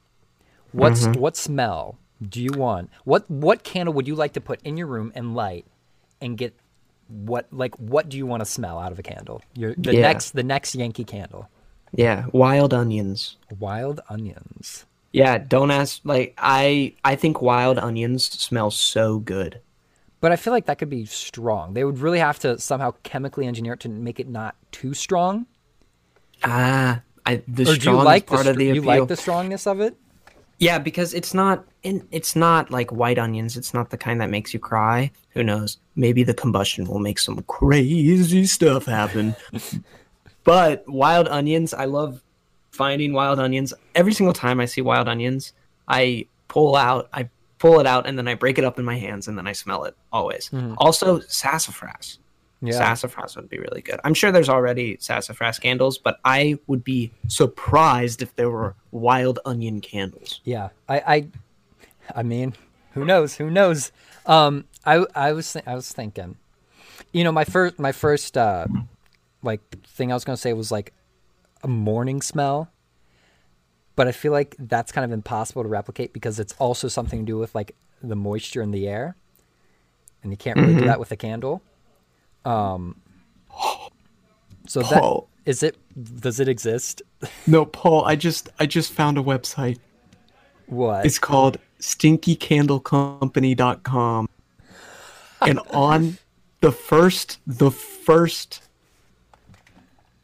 What's 0.71 1.07
mm-hmm. 1.07 1.19
what 1.19 1.35
smell 1.35 1.97
do 2.21 2.41
you 2.41 2.51
want? 2.55 2.89
What 3.03 3.29
what 3.29 3.63
candle 3.63 3.93
would 3.93 4.07
you 4.07 4.15
like 4.15 4.33
to 4.33 4.41
put 4.41 4.61
in 4.63 4.77
your 4.77 4.87
room 4.87 5.11
and 5.15 5.35
light, 5.35 5.65
and 6.21 6.37
get 6.37 6.55
what 7.07 7.47
like 7.51 7.75
what 7.75 8.09
do 8.09 8.17
you 8.17 8.25
want 8.25 8.41
to 8.41 8.45
smell 8.45 8.79
out 8.79 8.91
of 8.91 8.99
a 8.99 9.03
candle? 9.03 9.41
Your 9.53 9.73
the 9.75 9.93
Yeah. 9.93 10.01
next 10.01 10.31
the 10.31 10.43
next 10.43 10.75
Yankee 10.75 11.03
candle. 11.03 11.49
Yeah, 11.93 12.25
wild 12.31 12.73
onions. 12.73 13.37
Wild 13.59 14.01
onions. 14.09 14.85
Yeah, 15.13 15.37
don't 15.37 15.71
ask. 15.71 16.01
Like 16.03 16.33
I, 16.37 16.93
I 17.03 17.15
think 17.15 17.41
wild 17.41 17.79
onions 17.79 18.25
smell 18.25 18.71
so 18.71 19.19
good. 19.19 19.61
But 20.19 20.31
I 20.31 20.35
feel 20.35 20.51
like 20.51 20.65
that 20.65 20.79
could 20.79 20.89
be 20.89 21.05
strong. 21.05 21.73
They 21.73 21.83
would 21.83 21.99
really 21.99 22.19
have 22.19 22.39
to 22.39 22.59
somehow 22.59 22.93
chemically 23.03 23.45
engineer 23.45 23.73
it 23.73 23.79
to 23.81 23.89
make 23.89 24.19
it 24.19 24.27
not 24.27 24.55
too 24.71 24.93
strong. 24.93 25.45
Ah, 26.43 27.01
I 27.25 27.41
the 27.47 27.63
Or 27.63 27.65
do 27.65 27.71
you 27.71 27.75
strong 27.75 28.03
like 28.03 28.25
part 28.25 28.43
the 28.45 28.51
of 28.51 28.57
the 28.57 28.65
you 28.65 28.81
like 28.81 29.07
the 29.07 29.15
strongness 29.15 29.65
of 29.65 29.79
it? 29.79 29.95
Yeah, 30.59 30.79
because 30.79 31.13
it's 31.13 31.33
not 31.33 31.63
in, 31.83 32.07
it's 32.11 32.35
not 32.35 32.71
like 32.71 32.91
white 32.91 33.19
onions. 33.19 33.57
It's 33.57 33.73
not 33.73 33.91
the 33.91 33.97
kind 33.97 34.19
that 34.21 34.29
makes 34.29 34.53
you 34.53 34.59
cry. 34.59 35.11
Who 35.31 35.43
knows? 35.43 35.77
Maybe 35.95 36.23
the 36.23 36.33
combustion 36.33 36.85
will 36.85 36.99
make 36.99 37.19
some 37.19 37.43
crazy 37.43 38.45
stuff 38.45 38.85
happen. 38.85 39.35
but 40.43 40.87
wild 40.87 41.27
onions, 41.27 41.73
I 41.73 41.85
love 41.85 42.23
finding 42.71 43.13
wild 43.13 43.39
onions. 43.39 43.73
Every 43.93 44.13
single 44.13 44.33
time 44.33 44.59
I 44.59 44.65
see 44.65 44.81
wild 44.81 45.07
onions, 45.07 45.53
I 45.87 46.27
pull 46.47 46.75
out, 46.75 47.09
I 47.13 47.29
pull 47.59 47.79
it 47.79 47.85
out, 47.85 48.07
and 48.07 48.17
then 48.17 48.27
I 48.27 48.33
break 48.33 48.57
it 48.57 48.63
up 48.63 48.79
in 48.79 48.85
my 48.85 48.97
hands, 48.97 49.27
and 49.27 49.37
then 49.37 49.47
I 49.47 49.53
smell 49.53 49.83
it 49.85 49.95
always. 50.11 50.47
Hmm. 50.47 50.73
Also, 50.77 51.19
sassafras. 51.21 52.19
Sassafras 52.65 53.35
would 53.35 53.49
be 53.49 53.59
really 53.59 53.81
good. 53.81 53.99
I'm 54.03 54.13
sure 54.13 54.31
there's 54.31 54.49
already 54.49 54.97
sassafras 54.99 55.59
candles, 55.59 55.97
but 55.97 56.19
I 56.25 56.57
would 56.67 56.83
be 56.83 57.11
surprised 57.27 58.21
if 58.21 58.35
there 58.35 58.49
were 58.49 58.75
wild 58.91 59.39
onion 59.45 59.79
candles. 59.79 60.41
Yeah, 60.43 60.69
I, 60.89 60.97
I, 60.99 61.27
I 62.15 62.23
mean, 62.23 62.55
who 62.93 63.05
knows? 63.05 63.35
Who 63.35 63.51
knows? 63.51 63.91
Um, 64.25 64.65
I, 64.85 65.05
I 65.13 65.33
was, 65.33 65.53
th- 65.53 65.67
I 65.67 65.75
was 65.75 65.91
thinking, 65.91 66.37
you 67.11 67.23
know, 67.23 67.31
my 67.31 67.43
first, 67.43 67.77
my 67.77 67.91
first, 67.91 68.37
uh, 68.37 68.67
like 69.43 69.61
thing 69.85 70.11
I 70.11 70.15
was 70.15 70.23
gonna 70.23 70.37
say 70.37 70.53
was 70.53 70.71
like 70.71 70.93
a 71.63 71.67
morning 71.67 72.21
smell, 72.21 72.69
but 73.95 74.07
I 74.07 74.11
feel 74.11 74.31
like 74.31 74.55
that's 74.57 74.91
kind 74.91 75.05
of 75.05 75.11
impossible 75.11 75.61
to 75.63 75.69
replicate 75.69 76.11
because 76.11 76.39
it's 76.39 76.53
also 76.57 76.87
something 76.87 77.19
to 77.19 77.25
do 77.25 77.37
with 77.37 77.53
like 77.53 77.75
the 78.01 78.15
moisture 78.15 78.61
in 78.63 78.71
the 78.71 78.87
air, 78.87 79.15
and 80.23 80.31
you 80.31 80.37
can't 80.37 80.57
really 80.57 80.75
do 80.75 80.85
that 80.85 80.99
with 80.99 81.11
a 81.11 81.15
candle. 81.15 81.61
Um, 82.45 82.95
so 84.67 84.81
that 84.81 85.01
Paul. 85.01 85.29
is 85.45 85.63
it. 85.63 85.77
Does 86.19 86.39
it 86.39 86.47
exist? 86.47 87.01
No, 87.47 87.65
Paul, 87.65 88.05
I 88.05 88.15
just 88.15 88.49
I 88.59 88.67
just 88.67 88.93
found 88.93 89.17
a 89.17 89.23
website. 89.23 89.79
What? 90.67 91.03
It's 91.05 91.17
called 91.17 91.57
stinkycandlecompany.com. 91.79 94.29
And 95.41 95.59
on 95.71 96.19
the 96.61 96.71
first 96.71 97.39
the 97.47 97.71
first 97.71 98.61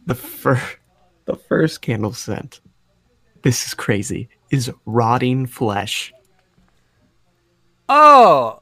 the 0.05 0.13
first 0.15 0.77
the 1.25 1.35
first 1.35 1.81
candle 1.81 2.13
scent. 2.13 2.59
This 3.41 3.65
is 3.65 3.73
crazy. 3.73 4.29
Is 4.51 4.71
rotting 4.85 5.47
flesh. 5.47 6.13
Oh. 7.89 8.59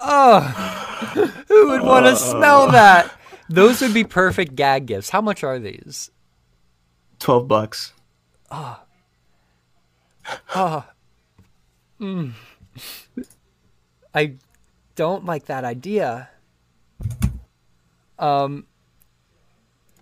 Oh. 0.00 0.40
Who 1.48 1.68
would 1.70 1.82
want 1.82 2.06
to 2.06 2.16
smell 2.16 2.70
that? 2.70 3.12
Those 3.48 3.80
would 3.80 3.94
be 3.94 4.04
perfect 4.04 4.54
gag 4.54 4.86
gifts. 4.86 5.10
How 5.10 5.20
much 5.20 5.42
are 5.42 5.58
these? 5.58 6.10
12 7.18 7.48
bucks. 7.48 7.92
I 14.14 14.34
don't 14.94 15.24
like 15.24 15.46
that 15.46 15.64
idea. 15.64 16.28
Um 18.18 18.66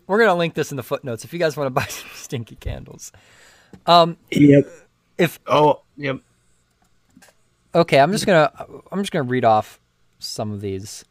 we're 0.06 0.18
going 0.18 0.28
to 0.28 0.35
link 0.35 0.54
this 0.54 0.70
in 0.70 0.76
the 0.76 0.85
footnotes 0.85 1.24
if 1.24 1.32
you 1.32 1.38
guys 1.40 1.56
want 1.56 1.66
to 1.66 1.70
buy 1.80 1.85
some 1.87 2.09
stinky 2.14 2.54
candles. 2.54 3.11
Um, 3.87 4.16
Yep. 4.30 4.68
If 5.18 5.40
Oh, 5.48 5.82
yep. 5.96 6.20
okay, 7.74 7.98
I'm 7.98 8.12
just 8.12 8.24
going 8.24 8.48
to 8.48 8.66
I'm 8.92 9.00
just 9.00 9.11
going 9.11 9.26
to 9.26 9.30
read 9.30 9.44
off 9.44 9.80
some 10.18 10.52
of 10.52 10.61
these. 10.61 11.05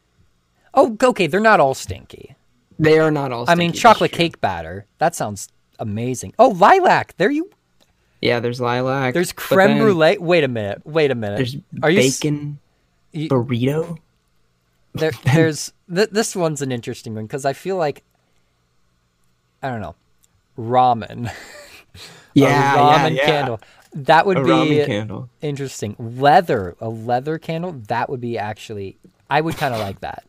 Oh, 0.74 0.96
okay, 1.02 1.26
they're 1.26 1.40
not 1.40 1.60
all 1.60 1.74
stinky. 1.74 2.34
They 2.78 2.98
are 2.98 3.10
not 3.10 3.32
all. 3.32 3.44
I 3.48 3.54
mean, 3.54 3.72
chocolate 3.72 4.12
cake 4.12 4.40
batter. 4.40 4.86
That 4.98 5.14
sounds 5.14 5.48
amazing. 5.78 6.34
Oh, 6.38 6.48
lilac. 6.48 7.16
There 7.16 7.30
you 7.30 7.50
Yeah, 8.20 8.40
there's 8.40 8.60
lilac. 8.60 9.14
There's 9.14 9.32
creme 9.32 9.78
brulee. 9.78 10.18
Wait 10.18 10.44
a 10.44 10.48
minute. 10.48 10.82
Wait 10.84 11.10
a 11.10 11.14
minute. 11.14 11.36
There's 11.36 11.56
Are 11.82 11.90
you 11.90 12.00
bacon 12.00 12.58
you- 13.12 13.28
burrito. 13.30 13.98
there, 14.94 15.12
there's 15.24 15.72
th- 15.94 16.10
this 16.10 16.36
one's 16.36 16.60
an 16.60 16.70
interesting 16.72 17.14
one 17.14 17.24
because 17.26 17.44
I 17.46 17.52
feel 17.54 17.76
like 17.76 18.02
I 19.62 19.70
don't 19.70 19.80
know 19.80 19.94
ramen. 20.58 21.30
Yeah, 22.34 22.48
a 22.48 22.50
yeah, 22.50 22.98
ramen 23.08 23.16
yeah. 23.16 23.24
candle. 23.24 23.60
That 23.94 24.26
would 24.26 24.38
A 24.38 24.44
be 24.44 24.84
candle. 24.84 25.28
interesting. 25.40 25.96
Leather, 25.98 26.76
a 26.80 26.88
leather 26.88 27.38
candle. 27.38 27.72
That 27.88 28.10
would 28.10 28.20
be 28.20 28.38
actually. 28.38 28.96
I 29.30 29.40
would 29.40 29.56
kind 29.56 29.74
of 29.74 29.80
like 29.80 30.00
that. 30.00 30.24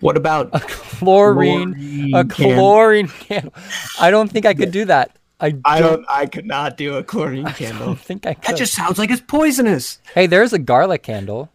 What 0.00 0.16
about 0.16 0.50
Chlorine, 0.52 1.74
Chlorine 1.74 2.14
a 2.14 2.24
chlorine 2.24 3.08
candle. 3.08 3.52
I 4.00 4.10
don't 4.10 4.30
think 4.30 4.46
I 4.46 4.54
could 4.54 4.70
do 4.70 4.86
that. 4.86 5.16
I 5.40 5.50
don't, 5.50 5.60
I 5.64 5.80
don't 5.80 6.06
I 6.08 6.26
could 6.26 6.46
not 6.46 6.76
do 6.76 6.96
a 6.96 7.02
chlorine 7.04 7.46
candle. 7.54 7.94
think 7.94 8.26
I 8.26 8.34
could. 8.34 8.44
That 8.44 8.56
just 8.58 8.74
sounds 8.74 8.98
like 8.98 9.10
it's 9.10 9.20
poisonous. 9.20 9.98
Hey, 10.14 10.26
there's 10.26 10.52
a 10.52 10.58
garlic 10.58 11.02
candle. 11.02 11.50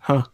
Huh. 0.00 0.24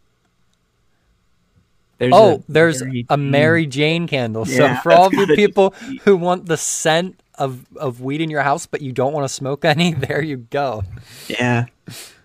There's 1.98 2.12
Oh, 2.14 2.44
there's 2.48 2.83
Mary 2.83 3.07
a 3.11 3.16
Mary 3.16 3.66
Jane 3.66 4.07
candle. 4.07 4.44
so 4.46 4.74
for 4.83 4.92
all 4.92 5.07
of 5.09 5.12
you 5.14 5.27
people 5.35 5.74
who 6.05 6.16
want 6.16 6.46
the 6.46 6.57
scent 6.57 7.20
of, 7.38 7.64
of 7.77 8.01
weed 8.01 8.20
in 8.20 8.31
your 8.31 8.42
house, 8.42 8.66
but 8.66 8.81
you 8.83 8.92
don't 8.92 9.12
want 9.12 9.24
to 9.24 9.29
smoke 9.33 9.64
any, 9.64 9.94
there 10.07 10.22
you 10.22 10.37
go. 10.38 10.83
Yeah. 11.29 11.66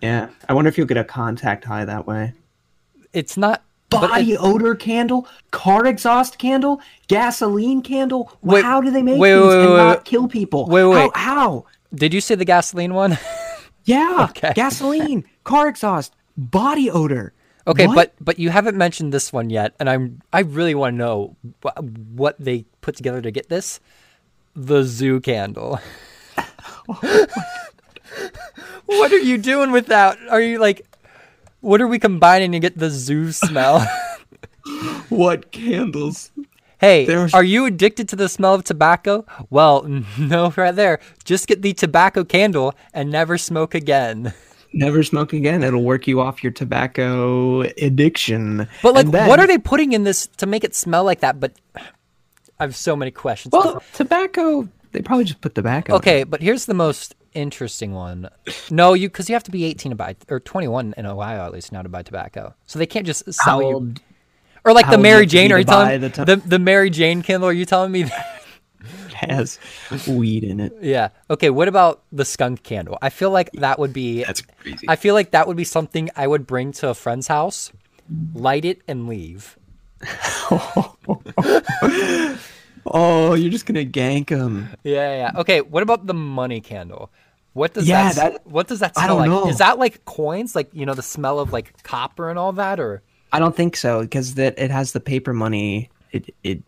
Yeah. 0.01 0.29
I 0.49 0.53
wonder 0.53 0.69
if 0.69 0.77
you'll 0.77 0.87
get 0.87 0.97
a 0.97 1.03
contact 1.03 1.63
high 1.65 1.85
that 1.85 2.05
way. 2.07 2.33
It's 3.13 3.37
not. 3.37 3.63
Body 3.89 4.33
it- 4.33 4.37
odor 4.41 4.73
candle, 4.73 5.27
car 5.51 5.85
exhaust 5.85 6.39
candle, 6.39 6.81
gasoline 7.07 7.81
candle. 7.83 8.31
Wait, 8.41 8.63
how 8.65 8.81
do 8.81 8.89
they 8.89 9.03
make 9.03 9.19
wait, 9.19 9.33
these 9.35 9.45
wait, 9.47 9.65
and 9.65 9.77
not 9.77 10.03
kill 10.03 10.27
people? 10.27 10.65
Wait, 10.67 10.83
wait, 10.85 11.11
How? 11.13 11.35
how? 11.35 11.65
did 11.93 12.11
you 12.11 12.19
say 12.21 12.33
the 12.35 12.45
gasoline 12.45 12.93
one? 12.93 13.17
Yeah. 13.85 14.27
Okay. 14.29 14.53
Gasoline, 14.55 15.25
car 15.43 15.67
exhaust, 15.67 16.15
body 16.37 16.89
odor. 16.89 17.33
okay, 17.67 17.85
What? 17.85 17.95
but 17.95 18.13
but 18.21 18.39
you 18.39 18.49
haven't 18.49 18.77
mentioned 18.77 19.11
this 19.13 19.33
one 19.33 19.49
yet, 19.49 19.75
and 19.77 19.89
I'm 19.89 20.21
I 20.31 20.39
really 20.39 20.73
want 20.73 20.93
to 20.93 20.97
know 20.97 21.35
wh- 21.65 21.77
what 22.15 22.37
they 22.39 22.63
put 22.79 22.95
together 22.95 23.21
to 23.21 23.29
get 23.29 23.49
this. 23.49 23.81
The 24.55 24.83
zoo 24.83 25.19
candle. 25.19 25.79
what 28.85 29.11
are 29.11 29.17
you 29.19 29.37
doing 29.37 29.71
with 29.71 29.87
that? 29.87 30.17
Are 30.29 30.41
you 30.41 30.59
like, 30.59 30.85
what 31.61 31.81
are 31.81 31.87
we 31.87 31.99
combining 31.99 32.51
to 32.51 32.59
get 32.59 32.77
the 32.77 32.89
zoo 32.89 33.31
smell? 33.31 33.85
what 35.09 35.51
candles? 35.51 36.31
Hey, 36.79 37.05
There's- 37.05 37.33
are 37.33 37.43
you 37.43 37.65
addicted 37.65 38.09
to 38.09 38.15
the 38.15 38.27
smell 38.29 38.53
of 38.53 38.63
tobacco? 38.63 39.25
Well, 39.49 39.83
no, 40.19 40.53
right 40.57 40.75
there. 40.75 40.99
Just 41.23 41.47
get 41.47 41.61
the 41.61 41.73
tobacco 41.73 42.23
candle 42.23 42.75
and 42.93 43.09
never 43.09 43.37
smoke 43.37 43.73
again. 43.73 44.33
Never 44.73 45.03
smoke 45.03 45.33
again. 45.33 45.63
It'll 45.63 45.83
work 45.83 46.07
you 46.07 46.19
off 46.19 46.43
your 46.43 46.51
tobacco 46.51 47.61
addiction. 47.61 48.67
But 48.81 48.95
like, 48.95 49.09
then- 49.11 49.29
what 49.29 49.39
are 49.39 49.47
they 49.47 49.57
putting 49.57 49.93
in 49.93 50.03
this 50.03 50.27
to 50.37 50.45
make 50.45 50.63
it 50.63 50.75
smell 50.75 51.03
like 51.03 51.21
that? 51.21 51.39
But 51.39 51.53
I 52.59 52.63
have 52.63 52.75
so 52.75 52.95
many 52.95 53.11
questions. 53.11 53.51
Well, 53.51 53.81
tobacco. 53.93 54.67
They 54.91 55.01
probably 55.01 55.25
just 55.25 55.41
put 55.41 55.55
tobacco. 55.55 55.93
in 55.93 55.97
okay, 55.97 56.23
but 56.23 56.41
here's 56.41 56.65
the 56.65 56.73
most 56.73 57.15
interesting 57.33 57.93
one. 57.93 58.29
No, 58.69 58.93
you 58.93 59.09
because 59.09 59.27
you 59.27 59.33
have 59.33 59.43
to 59.43 59.51
be 59.51 59.65
18 59.65 59.91
to 59.91 59.95
buy 59.95 60.15
or 60.29 60.39
21 60.39 60.93
in 60.97 61.05
Ohio 61.05 61.45
at 61.45 61.51
least 61.51 61.71
now 61.71 61.81
to 61.81 61.89
buy 61.89 62.03
tobacco. 62.03 62.53
So 62.67 62.77
they 62.77 62.85
can't 62.85 63.05
just 63.05 63.25
sell 63.33 63.55
How 63.55 63.59
you 63.61 63.75
old? 63.75 64.01
or 64.63 64.73
like 64.73 64.85
the 64.85 64.91
old 64.91 64.97
do 64.97 64.99
you 64.99 65.03
Mary 65.03 65.23
have 65.23 65.29
to 65.29 65.35
be 65.35 65.39
Jane. 65.39 65.51
Are 65.51 65.57
you 65.57 65.65
telling 65.65 65.87
buy 65.87 65.97
the, 65.97 66.09
the 66.09 66.25
the 66.25 66.47
the 66.47 66.59
Mary 66.59 66.89
Jane 66.89 67.23
candle? 67.23 67.49
Are 67.49 67.53
you 67.53 67.65
telling 67.65 67.91
me? 67.91 68.03
That? 68.03 68.39
has 69.13 69.59
weed 70.07 70.43
in 70.43 70.59
it. 70.59 70.73
Yeah. 70.81 71.09
Okay. 71.29 71.49
What 71.49 71.67
about 71.67 72.03
the 72.11 72.25
skunk 72.25 72.63
candle? 72.63 72.97
I 73.01 73.09
feel 73.09 73.31
like 73.31 73.51
that 73.53 73.79
would 73.79 73.93
be. 73.93 74.23
That's 74.23 74.41
crazy. 74.41 74.87
I 74.87 74.95
feel 74.95 75.13
like 75.13 75.31
that 75.31 75.47
would 75.47 75.57
be 75.57 75.63
something 75.63 76.09
I 76.15 76.27
would 76.27 76.45
bring 76.45 76.71
to 76.73 76.89
a 76.89 76.93
friend's 76.93 77.27
house, 77.27 77.71
light 78.33 78.65
it, 78.65 78.81
and 78.87 79.07
leave. 79.07 79.57
Oh, 82.85 83.33
you're 83.33 83.49
just 83.49 83.65
gonna 83.65 83.85
gank 83.85 84.27
them. 84.27 84.67
Yeah. 84.83 85.15
Yeah. 85.33 85.39
Okay. 85.39 85.61
What 85.61 85.83
about 85.83 86.05
the 86.05 86.13
money 86.13 86.59
candle? 86.59 87.11
What 87.53 87.73
does 87.73 87.87
Yeah, 87.87 88.11
that, 88.11 88.33
that- 88.33 88.47
What 88.47 88.67
does 88.67 88.79
that 88.81 88.93
smell 88.95 89.15
like? 89.15 89.29
know. 89.29 89.47
Is 89.47 89.59
that 89.59 89.79
like 89.79 90.03
coins? 90.05 90.53
Like 90.55 90.69
you 90.73 90.85
know 90.85 90.93
the 90.93 91.01
smell 91.01 91.39
of 91.39 91.53
like 91.53 91.81
copper 91.83 92.29
and 92.29 92.37
all 92.37 92.51
that, 92.53 92.79
or 92.81 93.01
I 93.31 93.39
don't 93.39 93.55
think 93.55 93.77
so 93.77 94.01
because 94.01 94.35
that 94.35 94.59
it 94.59 94.69
has 94.69 94.91
the 94.91 94.99
paper 94.99 95.31
money. 95.33 95.89
It 96.11 96.35
it 96.43 96.61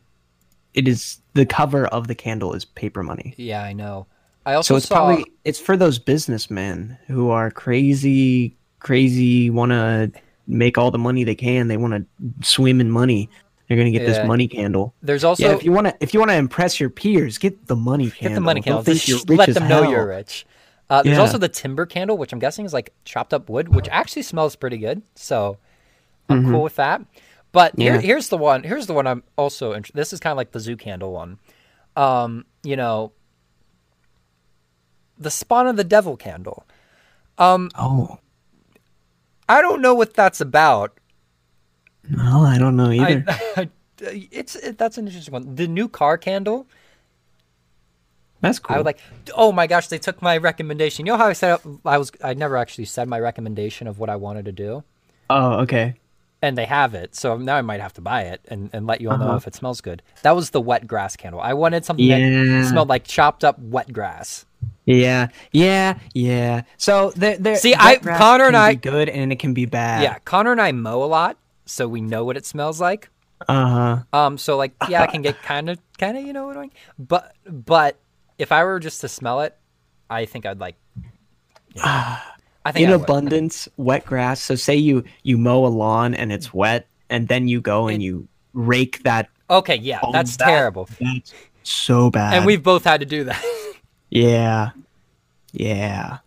it 0.73 0.88
is 0.88 1.19
the 1.33 1.45
cover 1.45 1.86
of 1.88 2.07
the 2.07 2.15
candle 2.15 2.53
is 2.53 2.63
paper 2.63 3.03
money. 3.03 3.33
yeah, 3.38 3.61
I 3.63 3.73
know. 3.73 4.07
I 4.45 4.53
also 4.53 4.75
So 4.75 4.77
it's 4.77 4.88
saw. 4.88 4.95
probably 4.95 5.25
it's 5.43 5.59
for 5.59 5.75
those 5.75 5.99
businessmen 5.99 6.97
who 7.07 7.29
are 7.29 7.51
crazy, 7.51 8.55
crazy, 8.79 9.49
want 9.49 9.71
to 9.71 10.11
make 10.47 10.77
all 10.77 10.91
the 10.91 10.97
money 10.97 11.23
they 11.23 11.35
can. 11.35 11.67
They 11.67 11.77
want 11.77 11.93
to 11.93 12.45
swim 12.47 12.79
in 12.81 12.89
money. 12.91 13.29
They're 13.67 13.77
gonna 13.77 13.89
get 13.91 14.03
Yeah. 14.03 14.09
this 14.09 14.27
money 14.27 14.47
candle. 14.47 14.93
There's 15.01 15.23
also 15.23 15.47
yeah, 15.47 15.55
if 15.55 15.63
you 15.63 15.71
want 15.71 15.87
to, 15.87 15.95
if 15.99 16.13
you 16.13 16.19
want 16.19 16.29
to 16.31 16.35
impress 16.37 16.79
your 16.79 16.89
peers, 16.91 17.37
get 17.39 17.65
the 17.67 17.75
money 17.75 18.11
candle. 18.11 18.29
get 18.29 18.35
the 18.35 18.41
money 18.41 18.61
candle. 18.61 18.83
think 18.83 18.97
Just 19.01 19.07
you're 19.27 19.37
rich 19.37 19.47
let 19.47 19.53
them 19.55 19.67
know 19.67 19.81
hell. 19.83 19.91
you're 19.91 20.07
rich. 20.07 20.45
Uh, 20.87 21.01
there's 21.01 21.15
Yeah. 21.17 21.21
also 21.21 21.39
the 21.39 21.49
timber 21.49 21.87
candle, 21.87 22.15
which 22.15 22.31
I'm 22.31 22.37
guessing 22.37 22.63
is 22.65 22.73
like 22.73 22.93
chopped 23.05 23.33
up 23.33 23.49
wood, 23.49 23.73
which 23.73 23.87
actually 23.89 24.21
smells 24.21 24.55
pretty 24.55 24.77
good. 24.77 25.01
So 25.15 25.57
I'm 26.29 26.51
cool 26.51 26.61
with 26.61 26.75
that. 26.75 27.01
But 27.51 27.73
here, 27.77 27.93
Mm-hmm. 27.93 28.01
Here's 28.05 28.29
the 28.29 28.37
one. 28.37 28.63
Here's 28.63 28.85
the 28.85 28.93
one 28.93 29.07
I'm 29.07 29.23
also. 29.37 29.71
Int- 29.73 29.95
this 29.95 30.13
is 30.13 30.19
kind 30.19 30.31
of 30.31 30.37
like 30.37 30.51
the 30.51 30.59
zoo 30.59 30.75
candle 30.77 31.11
one. 31.13 31.39
Um, 31.95 32.45
you 32.63 32.75
know, 32.75 33.13
the 35.17 35.31
spawn 35.31 35.65
of 35.65 35.77
the 35.77 35.83
devil 35.83 36.17
candle. 36.17 36.65
Oh, 37.39 38.19
I 39.47 39.61
don't 39.61 39.81
know 39.81 39.93
what 39.93 40.13
that's 40.13 40.41
about. 40.41 40.97
no, 42.09 42.41
I 42.41 42.57
don't 42.57 42.75
know 42.75 42.91
either. 42.91 43.23
I, 43.29 43.69
it's 44.01 44.55
it, 44.55 44.77
that's 44.77 44.97
an 44.97 45.07
interesting 45.07 45.31
one. 45.31 45.55
The 45.55 45.67
new 45.67 45.87
car 45.87 46.17
candle. 46.17 46.67
That's 48.41 48.59
cool. 48.59 48.75
I 48.75 48.77
would 48.79 48.85
like. 48.85 48.99
Oh 49.35 49.51
my 49.51 49.67
gosh, 49.67 49.87
they 49.87 49.97
took 49.97 50.21
my 50.21 50.37
recommendation. 50.37 51.05
You 51.05 51.13
know 51.13 51.17
how 51.17 51.27
I 51.27 51.33
said 51.33 51.51
up- 51.51 51.65
I 51.85 51.97
was. 51.97 52.11
I 52.23 52.33
never 52.33 52.57
actually 52.57 52.85
said 52.85 53.07
my 53.07 53.19
recommendation 53.19 53.87
of 53.87 53.97
what 53.97 54.09
I 54.09 54.15
wanted 54.17 54.45
to 54.45 54.51
do, 54.51 54.83
Oh, 55.29 55.61
okay. 55.61 55.95
And 56.45 56.57
they 56.57 56.65
have 56.65 56.93
it. 56.93 57.15
So 57.15 57.37
now 57.37 57.55
I 57.55 57.61
might 57.61 57.81
have 57.81 57.93
to 57.93 58.01
buy 58.01 58.23
it 58.23 58.41
and, 58.47 58.69
and 58.73 58.85
let 58.87 59.01
you 59.01 59.09
all 59.09 59.17
know 59.17 59.27
Uh-huh. 59.27 59.37
if 59.37 59.47
it 59.47 59.55
smells 59.55 59.81
good. 59.81 60.01
That 60.23 60.35
was 60.35 60.51
the 60.51 60.61
wet 60.61 60.85
grass 60.87 61.15
candle. 61.15 61.41
I 61.41 61.53
wanted 61.53 61.83
something 61.85 62.05
Yeah. 62.05 62.19
that 62.19 62.67
smelled 62.69 62.89
like 62.89 63.03
chopped 63.05 63.43
up 63.43 63.57
wet 63.59 63.91
grass. 63.91 64.45
Yeah, 64.85 65.27
yeah, 65.51 65.97
yeah. 66.13 66.61
So 66.77 67.11
there, 67.15 67.37
there. 67.37 67.55
See, 67.55 67.75
I- 67.75 67.97
Connor 67.97 68.45
and 68.45 68.55
I- 68.57 68.73
be 68.73 68.77
good, 68.81 69.09
and 69.09 69.31
it 69.31 69.39
can 69.39 69.53
be 69.53 69.65
bad. 69.65 70.03
Yeah, 70.03 70.17
Connor 70.25 70.51
and 70.51 70.61
I 70.61 70.71
mow 70.71 71.03
a 71.03 71.05
lot, 71.05 71.37
so 71.65 71.87
we 71.87 72.01
know 72.01 72.23
what 72.23 72.37
it 72.37 72.45
smells 72.45 72.79
like. 72.79 73.09
Uh 73.47 73.67
huh. 73.67 74.17
Um, 74.17 74.37
so 74.37 74.57
like, 74.57 74.73
yeah, 74.87 75.01
I 75.01 75.07
can 75.07 75.21
get 75.21 75.41
kind 75.43 75.69
of, 75.69 75.79
kind 75.97 76.17
of, 76.17 76.23
you 76.25 76.33
know, 76.33 76.49
annoying. 76.49 76.71
But, 76.97 77.33
but 77.45 77.97
if 78.37 78.51
I 78.51 78.63
were 78.63 78.79
just 78.79 79.01
to 79.01 79.07
smell 79.07 79.41
it, 79.41 79.55
I 80.09 80.25
think 80.25 80.45
I'd 80.45 80.59
like. 80.59 80.75
you 81.75 81.81
know, 81.83 82.17
I 82.66 82.72
think 82.72 82.88
In 82.88 82.91
I 82.91 82.95
abundance, 82.95 83.70
wet 83.78 84.05
grass. 84.05 84.41
So 84.41 84.55
say 84.55 84.76
you 84.76 85.03
you 85.22 85.38
mow 85.38 85.66
a 85.66 85.70
lawn 85.70 86.16
and 86.16 86.32
it's 86.34 86.53
wet, 86.53 86.88
and 87.09 87.28
then 87.28 87.47
you 87.47 87.61
go 87.61 87.88
and 87.88 88.01
you 88.01 88.28
rake 88.53 89.03
that. 89.03 89.30
Okay, 89.49 89.76
yeah, 89.78 89.99
that's 90.11 90.36
that- 90.38 90.47
terrible. 90.47 90.89
That's 90.99 91.34
so 91.61 92.09
bad. 92.09 92.34
And 92.34 92.45
we've 92.45 92.63
both 92.63 92.84
had 92.84 93.01
to 93.01 93.05
do 93.05 93.26
that. 93.26 93.43
yeah, 94.09 94.72
yeah. 95.51 96.18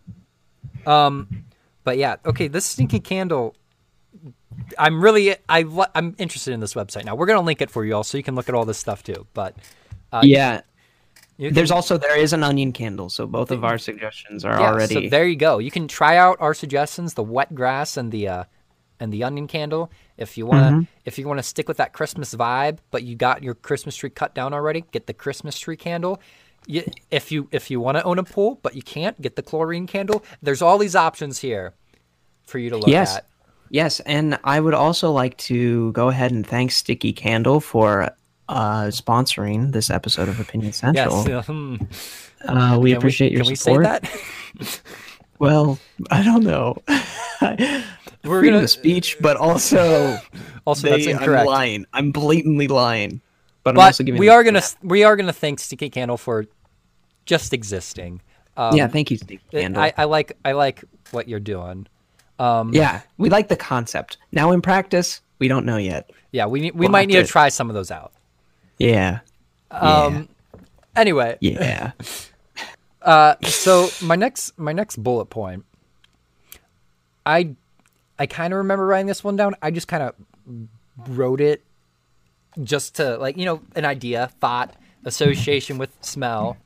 Um, 0.87 1.45
but 1.83 1.99
yeah, 1.99 2.17
okay, 2.25 2.47
this 2.49 2.65
stinky 2.65 3.01
candle. 3.01 3.57
I'm 4.79 5.03
really 5.03 5.35
I 5.49 5.65
I'm 5.95 6.15
interested 6.19 6.55
in 6.55 6.61
this 6.61 6.75
website 6.75 7.05
now. 7.05 7.17
We're 7.17 7.27
gonna 7.27 7.41
link 7.41 7.61
it 7.61 7.71
for 7.71 7.85
you 7.85 7.97
all, 7.97 8.05
so 8.05 8.17
you 8.17 8.25
can 8.25 8.37
look 8.37 8.49
at 8.49 8.55
all 8.55 8.65
this 8.65 8.79
stuff 8.79 9.03
too. 9.03 9.27
But 9.35 9.57
uh, 10.13 10.21
yeah. 10.23 10.61
Can- 11.39 11.55
There's 11.55 11.71
also 11.71 11.99
there 11.99 12.17
is 12.19 12.33
an 12.33 12.43
onion 12.43 12.73
candle, 12.73 13.09
so 13.09 13.27
both 13.27 13.51
of 13.51 13.65
our 13.65 13.79
suggestions 13.79 14.45
are 14.45 14.59
yeah, 14.59 14.71
already. 14.73 14.95
So 14.95 15.09
there 15.09 15.27
you 15.27 15.37
go. 15.37 15.59
You 15.59 15.71
can 15.71 15.87
try 15.87 16.17
out 16.17 16.37
our 16.41 16.53
suggestions: 16.55 17.15
the 17.15 17.23
wet 17.23 17.55
grass 17.55 17.97
and 17.97 18.11
the 18.11 18.29
uh, 18.29 18.45
and 18.99 19.13
the 19.13 19.23
onion 19.25 19.47
candle. 19.47 19.91
If 20.17 20.37
you 20.37 20.47
wanna 20.47 20.71
Mm-hmm. 20.73 20.83
if 21.05 21.19
you 21.19 21.29
wanna 21.29 21.45
stick 21.45 21.69
with 21.69 21.77
that 21.77 21.93
Christmas 21.93 22.35
vibe, 22.35 22.79
but 22.91 23.05
you 23.05 23.15
got 23.15 23.43
your 23.45 23.55
Christmas 23.55 23.95
tree 23.95 24.11
cut 24.11 24.35
down 24.35 24.53
already, 24.53 24.83
get 24.91 25.07
the 25.07 25.15
Christmas 25.15 25.57
tree 25.59 25.77
candle. 25.77 26.21
You, 26.67 26.83
if 27.11 27.31
you 27.31 27.49
if 27.53 27.71
you 27.71 27.79
want 27.81 27.97
to 27.99 28.03
own 28.05 28.19
a 28.19 28.25
pool 28.25 28.59
but 28.61 28.75
you 28.75 28.83
can't 28.83 29.19
get 29.23 29.37
the 29.37 29.43
chlorine 29.43 29.87
candle, 29.87 30.25
there's 30.43 30.61
all 30.61 30.77
these 30.77 30.97
options 30.97 31.39
here 31.39 31.73
for 32.45 32.59
you 32.59 32.69
to 32.71 32.77
look 32.79 32.89
Yes. 32.89 33.17
at. 33.17 33.27
Yes, 33.71 34.01
and 34.01 34.39
I 34.45 34.59
would 34.59 34.75
also 34.75 35.13
like 35.13 35.37
to 35.39 35.93
go 35.93 36.09
ahead 36.09 36.33
and 36.33 36.45
thank 36.47 36.73
Stinky 36.73 37.13
Candle 37.13 37.61
for 37.61 38.11
uh, 38.49 38.85
sponsoring 38.87 39.73
this 39.73 39.91
episode 39.91 40.29
of 40.29 40.41
Opinion 40.41 40.73
Central. 40.73 41.27
Yes. 41.29 41.47
hmm. 41.47 41.77
Uh, 42.47 42.79
we 42.81 42.91
Can 42.91 42.99
appreciate 42.99 43.33
your 43.33 43.45
can 43.45 43.57
support. 43.57 43.81
we 43.81 43.85
say 43.85 44.01
that? 44.63 44.81
Well, 45.41 45.79
I 46.11 46.25
don't 46.25 46.43
know. 46.43 46.79
We're 47.41 48.41
Freedom 48.41 48.55
gonna 48.55 48.65
of 48.65 48.71
speech, 48.71 49.17
but 49.21 49.37
also 49.37 50.19
also 50.67 50.89
they, 50.89 50.97
that's 50.97 51.07
I'm 51.07 51.13
incorrect. 51.23 51.47
lying. 51.47 51.87
I'm 51.93 52.11
blatantly 52.11 52.67
lying. 52.67 53.21
But, 53.63 53.71
I'm 53.71 53.75
But 53.77 53.83
also 53.87 54.03
giving 54.05 54.19
we 54.19 54.29
are 54.31 54.43
gonna 54.43 54.63
we 54.83 55.05
are 55.05 55.15
gonna 55.17 55.33
thank 55.33 55.61
Stinky 55.61 55.91
Candle 55.91 56.17
for 56.17 56.47
just 57.25 57.53
existing. 57.55 58.21
Um, 58.57 58.75
yeah, 58.77 58.89
thank 58.89 59.13
you, 59.13 59.17
Stinky 59.19 59.41
Candle. 59.53 59.81
I, 59.81 59.93
I 59.97 60.05
like 60.05 60.33
I 60.45 60.53
like 60.53 60.83
what 61.13 61.29
you're 61.29 61.39
doing. 61.39 61.87
Um, 62.41 62.75
yeah, 62.75 63.03
we 63.17 63.31
like 63.31 63.47
the 63.47 63.57
concept. 63.57 64.17
Now 64.33 64.51
in 64.51 64.61
practice, 64.61 65.21
we 65.39 65.47
don't 65.47 65.65
know 65.65 65.77
yet. 65.77 66.11
yeah, 66.33 66.47
we 66.47 66.63
we 66.63 66.71
We'll 66.73 66.89
might 66.91 67.07
need 67.07 67.15
to 67.15 67.23
to- 67.23 67.29
try 67.29 67.49
some 67.49 67.69
of 67.71 67.75
those 67.75 67.93
out. 67.93 68.13
Yeah, 68.79 69.21
Um, 69.71 70.29
anyway, 70.97 71.37
yeah. 71.41 71.93
uh, 73.03 73.35
so 73.45 73.89
my 74.03 74.17
next 74.17 74.59
my 74.59 74.73
next 74.73 75.03
bullet 75.03 75.27
point, 75.27 75.65
I 77.27 77.57
I 78.19 78.27
kind 78.27 78.53
of 78.53 78.59
remember 78.59 78.87
writing 78.87 79.07
this 79.07 79.23
one 79.25 79.37
down. 79.37 79.55
I 79.61 79.71
just 79.71 79.89
kind 79.89 80.03
of 80.03 80.15
wrote 81.09 81.41
it 81.41 81.65
just 82.63 82.97
to 82.97 83.17
like 83.19 83.37
you 83.37 83.45
know 83.45 83.61
an 83.75 83.85
idea, 83.85 84.31
thought, 84.41 84.75
association 85.05 85.77
with 85.79 85.91
smell, 86.01 86.57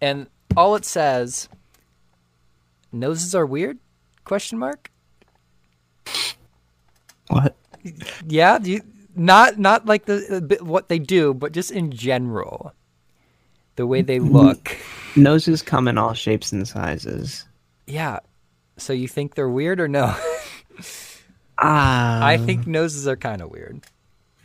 and 0.00 0.26
all 0.56 0.74
it 0.76 0.84
says. 0.84 1.48
Noses 2.90 3.34
are 3.34 3.44
weird? 3.44 3.78
Question 4.24 4.58
mark. 4.58 4.90
what? 7.28 7.54
Yeah, 8.26 8.58
do 8.58 8.72
you, 8.72 8.80
not 9.18 9.58
not 9.58 9.86
like 9.86 10.06
the 10.06 10.58
what 10.62 10.88
they 10.88 10.98
do, 10.98 11.34
but 11.34 11.52
just 11.52 11.70
in 11.70 11.90
general, 11.90 12.72
the 13.76 13.86
way 13.86 14.02
they 14.02 14.18
look. 14.18 14.76
Noses 15.16 15.62
come 15.62 15.88
in 15.88 15.98
all 15.98 16.14
shapes 16.14 16.52
and 16.52 16.66
sizes. 16.66 17.44
Yeah. 17.86 18.20
So 18.76 18.92
you 18.92 19.08
think 19.08 19.34
they're 19.34 19.48
weird 19.48 19.80
or 19.80 19.88
no? 19.88 20.16
Ah, 21.60 22.24
I 22.24 22.36
think 22.36 22.66
noses 22.68 23.08
are 23.08 23.16
kind 23.16 23.42
of 23.42 23.50
weird. 23.50 23.80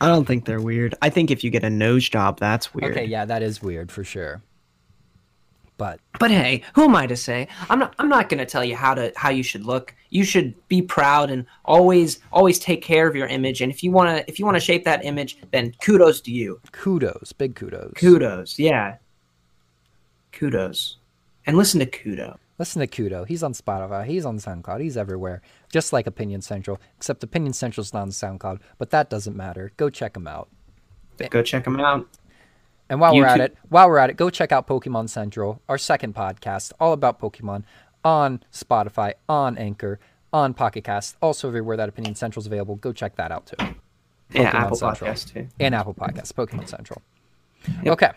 I 0.02 0.08
don't 0.08 0.26
think 0.26 0.46
they're 0.46 0.60
weird. 0.60 0.96
I 1.02 1.10
think 1.10 1.30
if 1.30 1.44
you 1.44 1.52
get 1.52 1.64
a 1.64 1.70
nose 1.70 2.10
job, 2.10 2.40
that's 2.40 2.74
weird. 2.74 2.92
Okay, 2.92 3.06
yeah, 3.06 3.24
that 3.26 3.44
is 3.44 3.62
weird 3.62 3.92
for 3.92 4.04
sure. 4.04 4.42
But 5.78 6.00
But 6.20 6.32
hey, 6.32 6.64
who 6.76 6.84
am 6.84 6.96
I 6.96 7.08
to 7.08 7.16
say? 7.16 7.48
I'm 7.70 7.80
not. 7.80 7.96
I'm 8.00 8.10
not 8.10 8.30
going 8.30 8.40
to 8.40 8.46
tell 8.46 8.64
you 8.64 8.76
how 8.76 8.94
to 8.94 9.12
how 9.16 9.30
you 9.30 9.44
should 9.44 9.66
look. 9.66 9.94
You 10.10 10.24
should 10.24 10.56
be 10.68 10.82
proud 10.82 11.30
and 11.32 11.46
always 11.66 12.20
always 12.32 12.60
take 12.60 12.82
care 12.82 13.08
of 13.08 13.16
your 13.16 13.28
image. 13.28 13.62
And 13.62 13.72
if 13.72 13.84
you 13.84 13.92
want 13.92 14.10
to 14.10 14.30
if 14.30 14.40
you 14.40 14.46
want 14.46 14.56
to 14.56 14.62
shape 14.62 14.86
that 14.86 15.04
image, 15.04 15.38
then 15.52 15.74
kudos 15.84 16.22
to 16.22 16.32
you. 16.32 16.60
kudos, 16.72 17.34
big 17.34 17.56
kudos. 17.56 17.94
Kudos, 17.96 18.60
yeah. 18.60 18.98
Kudos, 20.32 20.98
and 21.46 21.56
listen 21.56 21.80
to 21.80 21.86
Kudo. 21.86 22.38
Listen 22.60 22.80
to 22.82 22.88
Kudo. 22.88 23.28
He's 23.28 23.44
on 23.44 23.54
Spotify. 23.54 24.06
He's 24.06 24.26
on 24.26 24.38
SoundCloud. 24.38 24.82
He's 24.82 24.98
everywhere. 24.98 25.42
Just 25.72 25.92
like 25.92 26.08
Opinion 26.08 26.42
Central, 26.42 26.80
except 26.98 27.24
Opinion 27.24 27.54
Central's 27.54 27.94
not 27.94 28.04
on 28.04 28.10
SoundCloud. 28.10 28.60
But 28.78 28.92
that 28.92 29.10
doesn't 29.10 29.36
matter. 29.36 29.72
Go 29.78 29.90
check 29.90 30.16
him 30.16 30.28
out. 30.28 30.50
Go 31.30 31.42
check 31.42 31.66
him 31.66 31.80
out. 31.80 32.08
And 32.90 33.00
while 33.00 33.16
we're 33.16 33.26
at 33.26 33.40
it, 33.40 33.58
while 33.70 33.88
we're 33.90 33.98
at 33.98 34.10
it, 34.10 34.18
go 34.18 34.30
check 34.30 34.52
out 34.52 34.68
Pokemon 34.68 35.10
Central, 35.10 35.62
our 35.70 35.78
second 35.78 36.14
podcast, 36.16 36.74
all 36.80 36.94
about 36.94 37.20
Pokemon, 37.20 37.64
on 38.04 38.44
Spotify, 38.52 39.14
on 39.30 39.58
Anchor, 39.58 40.00
on 40.32 40.54
Pocket 40.54 40.84
Cast, 40.84 41.16
also 41.22 41.48
everywhere 41.48 41.78
that 41.78 41.90
Opinion 41.90 42.16
Central 42.16 42.42
is 42.42 42.48
available. 42.48 42.76
Go 42.76 42.92
check 42.94 43.16
that 43.16 43.32
out 43.32 43.46
too, 43.48 43.56
Yeah, 44.32 44.52
Pokemon 44.52 44.54
Apple 44.54 44.76
Central. 44.78 45.12
Podcast 45.12 45.34
too. 45.34 45.48
and 45.60 45.74
Apple 45.74 45.94
Podcasts, 45.94 46.34
Pokemon 46.34 46.68
Central. 46.68 47.02
Okay, 47.86 48.12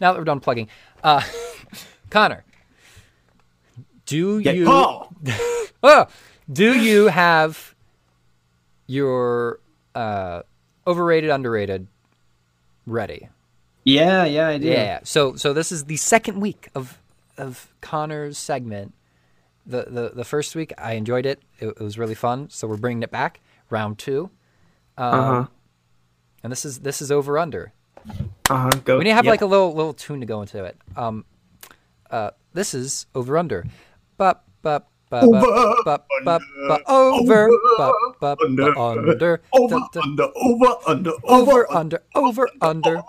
now 0.00 0.12
that 0.12 0.18
we're 0.18 0.24
done 0.24 0.38
plugging, 0.40 0.68
uh, 1.02 1.20
Connor, 2.10 2.44
do 4.06 4.38
you 4.38 4.66
Oh, 4.68 5.08
oh, 5.82 6.06
do 6.50 6.78
you 6.78 7.08
have 7.08 7.74
your 8.86 9.58
uh, 9.94 10.42
overrated, 10.86 11.30
underrated 11.30 11.88
ready? 12.86 13.28
Yeah, 13.86 14.24
yeah, 14.24 14.48
I 14.48 14.58
do. 14.58 14.68
Yeah. 14.68 15.00
So 15.04 15.36
so 15.36 15.52
this 15.52 15.70
is 15.72 15.84
the 15.84 15.96
second 15.96 16.40
week 16.40 16.68
of 16.74 16.98
of 17.38 17.72
Connor's 17.80 18.36
segment. 18.36 18.92
The 19.64 19.86
the 19.88 20.10
the 20.14 20.24
first 20.24 20.54
week 20.54 20.72
I 20.76 20.92
enjoyed 20.94 21.24
it. 21.24 21.40
It, 21.58 21.68
it 21.68 21.80
was 21.80 21.96
really 21.98 22.14
fun. 22.14 22.50
So 22.50 22.66
we're 22.68 22.76
bringing 22.76 23.02
it 23.02 23.10
back, 23.10 23.40
round 23.70 23.98
two. 23.98 24.30
Um, 24.98 25.14
Uh-huh. 25.14 25.46
And 26.42 26.52
this 26.52 26.64
is 26.64 26.80
this 26.80 27.00
is 27.00 27.10
over 27.10 27.38
under. 27.38 27.72
Uh 28.50 28.56
huh. 28.56 28.70
Go. 28.84 28.98
We 28.98 29.04
need 29.04 29.10
to 29.10 29.14
have 29.14 29.24
yep. 29.24 29.32
like 29.32 29.40
a 29.40 29.46
little 29.46 29.74
little 29.74 29.94
tune 29.94 30.20
to 30.20 30.26
go 30.26 30.40
into 30.42 30.64
it. 30.64 30.76
Um, 30.96 31.24
uh, 32.10 32.30
this 32.52 32.74
is 32.74 33.06
over 33.14 33.38
under. 33.38 33.64
Bup 34.16 34.44
bup. 34.62 34.90
Over, 35.12 35.36
under, 35.36 36.00
Over, 36.88 37.48
da, 37.86 37.98
da, 38.18 38.40
under, 38.44 39.40
over, 39.52 39.88
under, 40.02 40.28
over, 40.34 41.66
under, 41.76 42.02
over, 42.14 42.48
under, 42.60 42.60
under, 42.60 42.60
over, 42.60 42.60
under, 42.60 43.00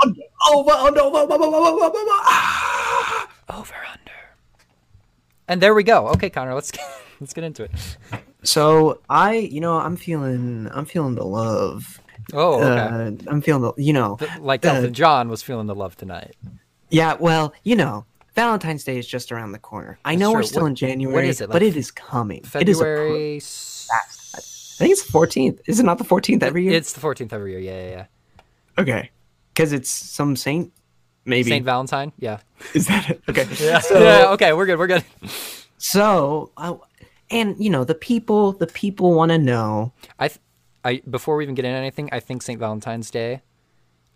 over, 0.48 0.72
over, 0.72 1.02
over, 1.02 1.34
over, 1.34 1.86
over, 1.86 1.98
ah. 2.24 3.28
over, 3.50 3.74
under. 3.91 4.12
And 5.48 5.60
there 5.60 5.74
we 5.74 5.84
go. 5.84 6.10
Okay, 6.10 6.30
Connor, 6.30 6.54
let's 6.54 6.72
let's 7.20 7.34
get 7.34 7.43
into 7.43 7.64
it. 7.64 7.72
So 8.43 9.02
I, 9.10 9.34
you 9.36 9.60
know, 9.60 9.78
I'm 9.78 9.95
feeling, 9.95 10.70
I'm 10.72 10.86
feeling 10.86 11.16
the 11.16 11.26
love. 11.26 12.00
Oh, 12.34 12.62
okay. 12.62 13.26
Uh, 13.26 13.32
I'm 13.32 13.41
feeling 13.41 13.64
the, 13.64 13.74
you 13.82 13.93
know, 13.93 14.18
Th- 14.18 14.30
like 14.39 14.66
uh, 14.66 14.70
Elton 14.70 14.93
John 14.93 15.30
was 15.30 15.41
feeling 15.41 15.66
the 15.66 15.76
love 15.76 15.95
tonight. 15.95 16.36
yeah. 16.89 17.16
Well, 17.20 17.54
you 17.64 17.76
know, 17.76 18.06
Valentine's 18.38 18.84
Day 18.84 19.00
is 19.00 19.08
just 19.08 19.32
around 19.32 19.52
the 19.52 19.58
corner. 19.60 19.98
I 20.06 20.12
That's 20.14 20.20
know 20.20 20.32
we're 20.32 20.44
still 20.44 20.62
What- 20.62 20.68
in 20.70 20.76
January, 20.76 21.30
it, 21.30 21.42
but 21.50 21.64
it 21.64 21.76
is 21.76 21.90
coming. 21.90 22.42
It 22.54 22.70
is. 22.70 22.78
February. 22.78 23.38
I 23.38 24.40
think 24.78 24.92
it's 24.92 25.04
the 25.04 25.12
14th. 25.12 25.60
Is 25.66 25.80
it 25.80 25.84
not 25.88 25.98
the 25.98 26.04
14th 26.04 26.44
every 26.44 26.64
year? 26.66 26.74
It's 26.74 26.94
the 26.94 27.00
14th 27.02 27.34
every 27.34 27.54
year. 27.54 27.60
Yeah, 27.60 27.82
yeah, 27.84 27.90
yeah. 27.90 28.06
okay, 28.78 29.10
because 29.56 29.74
it's 29.74 29.90
some 29.90 30.36
saint. 30.36 30.72
Maybe 31.26 31.50
Saint 31.50 31.66
Valentine. 31.66 32.14
Yeah. 32.20 32.38
is 32.76 32.86
that 32.86 33.10
it? 33.10 33.22
Okay. 33.28 33.48
Yeah. 33.60 33.80
So, 33.80 34.00
yeah. 34.00 34.32
Okay, 34.34 34.54
we're 34.54 34.68
good. 34.68 34.78
We're 34.78 34.86
good. 34.88 35.04
so 35.80 36.52
uh, 36.58 36.76
and 37.32 37.56
you 37.58 37.72
know, 37.72 37.84
the 37.84 37.96
people, 37.96 38.52
the 38.54 38.68
people 38.68 39.16
want 39.16 39.32
to 39.32 39.40
know. 39.40 39.94
I, 40.20 40.28
th- 40.28 40.40
I 40.86 41.02
before 41.10 41.36
we 41.38 41.44
even 41.44 41.56
get 41.56 41.66
into 41.66 41.78
anything, 41.78 42.08
I 42.12 42.20
think 42.20 42.44
Saint 42.44 42.60
Valentine's 42.60 43.10
Day 43.10 43.42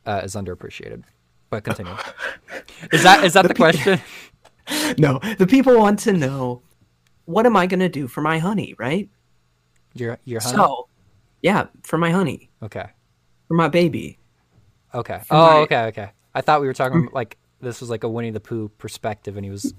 uh, 0.06 0.22
is 0.24 0.36
underappreciated. 0.36 1.06
But 1.52 1.66
continue. 1.66 1.94
is 2.92 3.04
that 3.04 3.24
is 3.24 3.34
that 3.34 3.48
the, 3.48 3.54
question? 3.54 4.02
No, 4.98 5.20
the 5.38 5.46
people 5.46 5.78
want 5.78 6.00
to 6.00 6.14
know. 6.14 6.62
What 7.26 7.46
am 7.46 7.58
I 7.58 7.68
gonna 7.68 7.90
do 7.90 8.08
for 8.08 8.22
my 8.22 8.40
honey? 8.40 8.74
Right. 8.80 9.10
Your 9.94 10.18
your 10.24 10.40
honey. 10.42 10.56
So, 10.56 10.88
yeah, 11.42 11.68
for 11.84 11.98
my 11.98 12.10
honey, 12.10 12.50
okay. 12.64 12.88
for 13.48 13.54
my 13.56 13.68
baby. 13.68 14.18
Okay. 14.94 15.20
For 15.26 15.34
Oh, 15.36 15.38
my- 15.38 15.58
okay, 15.60 15.84
okay. 15.88 16.12
I 16.34 16.42
thought 16.42 16.62
we 16.62 16.68
were 16.68 16.74
talking 16.74 17.10
mm. 17.10 17.14
like 17.14 17.38
this 17.60 17.82
was 17.82 17.90
like 17.90 18.04
a 18.06 18.10
Winnie 18.10 18.32
the 18.32 18.40
Pooh 18.40 18.70
perspective, 18.78 19.36
and 19.36 19.44
he 19.46 19.52
was, 19.52 19.74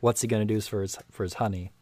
what's 0.00 0.22
he 0.22 0.28
gonna 0.28 0.44
do 0.44 0.60
for 0.60 0.82
his 0.82 0.98
for 1.12 1.22
his 1.22 1.34
honey? 1.34 1.72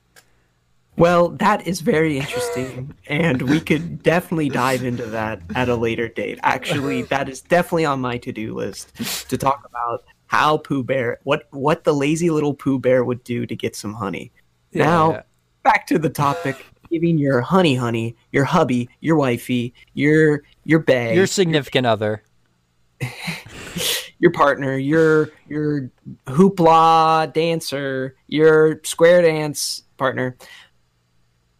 Well, 0.96 1.30
that 1.30 1.66
is 1.66 1.80
very 1.80 2.18
interesting, 2.18 2.94
and 3.08 3.42
we 3.42 3.60
could 3.60 4.02
definitely 4.02 4.48
dive 4.48 4.84
into 4.84 5.06
that 5.06 5.42
at 5.54 5.68
a 5.68 5.74
later 5.74 6.08
date. 6.08 6.38
Actually, 6.42 7.02
that 7.02 7.28
is 7.28 7.40
definitely 7.40 7.84
on 7.84 8.00
my 8.00 8.16
to-do 8.18 8.54
list 8.54 9.28
to 9.28 9.36
talk 9.36 9.66
about 9.66 10.04
how 10.26 10.58
Pooh 10.58 10.84
Bear, 10.84 11.18
what 11.24 11.48
what 11.50 11.84
the 11.84 11.92
lazy 11.92 12.30
little 12.30 12.54
Pooh 12.54 12.78
Bear 12.78 13.04
would 13.04 13.24
do 13.24 13.44
to 13.44 13.56
get 13.56 13.74
some 13.74 13.94
honey. 13.94 14.30
Yeah, 14.70 14.84
now, 14.84 15.10
yeah. 15.10 15.22
back 15.64 15.86
to 15.88 15.98
the 15.98 16.10
topic: 16.10 16.64
giving 16.90 17.18
your 17.18 17.40
honey, 17.40 17.74
honey, 17.74 18.14
your 18.30 18.44
hubby, 18.44 18.88
your 19.00 19.16
wifey, 19.16 19.74
your 19.94 20.44
your 20.64 20.78
bae, 20.78 21.12
Your 21.12 21.26
significant 21.26 21.86
other. 21.86 22.22
your 24.20 24.30
partner, 24.30 24.76
your 24.76 25.30
your 25.48 25.90
hoopla 26.26 27.32
dancer, 27.32 28.16
your 28.28 28.80
square 28.84 29.22
dance 29.22 29.82
partner. 29.96 30.36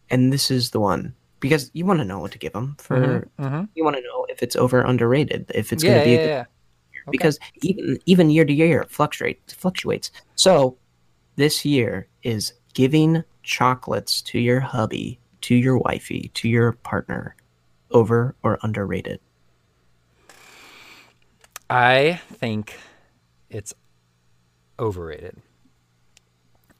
And 0.09 0.31
this 0.31 0.51
is 0.51 0.71
the 0.71 0.79
one 0.79 1.15
because 1.39 1.69
you 1.73 1.85
want 1.85 1.99
to 1.99 2.05
know 2.05 2.19
what 2.19 2.31
to 2.31 2.37
give 2.37 2.53
them 2.53 2.75
for. 2.79 3.29
Mm-hmm. 3.39 3.63
You 3.75 3.83
want 3.83 3.95
to 3.95 4.01
know 4.01 4.25
if 4.29 4.41
it's 4.41 4.55
over 4.55 4.81
underrated, 4.81 5.51
if 5.53 5.71
it's 5.73 5.83
yeah, 5.83 5.89
going 5.91 5.99
to 5.99 6.05
be 6.05 6.11
yeah, 6.11 6.17
a 6.17 6.21
good 6.21 6.29
yeah. 6.29 6.45
Okay. 7.07 7.11
because 7.11 7.39
even 7.61 7.99
even 8.05 8.29
year 8.31 8.45
to 8.45 8.53
year 8.53 8.81
it 8.81 8.89
fluctuates 8.89 9.53
fluctuates. 9.53 10.11
So 10.35 10.77
this 11.35 11.63
year 11.63 12.07
is 12.23 12.53
giving 12.73 13.23
chocolates 13.43 14.21
to 14.23 14.39
your 14.39 14.59
hubby, 14.59 15.19
to 15.41 15.55
your 15.55 15.77
wifey, 15.77 16.31
to 16.33 16.49
your 16.49 16.71
partner, 16.71 17.35
over 17.91 18.35
or 18.41 18.57
underrated. 18.63 19.19
I 21.69 22.21
think 22.33 22.77
it's 23.49 23.73
overrated. 24.79 25.37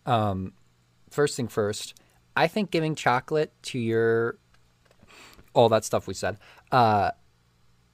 Um, 0.06 0.54
first 1.10 1.36
thing 1.36 1.48
first, 1.48 1.96
I 2.36 2.48
think 2.48 2.72
giving 2.72 2.96
chocolate 2.96 3.52
to 3.64 3.80
your 3.80 4.38
all 5.54 5.70
that 5.70 5.86
stuff 5.86 6.06
we 6.06 6.14
said 6.14 6.38
uh, 6.72 7.12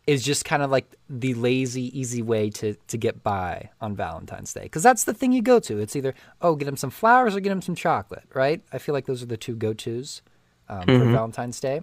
is 0.08 0.24
just 0.24 0.46
kind 0.46 0.64
of 0.64 0.72
like 0.72 0.96
the 1.10 1.34
lazy, 1.36 1.98
easy 1.98 2.22
way 2.22 2.50
to 2.50 2.76
to 2.88 2.98
get 2.98 3.24
by 3.24 3.70
on 3.80 3.96
Valentine's 3.96 4.54
Day 4.54 4.64
because 4.64 4.84
that's 4.84 5.04
the 5.04 5.14
thing 5.14 5.32
you 5.32 5.42
go 5.42 5.60
to. 5.60 5.80
It's 5.80 5.96
either 5.96 6.14
oh, 6.42 6.56
get 6.56 6.68
him 6.68 6.78
some 6.78 6.90
flowers 6.90 7.36
or 7.36 7.40
get 7.40 7.52
him 7.52 7.62
some 7.62 7.76
chocolate, 7.76 8.26
right? 8.34 8.64
I 8.72 8.78
feel 8.78 8.94
like 8.94 9.06
those 9.06 9.22
are 9.22 9.28
the 9.28 9.38
two 9.38 9.56
go 9.56 9.74
tos 9.74 10.22
um, 10.68 10.86
for 10.86 11.06
Valentine's 11.06 11.60
Day. 11.60 11.82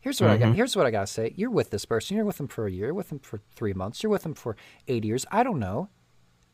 Here's 0.00 0.20
what 0.20 0.30
I 0.30 0.36
got. 0.36 0.54
Here's 0.54 0.76
what 0.76 0.86
I 0.86 0.90
gotta 0.90 1.06
say. 1.06 1.32
You're 1.36 1.50
with 1.50 1.70
this 1.70 1.84
person. 1.84 2.16
You're 2.16 2.24
with 2.24 2.36
them 2.36 2.48
for 2.48 2.66
a 2.66 2.70
year. 2.70 2.86
You're 2.86 2.94
with 2.94 3.08
them 3.08 3.18
for 3.18 3.40
three 3.54 3.72
months. 3.72 4.02
You're 4.02 4.10
with 4.10 4.22
them 4.22 4.34
for 4.34 4.56
eight 4.86 5.04
years. 5.04 5.26
I 5.30 5.42
don't 5.42 5.58
know. 5.58 5.88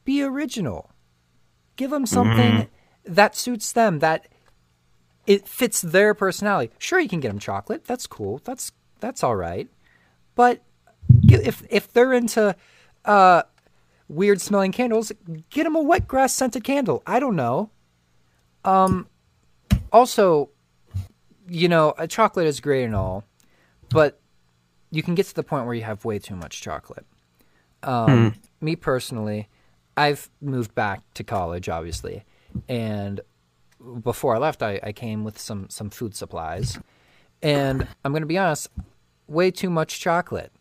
Be 0.05 0.23
original. 0.23 0.91
Give 1.77 1.91
them 1.91 2.07
something 2.07 2.69
that 3.05 3.37
suits 3.37 3.73
them. 3.73 3.99
That 3.99 4.29
it 5.27 5.49
fits 5.49 5.81
their 5.81 6.15
personality. 6.15 6.73
Sure, 6.79 6.99
you 7.01 7.09
can 7.09 7.21
get 7.21 7.29
them 7.29 7.39
chocolate. 7.39 7.85
That's 7.85 8.07
cool. 8.07 8.41
That's 8.45 8.73
that's 9.01 9.23
all 9.23 9.37
right. 9.37 9.69
But 10.35 10.63
if 11.23 11.63
if 11.71 11.93
they're 11.93 12.13
into 12.13 12.57
uh, 13.05 13.43
weird 14.09 14.41
smelling 14.41 14.73
candles, 14.73 15.13
get 15.51 15.65
them 15.65 15.77
a 15.77 15.83
wet 15.83 16.07
grass 16.07 16.33
scented 16.33 16.65
candle. 16.65 17.03
I 17.07 17.21
don't 17.21 17.37
know. 17.37 17.71
Um. 18.65 19.09
Also, 19.93 20.51
you 21.49 21.69
know, 21.69 21.95
a 21.99 22.09
chocolate 22.09 22.49
is 22.49 22.59
great 22.59 22.85
and 22.85 22.97
all, 22.97 23.23
but 23.91 24.19
you 24.91 25.05
can 25.05 25.15
get 25.15 25.27
to 25.27 25.35
the 25.35 25.45
point 25.45 25.67
where 25.67 25.75
you 25.75 25.83
have 25.83 26.05
way 26.05 26.19
too 26.19 26.35
much 26.35 26.61
chocolate. 26.61 27.07
Um, 27.85 28.35
Me 28.61 28.75
personally, 28.75 29.49
I've 29.97 30.31
moved 30.41 30.75
back 30.75 31.03
to 31.15 31.23
college, 31.23 31.69
obviously, 31.69 32.25
and 32.69 33.21
before 34.03 34.35
I 34.35 34.39
left, 34.39 34.63
I, 34.63 34.81
I 34.83 34.93
came 34.93 35.25
with 35.25 35.39
some 35.39 35.69
some 35.71 35.91
food 35.91 36.15
supplies, 36.15 36.79
and 37.43 37.87
I'm 38.05 38.13
going 38.13 38.23
to 38.23 38.27
be 38.27 38.39
honest, 38.39 38.69
way 39.27 39.51
too 39.51 39.71
much 39.71 40.01
chocolate. 40.01 40.53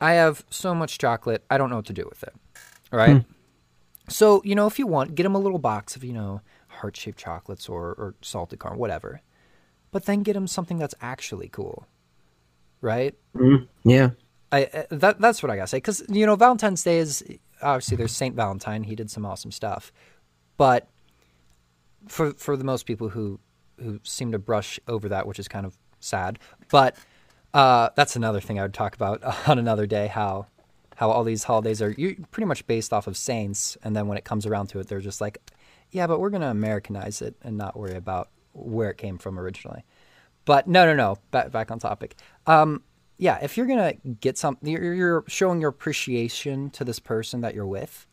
I 0.00 0.12
have 0.12 0.44
so 0.50 0.74
much 0.74 0.98
chocolate, 0.98 1.44
I 1.48 1.58
don't 1.58 1.70
know 1.70 1.76
what 1.76 1.86
to 1.86 1.92
do 1.92 2.06
with 2.08 2.22
it. 2.24 2.34
Right. 2.90 3.24
So 4.08 4.42
you 4.44 4.54
know, 4.54 4.66
if 4.66 4.78
you 4.78 4.86
want, 4.86 5.14
get 5.14 5.22
them 5.22 5.34
a 5.34 5.38
little 5.38 5.58
box 5.58 5.96
of 5.96 6.04
you 6.04 6.12
know 6.12 6.40
heart 6.68 6.96
shaped 6.96 7.18
chocolates 7.18 7.68
or 7.68 7.90
or 7.92 8.14
salted 8.20 8.60
caramel, 8.60 8.80
whatever 8.80 9.22
but 9.92 10.06
then 10.06 10.22
get 10.24 10.34
him 10.34 10.48
something 10.48 10.78
that's 10.78 10.94
actually 11.00 11.48
cool, 11.48 11.86
right? 12.80 13.14
Yeah. 13.84 14.10
I 14.50 14.64
uh, 14.64 14.82
that 14.90 15.20
that's 15.20 15.42
what 15.42 15.50
I 15.50 15.56
gotta 15.56 15.68
say 15.68 15.76
because 15.76 16.02
you 16.08 16.26
know 16.26 16.34
Valentine's 16.34 16.82
Day 16.82 16.98
is 16.98 17.22
obviously 17.62 17.96
there's 17.96 18.12
Saint 18.12 18.34
Valentine. 18.34 18.82
He 18.82 18.96
did 18.96 19.10
some 19.10 19.24
awesome 19.24 19.52
stuff, 19.52 19.92
but 20.56 20.88
for 22.08 22.32
for 22.32 22.56
the 22.56 22.64
most 22.64 22.86
people 22.86 23.08
who 23.10 23.38
who 23.78 24.00
seem 24.02 24.32
to 24.32 24.38
brush 24.38 24.78
over 24.88 25.08
that, 25.08 25.26
which 25.26 25.38
is 25.38 25.48
kind 25.48 25.66
of 25.66 25.76
sad. 26.00 26.38
But 26.70 26.96
uh, 27.54 27.90
that's 27.96 28.16
another 28.16 28.40
thing 28.40 28.58
I 28.58 28.62
would 28.62 28.74
talk 28.74 28.94
about 28.94 29.22
on 29.48 29.58
another 29.58 29.86
day. 29.86 30.06
How 30.06 30.46
how 30.96 31.10
all 31.10 31.24
these 31.24 31.44
holidays 31.44 31.80
are 31.82 31.94
pretty 32.30 32.46
much 32.46 32.66
based 32.66 32.92
off 32.92 33.06
of 33.06 33.16
saints, 33.16 33.76
and 33.82 33.96
then 33.96 34.06
when 34.06 34.18
it 34.18 34.24
comes 34.24 34.46
around 34.46 34.68
to 34.68 34.78
it, 34.78 34.88
they're 34.88 35.00
just 35.00 35.20
like, 35.20 35.38
yeah, 35.90 36.06
but 36.06 36.20
we're 36.20 36.30
gonna 36.30 36.50
Americanize 36.50 37.22
it 37.22 37.34
and 37.42 37.56
not 37.56 37.76
worry 37.76 37.96
about 37.96 38.28
where 38.52 38.90
it 38.90 38.98
came 38.98 39.18
from 39.18 39.38
originally. 39.38 39.84
But 40.44 40.66
no, 40.66 40.84
no, 40.86 40.94
no. 40.94 41.18
Back 41.30 41.50
back 41.50 41.70
on 41.70 41.78
topic. 41.78 42.16
Um, 42.46 42.82
yeah, 43.18 43.38
if 43.42 43.56
you're 43.56 43.66
gonna 43.66 43.94
get 44.20 44.36
something, 44.36 44.68
you're, 44.68 44.94
you're 44.94 45.24
showing 45.28 45.60
your 45.60 45.70
appreciation 45.70 46.70
to 46.70 46.84
this 46.84 46.98
person 46.98 47.40
that 47.42 47.54
you're 47.54 47.66
with. 47.66 48.06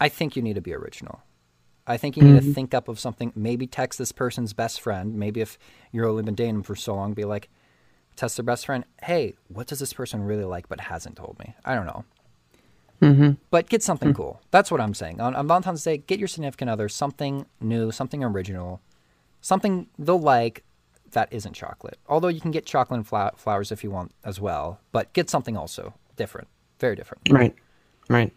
I 0.00 0.08
think 0.08 0.36
you 0.36 0.42
need 0.42 0.54
to 0.54 0.60
be 0.60 0.74
original. 0.74 1.22
I 1.88 1.96
think 1.96 2.16
you 2.16 2.22
need 2.22 2.42
to 2.42 2.52
think 2.52 2.74
up 2.74 2.86
of 2.88 3.00
something. 3.00 3.32
Maybe 3.34 3.66
text 3.66 3.98
this 3.98 4.12
person's 4.12 4.52
best 4.52 4.80
friend. 4.80 5.14
Maybe 5.14 5.40
if 5.40 5.58
you're 5.90 6.06
only 6.06 6.22
been 6.22 6.34
dating 6.34 6.54
them 6.54 6.62
for 6.62 6.76
so 6.76 6.94
long, 6.94 7.14
be 7.14 7.24
like, 7.24 7.48
test 8.14 8.36
their 8.36 8.44
best 8.44 8.66
friend. 8.66 8.84
Hey, 9.02 9.34
what 9.48 9.66
does 9.66 9.78
this 9.78 9.92
person 9.92 10.22
really 10.22 10.44
like 10.44 10.68
but 10.68 10.80
hasn't 10.82 11.16
told 11.16 11.38
me? 11.38 11.54
I 11.64 11.74
don't 11.74 11.86
know. 11.86 12.04
Mm-hmm. 13.00 13.30
But 13.50 13.68
get 13.68 13.82
something 13.82 14.12
cool. 14.12 14.40
That's 14.50 14.70
what 14.70 14.80
I'm 14.80 14.92
saying. 14.92 15.20
On, 15.20 15.34
on 15.34 15.46
Valentine's 15.46 15.84
Day, 15.84 15.98
get 15.98 16.18
your 16.18 16.28
significant 16.28 16.68
other 16.68 16.88
something 16.88 17.46
new, 17.60 17.90
something 17.90 18.22
original, 18.22 18.80
something 19.40 19.86
they'll 19.98 20.20
like 20.20 20.64
that 21.12 21.32
isn't 21.32 21.54
chocolate. 21.54 21.98
Although 22.08 22.28
you 22.28 22.40
can 22.40 22.50
get 22.50 22.66
chocolate 22.66 22.98
and 22.98 23.06
fla- 23.06 23.32
flowers 23.36 23.72
if 23.72 23.82
you 23.82 23.90
want 23.90 24.12
as 24.24 24.40
well, 24.40 24.80
but 24.92 25.12
get 25.12 25.30
something 25.30 25.56
also 25.56 25.94
different, 26.16 26.48
very 26.80 26.96
different. 26.96 27.22
Right. 27.30 27.54
Right. 28.10 28.32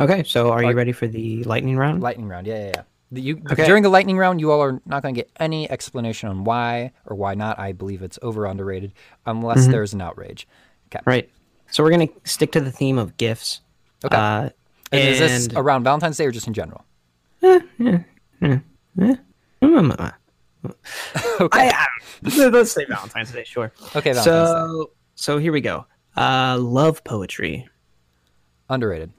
Okay, 0.00 0.22
so 0.24 0.50
are 0.50 0.62
you 0.62 0.72
ready 0.72 0.92
for 0.92 1.06
the 1.06 1.44
lightning 1.44 1.76
round? 1.76 2.02
Lightning 2.02 2.28
round, 2.28 2.46
yeah, 2.46 2.66
yeah, 2.66 2.72
yeah. 2.74 2.82
You, 3.10 3.42
Okay. 3.52 3.66
During 3.66 3.82
the 3.82 3.90
lightning 3.90 4.16
round, 4.16 4.40
you 4.40 4.50
all 4.50 4.60
are 4.60 4.80
not 4.86 5.02
going 5.02 5.14
to 5.14 5.20
get 5.20 5.30
any 5.38 5.70
explanation 5.70 6.28
on 6.28 6.42
why 6.42 6.90
or 7.06 7.14
why 7.14 7.34
not. 7.34 7.58
I 7.60 7.72
believe 7.72 8.02
it's 8.02 8.18
over 8.22 8.46
underrated, 8.46 8.92
unless 9.24 9.60
mm-hmm. 9.60 9.72
there's 9.72 9.92
an 9.92 10.00
outrage. 10.00 10.48
Okay. 10.88 11.00
Right. 11.04 11.30
So 11.70 11.82
we're 11.82 11.90
gonna 11.90 12.08
stick 12.24 12.52
to 12.52 12.60
the 12.60 12.70
theme 12.70 12.98
of 12.98 13.16
gifts. 13.16 13.60
Okay. 14.04 14.16
Uh, 14.16 14.50
And 14.92 15.00
is 15.08 15.18
this 15.18 15.48
around 15.56 15.82
Valentine's 15.82 16.16
Day 16.16 16.26
or 16.26 16.30
just 16.30 16.46
in 16.46 16.54
general? 16.54 16.84
Eh, 17.42 17.60
eh, 17.80 17.98
eh, 18.42 18.48
mm, 18.48 18.62
mm, 18.96 19.16
mm. 19.62 20.12
Okay. 21.40 21.68
I, 21.68 21.86
I, 21.86 22.48
let's 22.48 22.72
say 22.72 22.84
Valentine's 22.84 23.32
Day, 23.32 23.44
sure. 23.44 23.72
Okay, 23.96 24.12
Valentine's 24.12 24.24
so 24.24 24.90
so 25.16 25.38
here 25.38 25.52
we 25.52 25.60
go. 25.60 25.86
Uh, 26.16 26.58
love 26.60 27.02
poetry, 27.02 27.68
Underrated. 28.70 29.12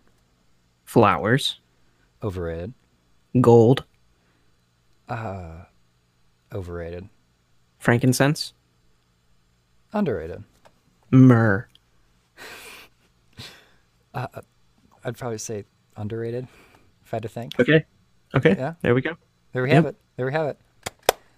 Flowers, 0.86 1.60
Overrated. 2.24 2.74
gold, 3.42 3.84
Uh, 5.10 5.66
Overrated. 6.54 7.10
Frankincense, 7.80 8.54
Underrated. 9.94 10.44
myrrh. 11.12 11.68
uh, 14.14 14.28
I'd 15.04 15.18
probably 15.18 15.38
say 15.38 15.66
underrated 15.96 16.48
if 17.04 17.14
I 17.14 17.18
had 17.18 17.24
to 17.24 17.30
think. 17.30 17.60
Okay. 17.60 17.86
Okay. 18.34 18.56
Yeah. 18.58 18.74
There 18.82 18.96
we 18.96 19.02
go. 19.02 19.16
There 19.54 19.64
we 19.64 19.70
have 19.72 19.86
it. 19.86 19.96
There 20.18 20.26
we 20.26 20.34
have 20.34 20.48
it. 20.48 20.60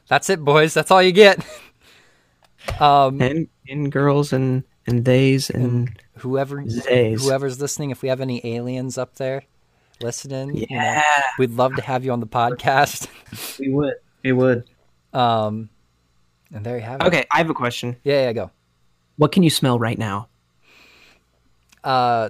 That's 0.08 0.30
it, 0.30 0.43
boys. 0.43 0.74
That's 0.74 0.91
all 0.91 1.02
you 1.02 1.12
get. 1.12 1.45
Um, 2.82 3.22
And 3.22 3.48
and 3.70 3.89
girls 3.91 4.34
and 4.34 4.64
and 4.88 5.06
theys 5.06 5.50
and 5.50 6.02
whoever 6.18 6.68
Zays. 6.68 7.24
whoever's 7.24 7.62
listening, 7.62 7.92
if 7.92 8.02
we 8.02 8.10
have 8.10 8.22
any 8.22 8.46
aliens 8.46 8.98
up 8.98 9.16
there 9.16 9.44
listening, 10.02 10.56
you 10.56 10.62
know, 10.70 10.76
yeah, 10.82 11.04
we'd 11.38 11.52
love 11.52 11.76
to 11.76 11.82
have 11.82 12.04
you 12.06 12.12
on 12.12 12.20
the 12.20 12.28
podcast. 12.28 13.08
we 13.60 13.70
would. 13.70 13.96
We 14.24 14.32
would. 14.32 14.70
Um, 15.14 15.70
and 16.54 16.66
there 16.66 16.78
you 16.78 16.84
have 16.84 17.02
it. 17.02 17.08
Okay, 17.08 17.26
I 17.32 17.38
have 17.38 17.50
a 17.50 17.54
question. 17.54 17.98
Yeah, 18.04 18.24
yeah, 18.24 18.34
go. 18.34 18.52
What 19.18 19.32
can 19.32 19.44
you 19.44 19.50
smell 19.50 19.78
right 19.78 19.98
now? 19.98 20.30
Uh, 21.84 22.30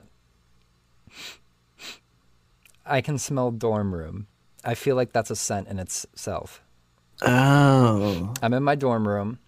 I 2.86 3.02
can 3.02 3.18
smell 3.18 3.52
dorm 3.52 3.94
room. 3.94 4.28
I 4.64 4.76
feel 4.76 4.96
like 4.96 5.14
that's 5.14 5.30
a 5.30 5.36
scent 5.36 5.68
in 5.68 5.80
itself. 5.80 6.62
Oh, 7.22 8.34
I'm 8.42 8.54
in 8.54 8.64
my 8.64 8.76
dorm 8.76 9.08
room. 9.08 9.40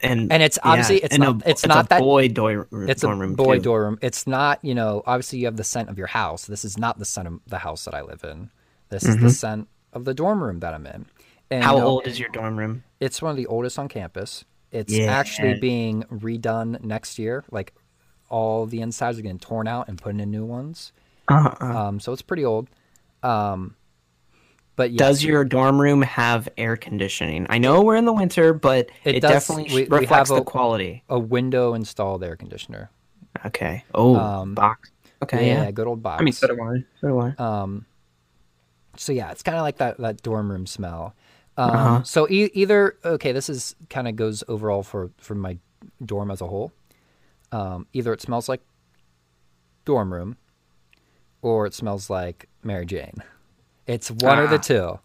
And 0.00 0.30
And 0.32 0.42
it's 0.42 0.58
obviously- 0.62 0.98
it's 0.98 1.14
and 1.14 1.22
not- 1.22 1.42
a, 1.46 1.50
it's 1.50 1.66
not 1.66 1.86
a 1.86 1.88
that- 1.88 2.00
boy 2.00 2.28
dorm, 2.28 2.66
It's 2.88 3.02
dorm 3.02 3.18
a 3.18 3.20
room. 3.22 3.34
boy 3.34 3.56
too. 3.56 3.62
dorm 3.62 3.82
room. 3.84 3.98
It's 4.02 4.26
not, 4.26 4.58
you 4.62 4.74
know, 4.74 5.02
obviously 5.06 5.38
you 5.40 5.46
have 5.46 5.56
the 5.56 5.64
scent 5.64 5.88
of 5.88 5.96
your 5.98 6.06
house. 6.08 6.44
This 6.46 6.64
is 6.64 6.76
not 6.78 6.98
the 6.98 7.04
scent 7.04 7.26
of 7.28 7.40
the 7.46 7.58
house 7.58 7.84
that 7.86 7.94
I 7.94 8.02
live 8.02 8.22
in. 8.24 8.50
This 8.90 9.04
is 9.04 9.16
the 9.18 9.30
scent 9.30 9.68
of 9.92 10.04
the 10.04 10.12
dorm 10.14 10.42
room 10.42 10.60
that 10.60 10.74
I'm 10.74 10.86
in. 10.86 11.06
And 11.50 11.62
Mm-hmm. 11.62 11.62
How 11.62 11.74
you 11.76 11.80
know, 11.80 11.86
old 11.86 12.06
is 12.06 12.18
your 12.18 12.28
dorm 12.30 12.58
room? 12.58 12.84
It's 13.00 13.20
one 13.22 13.30
of 13.30 13.36
the 13.36 13.46
oldest 13.46 13.78
on 13.78 13.88
campus. 13.88 14.44
It's 14.70 14.92
Yeah. 14.92 15.06
actually 15.12 15.58
being 15.60 16.02
redone 16.04 16.82
next 16.82 17.18
year. 17.18 17.44
Like 17.50 17.74
all 18.30 18.64
the 18.66 18.80
insides 18.80 19.18
are 19.18 19.22
getting 19.22 19.38
torn 19.38 19.68
out 19.68 19.88
and 19.88 19.98
putting 20.00 20.20
in 20.20 20.30
new 20.30 20.44
ones. 20.46 20.92
Uh, 21.28 21.54
Um, 21.60 22.00
so 22.00 22.12
it's 22.12 22.22
pretty 22.22 22.44
old. 22.44 22.68
Um, 23.22 23.76
but 24.76 24.90
yes, 24.92 24.98
Does 24.98 25.24
your 25.24 25.44
dorm 25.44 25.80
room 25.80 26.02
have 26.02 26.48
air 26.56 26.76
conditioning? 26.76 27.46
I 27.50 27.58
know 27.58 27.82
we're 27.82 27.96
in 27.96 28.04
the 28.06 28.12
winter, 28.12 28.52
but 28.54 28.88
It 29.04 29.16
it, 29.16 29.20
does- 29.20 29.30
definitely 29.30 29.74
we- 29.74 29.82
we 29.88 29.98
reflects 30.00 30.28
have 30.30 30.36
the 30.36 30.42
a- 30.42 30.44
quality. 30.44 31.02
a 31.08 31.18
window 31.18 31.74
installed 31.74 32.22
air 32.24 32.36
conditioner. 32.36 32.90
Okay. 33.46 33.84
Oh, 33.94 34.16
Um, 34.16 34.54
box. 34.54 34.90
Okay. 35.22 35.46
yeah, 35.46 35.64
Yeah. 35.64 35.70
good 35.70 35.86
old 35.86 36.02
box. 36.02 36.20
I 36.20 36.24
mean, 36.24 36.32
so 36.32 36.46
do 36.48 36.60
I. 36.62 36.84
So 37.00 37.08
do 37.08 37.18
I. 37.20 37.34
Um, 37.38 37.86
so 38.96 39.12
yeah, 39.12 39.30
it's 39.30 39.42
kind 39.42 39.56
of 39.56 39.62
like 39.62 39.76
that 39.78 39.98
that 39.98 40.22
dorm 40.22 40.50
room 40.50 40.66
smell. 40.66 41.14
Um, 41.56 41.70
Uh-huh. 41.70 42.02
So 42.02 42.28
e- 42.28 42.50
either 42.54 42.96
okay, 43.04 43.32
this 43.32 43.48
is 43.48 43.74
kind 43.90 44.08
of 44.08 44.16
goes 44.16 44.42
overall 44.48 44.82
for 44.82 45.10
for 45.18 45.34
my 45.34 45.58
dorm 46.04 46.30
as 46.30 46.40
a 46.40 46.46
whole. 46.46 46.72
Um, 47.52 47.86
either 47.92 48.12
it 48.12 48.20
smells 48.22 48.48
like 48.48 48.62
dorm 49.84 50.12
room, 50.12 50.36
or 51.42 51.66
it 51.66 51.74
smells 51.74 52.08
like 52.10 52.48
Mary 52.62 52.86
Jane. 52.86 53.14
It's 53.86 54.10
one 54.10 54.38
or 54.38 54.46
the 54.46 54.56
ah. 54.56 54.58
two. 54.58 54.98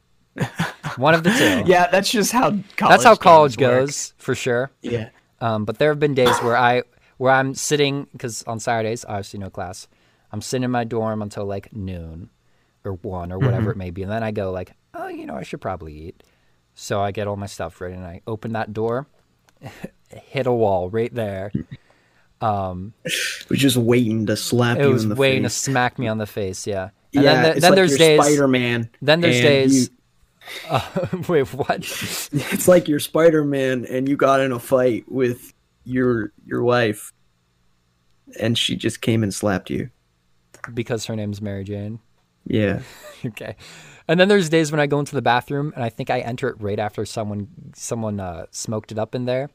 one 0.98 1.14
of 1.14 1.24
the 1.24 1.32
two. 1.32 1.64
yeah, 1.72 1.88
that's 1.90 2.12
just 2.12 2.32
how 2.32 2.52
college 2.52 2.76
that's 2.78 3.04
how 3.04 3.16
college 3.16 3.58
games 3.58 3.70
work. 3.70 3.80
goes 3.86 4.14
for 4.18 4.36
sure. 4.36 4.72
Yeah. 4.82 5.10
Um, 5.42 5.66
but 5.66 5.78
there 5.78 5.90
have 5.90 6.00
been 6.00 6.14
days 6.14 6.38
where 6.40 6.58
I 6.58 6.84
where 7.18 7.32
I'm 7.32 7.56
sitting 7.56 8.08
because 8.12 8.44
on 8.44 8.60
Saturdays 8.60 9.06
obviously 9.06 9.40
no 9.40 9.50
class. 9.50 9.88
I'm 10.32 10.42
sitting 10.42 10.64
in 10.64 10.72
my 10.72 10.84
dorm 10.84 11.22
until 11.22 11.46
like 11.46 11.74
noon 11.74 12.30
or 12.84 12.94
one 12.94 13.32
or 13.32 13.40
whatever 13.40 13.72
mm-hmm. 13.72 13.72
it 13.72 13.78
may 13.78 13.90
be, 13.92 14.04
and 14.04 14.12
then 14.12 14.24
I 14.24 14.32
go 14.32 14.52
like, 14.52 14.74
oh, 14.94 15.08
you 15.08 15.26
know, 15.26 15.36
I 15.36 15.44
should 15.44 15.62
probably 15.62 15.94
eat. 15.94 16.24
So 16.76 17.02
I 17.02 17.12
get 17.12 17.28
all 17.28 17.38
my 17.38 17.48
stuff 17.48 17.80
ready 17.82 17.96
and 17.96 18.06
I 18.06 18.22
open 18.28 18.54
that 18.54 18.74
door, 18.74 19.08
hit 20.10 20.46
a 20.46 20.52
wall 20.52 20.90
right 20.90 21.14
there. 21.14 21.52
Um, 22.40 22.94
We're 23.50 23.58
just 23.58 23.78
waiting 23.78 24.28
to 24.28 24.36
slap 24.36 24.78
It 24.78 24.84
you 24.84 24.90
was 24.94 25.04
in 25.04 25.10
the 25.10 25.16
face. 25.16 25.20
waiting 25.20 25.44
to 25.44 25.50
smack 25.50 25.98
me 25.98 26.08
on 26.08 26.18
the 26.18 26.28
face. 26.28 26.68
Yeah. 26.68 26.90
And 27.16 27.24
yeah, 27.24 27.34
then, 27.42 27.44
th- 27.54 27.62
then 27.62 27.72
like 27.72 27.76
there's 27.76 27.98
days. 27.98 28.22
Spider-Man. 28.26 28.90
Then 29.02 29.22
there's 29.22 29.42
days. 29.42 29.90
you- 29.90 29.94
Uh, 30.70 30.82
wait, 31.28 31.54
what? 31.54 31.80
it's 31.80 32.68
like 32.70 32.88
you're 32.88 33.00
Spider-Man, 33.02 33.86
and 33.90 34.08
you 34.08 34.16
got 34.16 34.40
in 34.40 34.54
a 34.54 34.60
fight 34.60 35.04
with 35.12 35.54
your 35.84 36.32
your 36.46 36.64
wife, 36.64 37.12
and 38.40 38.58
she 38.58 38.76
just 38.78 39.02
came 39.02 39.24
and 39.24 39.34
slapped 39.34 39.70
you. 39.70 39.90
because 40.74 41.06
her 41.06 41.16
name's 41.18 41.42
Mary 41.42 41.64
Jane. 41.66 42.00
Yeah. 42.46 42.80
okay. 43.26 43.58
And 44.08 44.18
then 44.18 44.30
there's 44.30 44.48
days 44.48 44.72
when 44.72 44.80
I 44.80 44.88
go 44.88 45.00
into 45.00 45.16
the 45.16 45.22
bathroom 45.22 45.74
and 45.76 45.84
I 45.84 45.90
think 45.90 46.10
I 46.10 46.20
enter 46.22 46.48
it 46.48 46.56
right 46.62 46.80
after 46.80 47.06
someone 47.06 47.50
someone 47.76 48.22
uh, 48.22 48.46
smoked 48.52 48.94
it 48.94 48.98
up 48.98 49.14
in 49.16 49.26
there. 49.26 49.50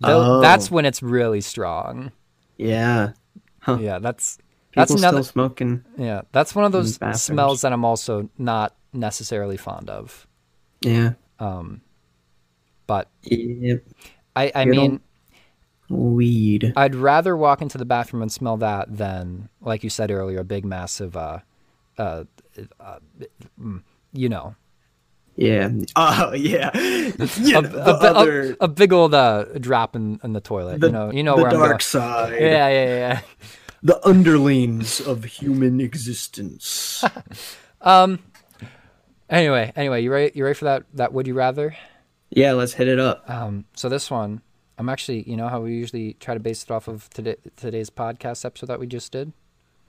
Though 0.00 0.38
Oh. 0.38 0.40
that's 0.40 0.72
when 0.72 0.84
it's 0.84 1.04
really 1.04 1.40
strong. 1.40 2.10
Yeah. 2.58 3.12
Huh. 3.60 3.78
Yeah, 3.80 4.00
that's 4.00 4.38
People 4.72 4.82
that's 4.86 4.90
another 4.92 5.22
still 5.22 5.32
smoking. 5.32 5.84
yeah, 5.98 6.22
that's 6.32 6.54
one 6.54 6.64
of 6.64 6.72
those 6.72 6.98
smells 7.20 7.60
that 7.60 7.72
I'm 7.72 7.84
also 7.84 8.28
not 8.38 8.74
necessarily 8.92 9.56
fond 9.56 9.88
of. 9.90 10.26
Yeah. 10.80 11.12
But 12.86 13.08
Yep. 13.22 13.84
I 14.36 14.52
I 14.54 14.64
mean 14.64 15.00
Weed. 15.88 16.72
I'd 16.76 16.94
rather 16.94 17.36
walk 17.36 17.60
into 17.60 17.76
the 17.78 17.84
bathroom 17.84 18.22
and 18.22 18.32
smell 18.32 18.56
that 18.58 18.96
than 18.96 19.48
like 19.60 19.84
you 19.84 19.90
said 19.90 20.10
earlier 20.10 20.40
a 20.40 20.44
big 20.44 20.64
massive 20.64 21.16
uh 21.16 21.38
uh, 21.98 22.24
uh 22.80 22.98
mm, 23.60 23.82
you 24.14 24.28
know, 24.28 24.54
Yeah. 25.36 25.70
Oh 25.96 26.32
yeah. 26.32 26.70
yeah. 26.74 27.58
a, 27.58 27.58
a, 27.58 27.62
bi- 27.62 28.06
a- 28.08 28.12
other. 28.14 28.56
a 28.60 28.68
big 28.68 28.92
old 28.92 29.12
uh, 29.14 29.44
drop 29.60 29.94
in, 29.96 30.18
in 30.24 30.32
the 30.32 30.40
toilet. 30.40 30.80
the, 30.80 30.86
you 30.86 30.92
know, 30.92 31.12
you 31.12 31.22
know 31.22 31.36
the 31.36 31.42
where 31.42 31.50
I'm 31.50 31.58
dark 31.58 31.70
going. 31.72 31.80
side. 31.80 32.32
Yeah, 32.40 32.68
yeah, 32.68 32.84
yeah. 32.86 33.20
The 33.82 34.00
underlings 34.06 35.00
of 35.00 35.24
human 35.24 35.80
existence. 35.80 37.04
um. 37.80 38.20
Anyway, 39.28 39.72
anyway, 39.74 40.02
you 40.02 40.12
ready? 40.12 40.32
You 40.34 40.44
ready 40.44 40.54
for 40.54 40.66
that? 40.66 40.84
That 40.94 41.12
would 41.12 41.26
you 41.26 41.34
rather? 41.34 41.76
yeah. 42.30 42.52
Let's 42.52 42.74
hit 42.74 42.88
it 42.88 42.98
up. 42.98 43.28
Um, 43.28 43.64
so 43.74 43.88
this 43.88 44.10
one, 44.10 44.42
I'm 44.78 44.88
actually, 44.88 45.22
you 45.28 45.36
know 45.36 45.48
how 45.48 45.60
we 45.60 45.74
usually 45.74 46.14
try 46.14 46.34
to 46.34 46.40
base 46.40 46.62
it 46.62 46.70
off 46.70 46.88
of 46.88 47.08
today, 47.10 47.36
today's 47.56 47.90
podcast 47.90 48.44
episode 48.44 48.66
that 48.66 48.80
we 48.80 48.86
just 48.86 49.10
did. 49.12 49.32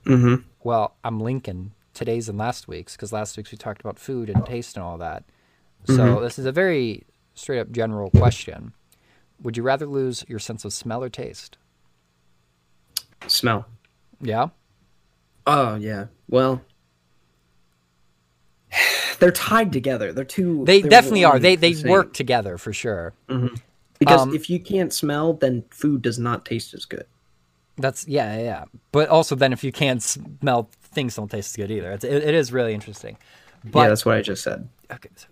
Mm-hmm. 0.06 0.46
Well, 0.62 0.96
I'm 1.04 1.20
linking 1.20 1.72
today's 1.94 2.28
and 2.28 2.36
last 2.38 2.68
week's 2.68 2.94
because 2.96 3.12
last 3.12 3.36
week's 3.36 3.52
we 3.52 3.58
talked 3.58 3.80
about 3.80 3.98
food 3.98 4.28
and 4.28 4.44
taste 4.44 4.76
and 4.76 4.84
all 4.84 4.98
that. 4.98 5.24
So 5.86 6.20
this 6.20 6.38
is 6.38 6.46
a 6.46 6.52
very 6.52 7.04
straight 7.34 7.60
up 7.60 7.70
general 7.70 8.10
question. 8.10 8.72
Would 9.42 9.56
you 9.56 9.62
rather 9.62 9.86
lose 9.86 10.24
your 10.28 10.38
sense 10.38 10.64
of 10.64 10.72
smell 10.72 11.02
or 11.02 11.10
taste? 11.10 11.58
Smell. 13.26 13.66
Yeah. 14.20 14.48
Oh 15.46 15.74
yeah. 15.76 16.06
Well, 16.28 16.62
they're 19.18 19.30
tied 19.32 19.72
together. 19.72 20.12
They're 20.12 20.24
two. 20.24 20.64
They 20.64 20.80
they're 20.80 20.90
definitely 20.90 21.24
are. 21.24 21.38
They 21.38 21.56
they 21.56 21.74
same. 21.74 21.90
work 21.90 22.12
together 22.14 22.58
for 22.58 22.72
sure. 22.72 23.14
because 23.98 24.22
um, 24.22 24.34
if 24.34 24.50
you 24.50 24.60
can't 24.60 24.92
smell, 24.92 25.34
then 25.34 25.64
food 25.70 26.02
does 26.02 26.18
not 26.18 26.44
taste 26.44 26.74
as 26.74 26.84
good. 26.84 27.06
That's 27.76 28.06
yeah, 28.06 28.36
yeah, 28.36 28.42
yeah. 28.42 28.64
But 28.92 29.08
also, 29.08 29.34
then 29.34 29.52
if 29.52 29.64
you 29.64 29.72
can't 29.72 30.02
smell, 30.02 30.70
things 30.80 31.16
don't 31.16 31.30
taste 31.30 31.52
as 31.52 31.56
good 31.56 31.70
either. 31.70 31.92
It's, 31.92 32.04
it, 32.04 32.22
it 32.22 32.34
is 32.34 32.52
really 32.52 32.74
interesting. 32.74 33.16
But 33.64 33.80
yeah, 33.80 33.88
that's 33.88 34.04
what 34.04 34.16
I 34.16 34.22
just 34.22 34.42
said. 34.42 34.68
okay, 34.92 35.08
so- 35.16 35.28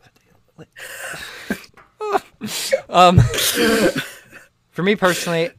um, 2.89 3.19
for 4.71 4.83
me 4.83 4.97
personally, 4.97 5.51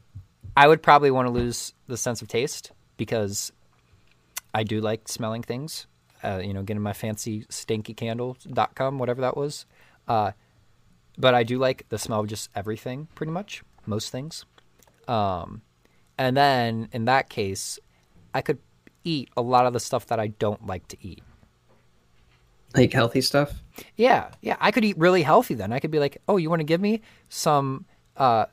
I 0.56 0.68
would 0.68 0.82
probably 0.82 1.12
want 1.12 1.28
to 1.28 1.32
lose 1.32 1.74
the 1.88 1.98
sense 1.98 2.22
of 2.22 2.28
taste 2.28 2.72
because 2.98 3.52
I 4.54 4.64
do 4.64 4.82
like 4.82 5.08
smelling 5.08 5.44
things. 5.44 5.88
Uh, 6.24 6.42
you 6.44 6.54
know, 6.54 6.64
getting 6.64 6.82
my 6.82 6.94
fancy 6.94 7.46
stinky 7.50 7.94
candle.com, 7.94 8.98
whatever 8.98 9.22
that 9.22 9.36
was. 9.36 9.66
Uh, 10.08 10.32
but 11.18 11.36
I 11.36 11.44
do 11.44 11.58
like 11.58 11.86
the 11.90 11.98
smell 11.98 12.22
of 12.22 12.28
just 12.28 12.50
everything, 12.56 13.08
pretty 13.14 13.32
much, 13.32 13.62
most 13.86 14.10
things. 14.10 14.46
Um, 15.08 15.62
and 16.18 16.38
then 16.38 16.88
in 16.94 17.06
that 17.06 17.30
case, 17.30 17.78
I 18.34 18.42
could 18.42 18.60
eat 19.04 19.30
a 19.36 19.42
lot 19.42 19.66
of 19.66 19.74
the 19.74 19.80
stuff 19.80 20.08
that 20.08 20.20
I 20.20 20.28
don't 20.28 20.66
like 20.66 20.88
to 20.90 20.98
eat. 21.02 21.24
Like 22.76 22.94
healthy 22.94 23.22
stuff. 23.22 23.62
Yeah, 23.96 24.32
yeah, 24.42 24.56
I 24.60 24.72
could 24.72 24.86
eat 24.86 24.98
really 24.98 25.22
healthy 25.22 25.54
then. 25.54 25.72
I 25.72 25.80
could 25.80 25.92
be 25.92 26.00
like, 26.00 26.22
"Oh, 26.28 26.38
you 26.38 26.50
want 26.50 26.62
to 26.62 26.66
give 26.66 26.82
me 26.82 27.02
some 27.30 27.86
uh 28.18 28.46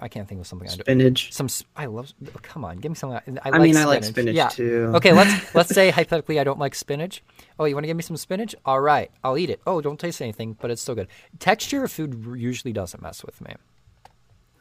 I 0.00 0.08
can't 0.08 0.28
think 0.28 0.40
of 0.40 0.46
something 0.46 0.68
I 0.68 0.74
do. 0.74 0.80
Spinach. 0.80 1.32
Some 1.32 1.48
I 1.76 1.86
love 1.86 2.12
oh, 2.26 2.30
come 2.42 2.64
on, 2.64 2.78
give 2.78 2.90
me 2.90 2.96
something. 2.96 3.38
I, 3.44 3.50
I 3.50 3.58
mean, 3.58 3.76
I 3.76 3.84
like 3.84 4.04
spinach 4.04 4.34
yeah. 4.34 4.48
too. 4.48 4.92
Okay, 4.96 5.12
let's 5.12 5.54
let's 5.54 5.70
say 5.74 5.90
hypothetically 5.90 6.38
I 6.40 6.44
don't 6.44 6.58
like 6.58 6.74
spinach. 6.74 7.22
Oh, 7.58 7.64
you 7.64 7.74
want 7.74 7.84
to 7.84 7.88
give 7.88 7.96
me 7.96 8.02
some 8.02 8.16
spinach? 8.16 8.54
All 8.64 8.80
right, 8.80 9.10
I'll 9.24 9.38
eat 9.38 9.50
it. 9.50 9.60
Oh, 9.66 9.80
don't 9.80 9.98
taste 10.00 10.20
anything, 10.22 10.56
but 10.60 10.70
it's 10.70 10.82
still 10.82 10.94
good. 10.94 11.08
Texture 11.38 11.84
of 11.84 11.92
food 11.92 12.34
usually 12.36 12.72
doesn't 12.72 13.02
mess 13.02 13.24
with 13.24 13.40
me. 13.40 13.54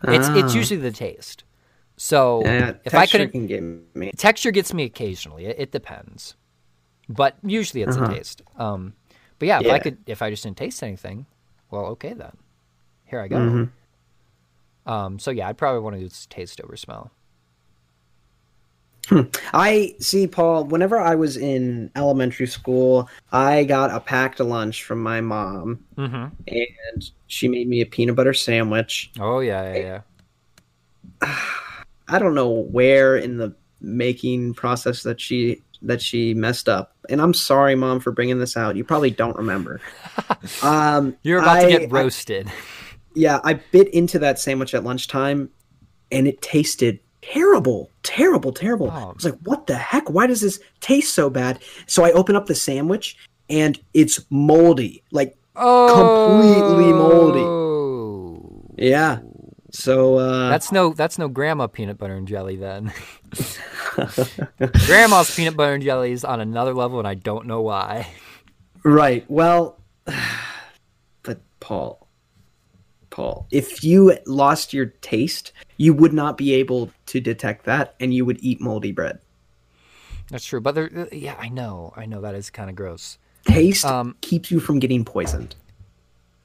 It's 0.03 0.27
it's 0.29 0.53
Ah. 0.53 0.57
usually 0.57 0.79
the 0.79 0.91
taste. 0.91 1.43
So 1.97 2.41
Yeah, 2.45 2.73
if 2.85 2.95
I 2.95 3.05
couldn't 3.05 3.31
can 3.31 3.45
get 3.47 3.61
me. 3.61 4.11
texture 4.15 4.51
gets 4.51 4.73
me 4.73 4.83
occasionally. 4.83 5.45
It, 5.45 5.55
it 5.59 5.71
depends, 5.71 6.35
but 7.09 7.35
usually 7.43 7.83
it's 7.83 7.97
Uh-huh. 7.97 8.11
a 8.11 8.15
taste. 8.15 8.41
Um, 8.57 8.93
but 9.37 9.47
yeah, 9.47 9.59
if 9.59 9.69
I 9.71 9.79
could, 9.79 9.97
if 10.05 10.21
I 10.21 10.29
just 10.29 10.43
didn't 10.43 10.57
taste 10.57 10.81
anything, 10.83 11.25
well, 11.71 11.85
okay 11.87 12.13
then. 12.13 12.31
here 13.05 13.19
I 13.19 13.27
go. 13.27 13.37
Mm-hmm. 13.37 13.63
Um, 14.85 15.19
so 15.19 15.31
yeah, 15.31 15.47
I'd 15.47 15.57
probably 15.57 15.81
want 15.81 15.95
to 15.95 16.01
use 16.01 16.25
taste 16.27 16.61
over 16.61 16.75
smell. 16.75 17.11
I 19.53 19.95
see, 19.99 20.27
Paul. 20.27 20.65
Whenever 20.65 20.99
I 20.99 21.15
was 21.15 21.35
in 21.35 21.89
elementary 21.95 22.45
school, 22.45 23.09
I 23.31 23.63
got 23.63 23.89
a 23.89 23.99
packed 23.99 24.39
lunch 24.39 24.83
from 24.83 25.01
my 25.01 25.19
mom, 25.19 25.83
Mm-hmm. 25.97 26.27
and 26.47 27.11
she 27.25 27.47
made 27.47 27.67
me 27.67 27.81
a 27.81 27.85
peanut 27.87 28.15
butter 28.15 28.33
sandwich. 28.33 29.11
Oh 29.19 29.39
yeah, 29.39 29.73
yeah, 29.73 30.01
yeah. 31.21 31.37
I 32.07 32.19
don't 32.19 32.35
know 32.35 32.49
where 32.49 33.17
in 33.17 33.37
the 33.37 33.55
making 33.81 34.53
process 34.53 35.01
that 35.03 35.19
she 35.19 35.63
that 35.81 36.01
she 36.03 36.35
messed 36.35 36.69
up, 36.69 36.95
and 37.09 37.19
I'm 37.19 37.33
sorry, 37.33 37.73
mom, 37.73 37.99
for 38.01 38.11
bringing 38.11 38.37
this 38.37 38.55
out. 38.55 38.75
You 38.75 38.83
probably 38.83 39.11
don't 39.11 39.35
remember. 39.37 39.81
um, 40.61 41.15
You're 41.23 41.39
about 41.39 41.61
to 41.61 41.67
get 41.67 41.91
roasted. 41.91 42.51
yeah, 43.15 43.39
I 43.43 43.53
bit 43.55 43.87
into 43.89 44.19
that 44.19 44.39
sandwich 44.39 44.73
at 44.73 44.83
lunchtime, 44.83 45.49
and 46.11 46.27
it 46.27 46.41
tasted 46.41 46.99
terrible, 47.21 47.89
terrible, 48.03 48.51
terrible. 48.51 48.87
Oh. 48.87 49.09
I 49.09 49.13
was 49.13 49.25
like, 49.25 49.39
"What 49.43 49.67
the 49.67 49.75
heck? 49.75 50.09
Why 50.09 50.27
does 50.27 50.41
this 50.41 50.59
taste 50.79 51.13
so 51.13 51.29
bad?" 51.29 51.59
So 51.87 52.03
I 52.03 52.11
open 52.11 52.35
up 52.35 52.45
the 52.45 52.55
sandwich, 52.55 53.17
and 53.49 53.79
it's 53.93 54.19
moldy. 54.29 55.03
Like, 55.11 55.37
completely 55.55 56.93
moldy. 56.93 57.39
Oh. 57.39 58.65
yeah. 58.77 59.19
So 59.71 60.17
uh, 60.17 60.49
That's 60.49 60.71
no 60.71 60.93
that's 60.93 61.19
no 61.19 61.27
grandma 61.27 61.67
peanut 61.67 61.99
butter 61.99 62.15
and 62.15 62.27
jelly 62.27 62.55
then. 62.55 62.91
Grandma's 64.85 65.35
peanut 65.35 65.55
butter 65.55 65.73
and 65.73 65.83
jelly 65.83 66.11
is 66.11 66.25
on 66.25 66.39
another 66.41 66.73
level 66.73 66.97
and 66.97 67.07
I 67.07 67.13
don't 67.13 67.45
know 67.45 67.61
why. 67.61 68.07
right. 68.83 69.23
Well, 69.29 69.79
but 71.23 71.39
Paul, 71.59 72.07
If 73.51 73.83
you 73.83 74.17
lost 74.25 74.73
your 74.73 74.87
taste, 75.01 75.51
you 75.77 75.93
would 75.93 76.13
not 76.13 76.37
be 76.37 76.53
able 76.53 76.91
to 77.07 77.19
detect 77.19 77.65
that, 77.65 77.95
and 77.99 78.13
you 78.13 78.25
would 78.25 78.37
eat 78.41 78.59
moldy 78.61 78.91
bread. 78.91 79.19
That's 80.29 80.45
true. 80.45 80.61
But 80.61 80.75
there 80.75 81.07
yeah, 81.11 81.35
I 81.39 81.49
know. 81.49 81.93
I 81.95 82.05
know 82.05 82.21
that 82.21 82.35
is 82.35 82.49
kind 82.49 82.69
of 82.69 82.75
gross. 82.75 83.17
Taste 83.45 83.85
Um, 83.85 84.15
keeps 84.21 84.51
you 84.51 84.59
from 84.59 84.79
getting 84.79 85.03
poisoned. 85.05 85.55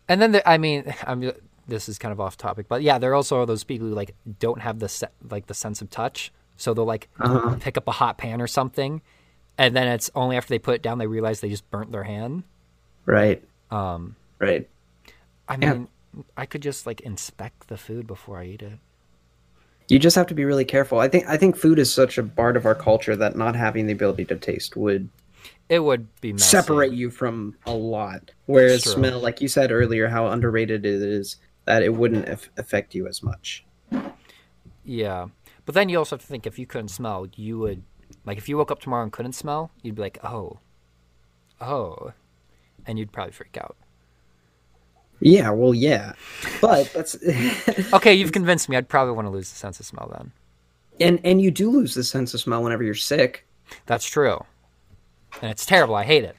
And 0.09 0.21
then 0.23 0.33
there, 0.33 0.43
I 0.47 0.59
mean, 0.59 0.95
I'm 1.07 1.33
this 1.67 1.89
is 1.89 1.99
kind 1.99 2.13
of 2.13 2.21
off 2.21 2.37
topic, 2.37 2.67
but 2.69 2.83
yeah, 2.83 2.99
there 2.99 3.11
are 3.13 3.15
also 3.15 3.41
are 3.41 3.47
those 3.47 3.65
people 3.65 3.89
who 3.89 3.95
like 3.95 4.15
don't 4.39 4.61
have 4.61 4.79
the 4.79 4.89
se- 4.89 5.09
like 5.31 5.47
the 5.47 5.55
sense 5.55 5.81
of 5.83 5.91
touch, 5.91 6.33
so 6.57 6.73
they'll 6.75 6.85
like 6.85 7.09
Uh-huh. 7.21 7.57
pick 7.61 7.77
up 7.77 7.89
a 7.89 7.93
hot 7.93 8.19
pan 8.19 8.41
or 8.41 8.47
something, 8.47 9.01
and 9.59 9.75
then 9.77 9.89
it's 9.89 10.11
only 10.15 10.37
after 10.37 10.49
they 10.51 10.59
put 10.59 10.75
it 10.75 10.83
down 10.83 10.99
they 10.99 11.07
realize 11.07 11.41
they 11.41 11.49
just 11.51 11.69
burnt 11.71 11.91
their 11.93 12.05
hand. 12.05 12.45
Right. 13.07 13.43
Um, 13.71 14.17
Right. 14.39 14.69
I 15.49 15.57
mean, 15.57 15.89
I 16.37 16.47
could 16.47 16.63
just 16.63 16.87
like 16.87 17.01
inspect 17.01 17.69
the 17.69 17.77
food 17.77 18.07
before 18.07 18.39
I 18.39 18.47
eat 18.47 18.63
it. 18.63 18.79
You 19.89 19.99
just 19.99 20.17
have 20.17 20.27
to 20.29 20.35
be 20.35 20.45
really 20.45 20.65
careful. 20.65 20.99
I 20.99 21.09
think 21.09 21.27
I 21.29 21.37
think 21.37 21.57
food 21.57 21.79
is 21.79 21.93
such 21.93 22.17
a 22.19 22.23
part 22.23 22.57
of 22.57 22.65
our 22.67 22.75
culture 22.75 23.17
that 23.17 23.37
not 23.37 23.55
having 23.57 23.87
the 23.87 23.93
ability 23.93 24.25
to 24.27 24.37
taste 24.37 24.77
would 24.77 25.09
It 25.69 25.81
would 25.81 26.09
be 26.21 26.33
messy. 26.33 26.45
separate 26.45 26.93
you 26.93 27.11
from 27.11 27.57
a 27.67 27.75
lot. 27.75 28.31
Whereas 28.47 28.83
True. 28.85 28.93
smell, 28.93 29.21
like 29.21 29.41
you 29.41 29.49
said 29.49 29.71
earlier, 29.73 30.09
how 30.09 30.29
underrated 30.29 30.87
it 30.87 31.03
is 31.03 31.37
that 31.67 31.83
it 31.83 31.95
wouldn't 31.95 32.29
af- 32.29 32.51
affect 32.57 32.95
you 32.95 33.07
as 33.07 33.23
much. 33.23 33.65
Yeah, 34.85 35.29
but 35.65 35.75
then 35.75 35.89
you 35.89 35.99
also 35.99 36.17
have 36.17 36.21
to 36.23 36.27
think 36.27 36.47
if 36.47 36.59
you 36.59 36.67
couldn't 36.67 36.89
smell, 36.89 37.27
you 37.37 37.59
would 37.59 37.83
like 38.25 38.39
if 38.39 38.49
you 38.49 38.57
woke 38.57 38.71
up 38.71 38.81
tomorrow 38.81 39.03
and 39.03 39.13
couldn't 39.13 39.33
smell, 39.35 39.71
you'd 39.83 39.95
be 39.97 40.03
like, 40.03 40.19
oh, 40.25 40.59
oh, 41.61 42.13
and 42.87 42.99
you'd 42.99 43.13
probably 43.13 43.33
freak 43.33 43.57
out. 43.57 43.77
Yeah, 45.21 45.51
well, 45.51 45.75
yeah, 45.75 46.13
but 46.61 46.93
that's 46.93 47.17
Okay, 47.95 48.13
you've 48.15 48.33
convinced 48.33 48.69
me. 48.69 48.77
I'd 48.77 48.89
probably 48.89 49.15
want 49.15 49.27
to 49.27 49.31
lose 49.31 49.49
the 49.51 49.57
sense 49.57 49.81
of 49.81 49.87
smell 49.87 50.11
then. 50.17 50.33
and 51.01 51.21
and 51.25 51.41
you 51.41 51.51
do 51.51 51.71
lose 51.71 51.95
the 51.95 52.05
sense 52.05 52.35
of 52.35 52.41
smell 52.41 52.63
whenever 52.63 52.83
you're 52.83 52.95
sick, 52.95 53.47
That's 53.87 54.07
true, 54.07 54.45
and 55.41 55.51
it's 55.51 55.65
terrible. 55.67 55.95
I 55.95 56.05
hate 56.05 56.25
it. 56.25 56.37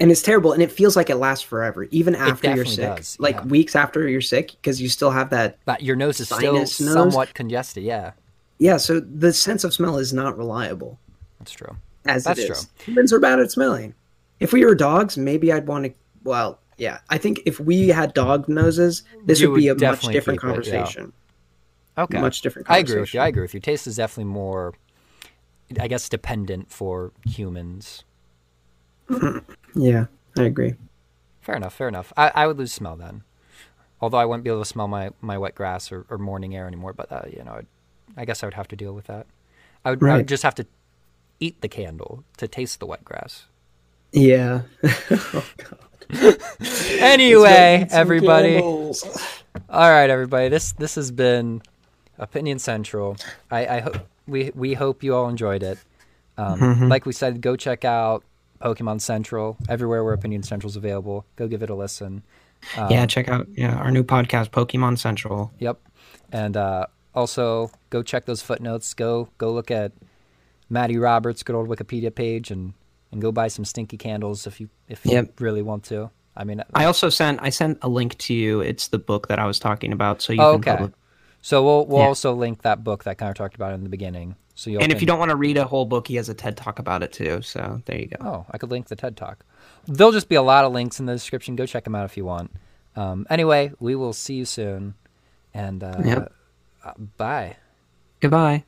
and 0.00 0.10
it's 0.10 0.22
terrible, 0.22 0.52
and 0.52 0.62
it 0.62 0.70
feels 0.72 0.96
like 0.96 1.10
it 1.10 1.16
lasts 1.16 1.44
forever, 1.44 1.84
even 1.90 2.14
after 2.14 2.54
you're 2.54 2.64
sick, 2.64 2.96
does, 2.96 3.16
like 3.20 3.34
yeah. 3.36 3.44
weeks 3.44 3.76
after 3.76 4.08
you're 4.08 4.20
sick, 4.20 4.52
because 4.52 4.80
you 4.80 4.88
still 4.88 5.10
have 5.10 5.30
that. 5.30 5.58
But 5.64 5.82
your 5.82 5.96
nose 5.96 6.20
is 6.20 6.28
still 6.28 6.54
nose? 6.54 6.74
somewhat 6.74 7.34
congested. 7.34 7.82
Yeah, 7.84 8.12
Yeah, 8.58 8.76
so 8.78 9.00
the 9.00 9.32
sense 9.32 9.62
of 9.64 9.74
smell 9.74 9.98
is 9.98 10.12
not 10.14 10.38
reliable. 10.38 10.98
that's 11.38 11.52
true. 11.52 11.76
as 12.06 12.24
That's 12.24 12.38
it 12.40 12.50
is. 12.50 12.68
Humans 12.84 13.12
are 13.12 13.20
bad 13.20 13.40
at 13.40 13.50
smelling. 13.50 13.94
If 14.40 14.52
we 14.52 14.64
were 14.64 14.74
dogs, 14.74 15.18
maybe 15.18 15.52
I'd 15.52 15.66
want 15.66 15.86
to. 15.86 15.92
Well, 16.24 16.60
yeah, 16.76 16.98
I 17.08 17.18
think 17.18 17.40
if 17.46 17.58
we 17.58 17.88
had 17.88 18.12
dog 18.14 18.48
noses, 18.48 19.02
this 19.24 19.40
You 19.40 19.50
would 19.50 19.58
be 19.58 19.68
a 19.68 19.74
much 19.74 20.02
different 20.02 20.40
keep 20.40 20.50
it, 20.50 20.66
yeah. 20.66 20.80
conversation. 20.80 21.12
Okay, 21.98 22.20
Much 22.20 22.42
different. 22.42 22.70
I 22.70 22.78
agree 22.78 23.00
with 23.00 23.14
you. 23.14 23.20
I 23.20 23.28
agree 23.28 23.42
with 23.42 23.54
you. 23.54 23.60
Taste 23.60 23.86
is 23.86 23.96
definitely 23.96 24.30
more, 24.30 24.74
I 25.80 25.88
guess, 25.88 26.08
dependent 26.08 26.70
for 26.70 27.12
humans. 27.24 28.04
Yeah, 29.78 30.06
I 30.38 30.44
agree. 30.44 30.74
Fair 31.42 31.54
enough. 31.54 31.74
Fair 31.74 31.86
enough. 31.88 32.10
I, 32.16 32.32
I 32.34 32.46
would 32.46 32.56
lose 32.56 32.72
smell 32.72 32.96
then, 32.96 33.24
although 34.00 34.16
I 34.16 34.24
wouldn't 34.24 34.42
be 34.42 34.48
able 34.48 34.62
to 34.62 34.64
smell 34.68 34.88
my, 34.88 35.10
my 35.20 35.36
wet 35.36 35.54
grass 35.54 35.92
or, 35.92 36.06
or 36.08 36.16
morning 36.16 36.56
air 36.56 36.66
anymore. 36.66 36.94
But 36.94 37.12
uh, 37.12 37.22
you 37.30 37.44
know, 37.44 37.52
I'd, 37.52 37.66
I 38.16 38.24
guess 38.24 38.42
I 38.42 38.46
would 38.46 38.54
have 38.54 38.68
to 38.68 38.76
deal 38.76 38.94
with 38.94 39.04
that. 39.06 39.26
I 39.84 39.90
would, 39.90 40.02
I 40.02 40.16
would 40.16 40.28
just 40.28 40.42
have 40.44 40.54
to 40.54 40.66
eat 41.40 41.60
the 41.60 41.68
candle 41.68 42.24
to 42.38 42.48
taste 42.48 42.80
the 42.80 42.86
wet 42.86 43.04
grass. 43.04 43.44
Yeah. 44.12 44.62
Anyway, 46.98 47.86
everybody. 47.90 48.58
All 48.58 48.92
right, 49.90 50.10
everybody. 50.10 50.48
This 50.48 50.72
this 50.72 50.94
has 50.94 51.10
been 51.10 51.62
Opinion 52.18 52.58
Central. 52.58 53.16
I, 53.50 53.66
I 53.66 53.80
hope 53.80 53.96
we 54.26 54.50
we 54.54 54.74
hope 54.74 55.02
you 55.02 55.14
all 55.14 55.28
enjoyed 55.28 55.62
it. 55.62 55.78
Um, 56.38 56.88
Like 56.88 57.06
we 57.06 57.12
said, 57.12 57.40
go 57.40 57.56
check 57.56 57.84
out 57.84 58.24
Pokemon 58.60 59.00
Central 59.00 59.56
everywhere 59.68 60.04
where 60.04 60.14
Opinion 60.14 60.42
Central 60.42 60.70
is 60.70 60.76
available. 60.76 61.24
Go 61.36 61.48
give 61.48 61.62
it 61.62 61.70
a 61.70 61.74
listen. 61.74 62.22
yeah, 62.76 63.06
check 63.06 63.28
out 63.28 63.46
yeah 63.52 63.76
our 63.76 63.90
new 63.90 64.02
podcast, 64.04 64.50
Pokemon 64.50 64.98
Central. 64.98 65.52
Yep. 65.58 65.78
And 66.32 66.56
uh, 66.56 66.86
also 67.14 67.70
go 67.90 68.02
check 68.02 68.24
those 68.26 68.42
footnotes. 68.42 68.94
Go 68.94 69.28
go 69.38 69.52
look 69.52 69.70
at 69.70 69.92
Matty 70.68 70.96
Roberts' 70.98 71.42
good 71.42 71.54
old 71.54 71.68
Wikipedia 71.68 72.12
page 72.14 72.50
and, 72.50 72.72
and 73.12 73.20
go 73.22 73.32
buy 73.32 73.48
some 73.48 73.64
stinky 73.64 73.96
candles 73.96 74.46
if 74.46 74.60
you 74.60 74.68
if 74.88 75.04
you 75.06 75.28
really 75.38 75.62
want 75.62 75.84
to. 75.84 76.10
I 76.36 76.44
mean, 76.44 76.62
I 76.74 76.84
also 76.84 77.08
sent 77.08 77.40
I 77.42 77.50
sent 77.50 77.78
a 77.82 77.88
link 77.88 78.18
to 78.18 78.34
you. 78.34 78.60
It's 78.60 78.88
the 78.88 78.98
book 78.98 79.28
that 79.28 79.38
I 79.38 79.46
was 79.46 79.58
talking 79.58 79.92
about, 79.92 80.20
so 80.22 80.32
you 80.32 80.42
Oh, 80.42 80.58
can 80.58 80.72
okay. 80.74 80.92
so 81.40 81.64
we'll 81.64 81.86
we'll 81.86 82.00
Yeah. 82.00 82.06
also 82.08 82.34
link 82.34 82.62
that 82.62 82.84
book 82.84 83.04
that 83.04 83.16
kind 83.18 83.30
of 83.30 83.36
talked 83.36 83.54
about 83.54 83.72
in 83.72 83.82
the 83.84 83.88
beginning. 83.88 84.36
So 84.54 84.70
you 84.70 84.78
And 84.80 84.90
if 84.90 85.00
you 85.02 85.06
don't 85.06 85.18
want 85.18 85.30
to 85.30 85.36
read 85.36 85.58
a 85.58 85.64
whole 85.64 85.84
book, 85.84 86.08
he 86.08 86.16
has 86.16 86.28
a 86.30 86.34
TED 86.34 86.56
talk 86.56 86.78
about 86.78 87.02
it 87.02 87.12
too. 87.12 87.42
So 87.42 87.82
there 87.84 87.98
you 87.98 88.06
go. 88.06 88.16
Oh, 88.20 88.46
I 88.50 88.58
could 88.58 88.70
link 88.70 88.88
the 88.88 88.96
TED 88.96 89.16
Talk. 89.16 89.44
There'll 89.86 90.12
just 90.12 90.28
be 90.30 90.34
a 90.34 90.42
lot 90.42 90.64
of 90.64 90.72
links 90.72 90.98
in 90.98 91.04
the 91.06 91.12
description. 91.12 91.56
Go 91.56 91.66
check 91.66 91.84
them 91.84 91.94
out 91.94 92.06
if 92.06 92.16
you 92.16 92.24
want. 92.24 92.50
Um, 92.96 93.26
anyway, 93.28 93.72
we 93.80 93.94
will 93.94 94.14
see 94.14 94.34
you 94.34 94.44
soon. 94.46 94.94
And 95.52 95.84
uh, 95.84 96.02
Yep. 96.04 96.32
uh, 96.84 96.92
bye. 97.18 97.56
Goodbye. 98.20 98.64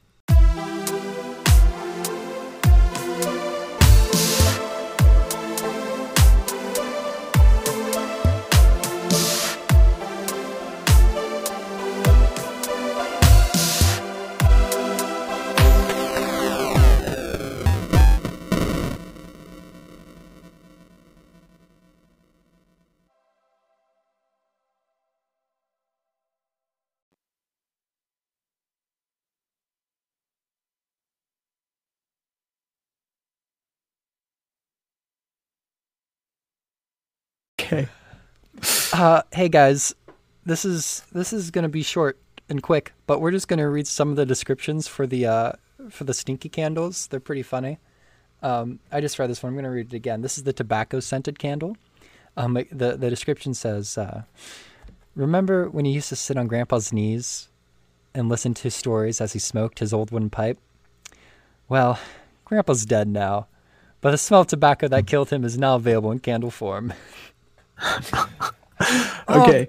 Uh, 38.93 39.23
hey 39.33 39.49
guys, 39.49 39.95
this 40.45 40.65
is 40.65 41.03
this 41.13 41.33
is 41.33 41.51
gonna 41.51 41.69
be 41.69 41.83
short 41.83 42.19
and 42.49 42.63
quick, 42.63 42.93
but 43.07 43.21
we're 43.21 43.31
just 43.31 43.47
gonna 43.47 43.69
read 43.69 43.87
some 43.87 44.11
of 44.11 44.17
the 44.17 44.27
descriptions 44.27 44.89
for 44.89 45.07
the 45.07 45.27
uh, 45.27 45.53
for 45.91 46.05
the 46.05 46.15
stinky 46.15 46.49
candles. 46.49 47.07
They're 47.07 47.21
pretty 47.21 47.43
funny. 47.43 47.79
Um, 48.43 48.81
I 48.91 49.01
just 49.01 49.19
read 49.19 49.31
this 49.31 49.43
one. 49.43 49.53
I'm 49.53 49.57
gonna 49.57 49.71
read 49.71 49.93
it 49.93 49.97
again. 49.97 50.23
This 50.23 50.39
is 50.39 50.45
the 50.45 50.53
tobacco 50.53 51.01
scented 51.01 51.39
candle. 51.39 51.77
Um, 52.37 52.55
the 52.73 52.97
the 52.97 53.11
description 53.11 53.55
says, 53.55 53.97
uh, 53.97 54.23
"Remember 55.15 55.69
when 55.69 55.85
you 55.85 55.93
used 55.93 56.09
to 56.09 56.17
sit 56.17 56.37
on 56.37 56.49
Grandpa's 56.49 56.93
knees 56.93 57.49
and 58.15 58.29
listen 58.29 58.55
to 58.55 58.71
stories 58.71 59.21
as 59.21 59.33
he 59.33 59.39
smoked 59.39 59.79
his 59.79 59.93
old 59.93 60.11
wooden 60.11 60.31
pipe? 60.31 60.59
Well, 61.69 62.01
Grandpa's 62.45 62.87
dead 62.87 63.07
now, 63.07 63.47
but 64.01 64.11
the 64.11 64.19
smell 64.19 64.41
of 64.41 64.47
tobacco 64.49 64.89
that 64.89 65.07
killed 65.07 65.31
him 65.31 65.45
is 65.45 65.59
now 65.59 65.77
available 65.77 66.11
in 66.11 66.19
candle 66.19 66.51
form." 66.51 66.95
Okay. 69.29 69.69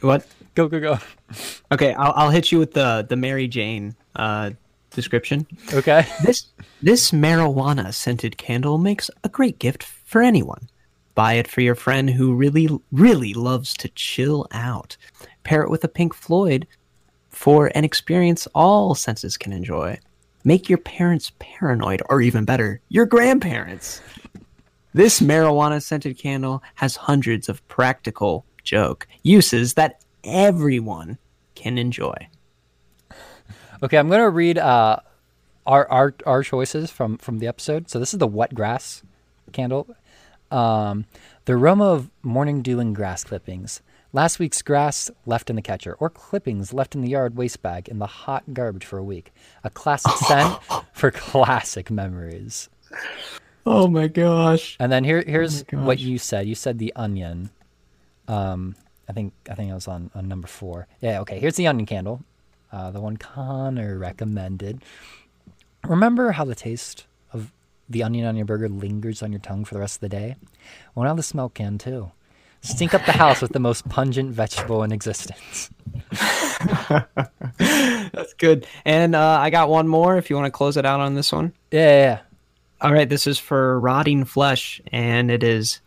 What? 0.00 0.26
Go 0.54 0.68
go 0.68 0.80
go. 0.80 0.98
Okay, 1.72 1.94
I'll, 1.94 2.12
I'll 2.14 2.30
hit 2.30 2.52
you 2.52 2.58
with 2.58 2.72
the 2.74 3.06
the 3.08 3.16
Mary 3.16 3.48
Jane 3.48 3.96
uh, 4.14 4.50
description. 4.90 5.46
Okay. 5.72 6.06
This 6.24 6.46
this 6.82 7.10
marijuana 7.10 7.92
scented 7.94 8.36
candle 8.36 8.78
makes 8.78 9.10
a 9.22 9.28
great 9.28 9.58
gift 9.58 9.82
for 9.82 10.22
anyone. 10.22 10.68
Buy 11.14 11.34
it 11.34 11.48
for 11.48 11.60
your 11.60 11.74
friend 11.74 12.10
who 12.10 12.34
really 12.34 12.68
really 12.92 13.34
loves 13.34 13.72
to 13.74 13.88
chill 13.88 14.46
out. 14.52 14.96
Pair 15.42 15.62
it 15.62 15.70
with 15.70 15.84
a 15.84 15.88
Pink 15.88 16.14
Floyd 16.14 16.66
for 17.30 17.70
an 17.74 17.84
experience 17.84 18.46
all 18.54 18.94
senses 18.94 19.36
can 19.36 19.52
enjoy. 19.52 19.98
Make 20.44 20.68
your 20.68 20.78
parents 20.78 21.32
paranoid, 21.38 22.02
or 22.10 22.20
even 22.20 22.44
better, 22.44 22.80
your 22.90 23.06
grandparents. 23.06 24.02
This 24.94 25.20
marijuana 25.20 25.82
scented 25.82 26.18
candle 26.18 26.62
has 26.76 26.94
hundreds 26.94 27.48
of 27.48 27.66
practical 27.66 28.46
joke 28.62 29.08
uses 29.24 29.74
that 29.74 30.00
everyone 30.22 31.18
can 31.56 31.78
enjoy. 31.78 32.14
Okay, 33.82 33.98
I'm 33.98 34.08
gonna 34.08 34.30
read 34.30 34.56
uh, 34.56 35.00
our 35.66 35.90
our 35.90 36.14
our 36.24 36.44
choices 36.44 36.92
from 36.92 37.18
from 37.18 37.40
the 37.40 37.48
episode. 37.48 37.90
So 37.90 37.98
this 37.98 38.14
is 38.14 38.20
the 38.20 38.28
wet 38.28 38.54
grass 38.54 39.02
candle. 39.50 39.88
Um, 40.52 41.06
the 41.46 41.54
aroma 41.54 41.86
of 41.86 42.10
morning 42.22 42.62
dew 42.62 42.78
and 42.78 42.94
grass 42.94 43.24
clippings. 43.24 43.82
Last 44.12 44.38
week's 44.38 44.62
grass 44.62 45.10
left 45.26 45.50
in 45.50 45.56
the 45.56 45.62
catcher, 45.62 45.94
or 45.94 46.08
clippings 46.08 46.72
left 46.72 46.94
in 46.94 47.02
the 47.02 47.10
yard 47.10 47.36
waste 47.36 47.62
bag 47.62 47.88
in 47.88 47.98
the 47.98 48.06
hot 48.06 48.44
garbage 48.54 48.84
for 48.84 48.98
a 48.98 49.04
week. 49.04 49.32
A 49.64 49.70
classic 49.70 50.12
scent 50.12 50.62
for 50.92 51.10
classic 51.10 51.90
memories. 51.90 52.68
Oh 53.66 53.88
my 53.88 54.08
gosh. 54.08 54.76
And 54.78 54.92
then 54.92 55.04
here 55.04 55.22
here's 55.26 55.64
my 55.72 55.84
what 55.84 55.98
you 55.98 56.18
said. 56.18 56.46
You 56.46 56.54
said 56.54 56.78
the 56.78 56.92
onion. 56.94 57.50
Um, 58.28 58.76
I 59.08 59.12
think 59.12 59.32
I 59.50 59.54
think 59.54 59.70
I 59.70 59.74
was 59.74 59.88
on, 59.88 60.10
on 60.14 60.28
number 60.28 60.46
four. 60.46 60.86
Yeah, 61.00 61.20
okay. 61.20 61.38
Here's 61.38 61.56
the 61.56 61.66
onion 61.66 61.86
candle, 61.86 62.22
uh, 62.72 62.90
the 62.90 63.00
one 63.00 63.16
Connor 63.16 63.98
recommended. 63.98 64.82
Remember 65.86 66.32
how 66.32 66.44
the 66.44 66.54
taste 66.54 67.06
of 67.32 67.52
the 67.88 68.02
onion 68.02 68.26
on 68.26 68.36
your 68.36 68.46
burger 68.46 68.68
lingers 68.68 69.22
on 69.22 69.32
your 69.32 69.40
tongue 69.40 69.64
for 69.64 69.74
the 69.74 69.80
rest 69.80 69.96
of 69.96 70.00
the 70.00 70.08
day? 70.08 70.36
Well, 70.94 71.04
now 71.04 71.14
the 71.14 71.22
smell 71.22 71.48
can 71.48 71.78
too. 71.78 72.10
Stink 72.62 72.94
up 72.94 73.04
the 73.04 73.12
house 73.12 73.42
with 73.42 73.52
the 73.52 73.60
most 73.60 73.86
pungent 73.90 74.32
vegetable 74.32 74.82
in 74.82 74.90
existence. 74.90 75.68
That's 77.58 78.32
good. 78.38 78.66
And 78.86 79.14
uh, 79.14 79.38
I 79.38 79.50
got 79.50 79.68
one 79.68 79.86
more 79.86 80.16
if 80.16 80.30
you 80.30 80.36
want 80.36 80.46
to 80.46 80.50
close 80.50 80.78
it 80.78 80.86
out 80.86 81.00
on 81.00 81.14
this 81.14 81.30
one. 81.30 81.52
Yeah, 81.70 81.80
yeah, 81.80 82.02
yeah. 82.02 82.18
All 82.84 82.92
right, 82.92 83.08
this 83.08 83.26
is 83.26 83.38
for 83.38 83.80
rotting 83.80 84.26
flesh, 84.26 84.78
and 84.92 85.30
it 85.30 85.42
is 85.42 85.80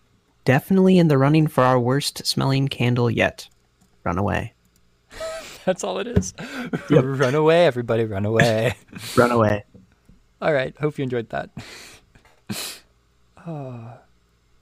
definitely 0.46 0.98
in 0.98 1.10
the 1.10 1.18
running 1.20 1.46
for 1.46 1.64
our 1.64 1.80
worst 1.80 2.26
smelling 2.26 2.68
candle 2.68 3.12
yet. 3.12 3.50
Run 4.04 4.18
away. 4.18 4.56
that's 5.66 5.84
all 5.84 6.00
it 6.00 6.08
is. 6.08 6.34
run 6.90 7.36
away, 7.36 7.68
everybody, 7.68 8.04
run 8.04 8.26
away. 8.26 8.74
Run 9.16 9.30
away. 9.30 9.64
all 10.42 10.52
right, 10.52 10.76
hope 10.80 10.98
you 10.98 11.04
enjoyed 11.04 11.30
that. 11.30 11.52
Oh. 13.46 13.94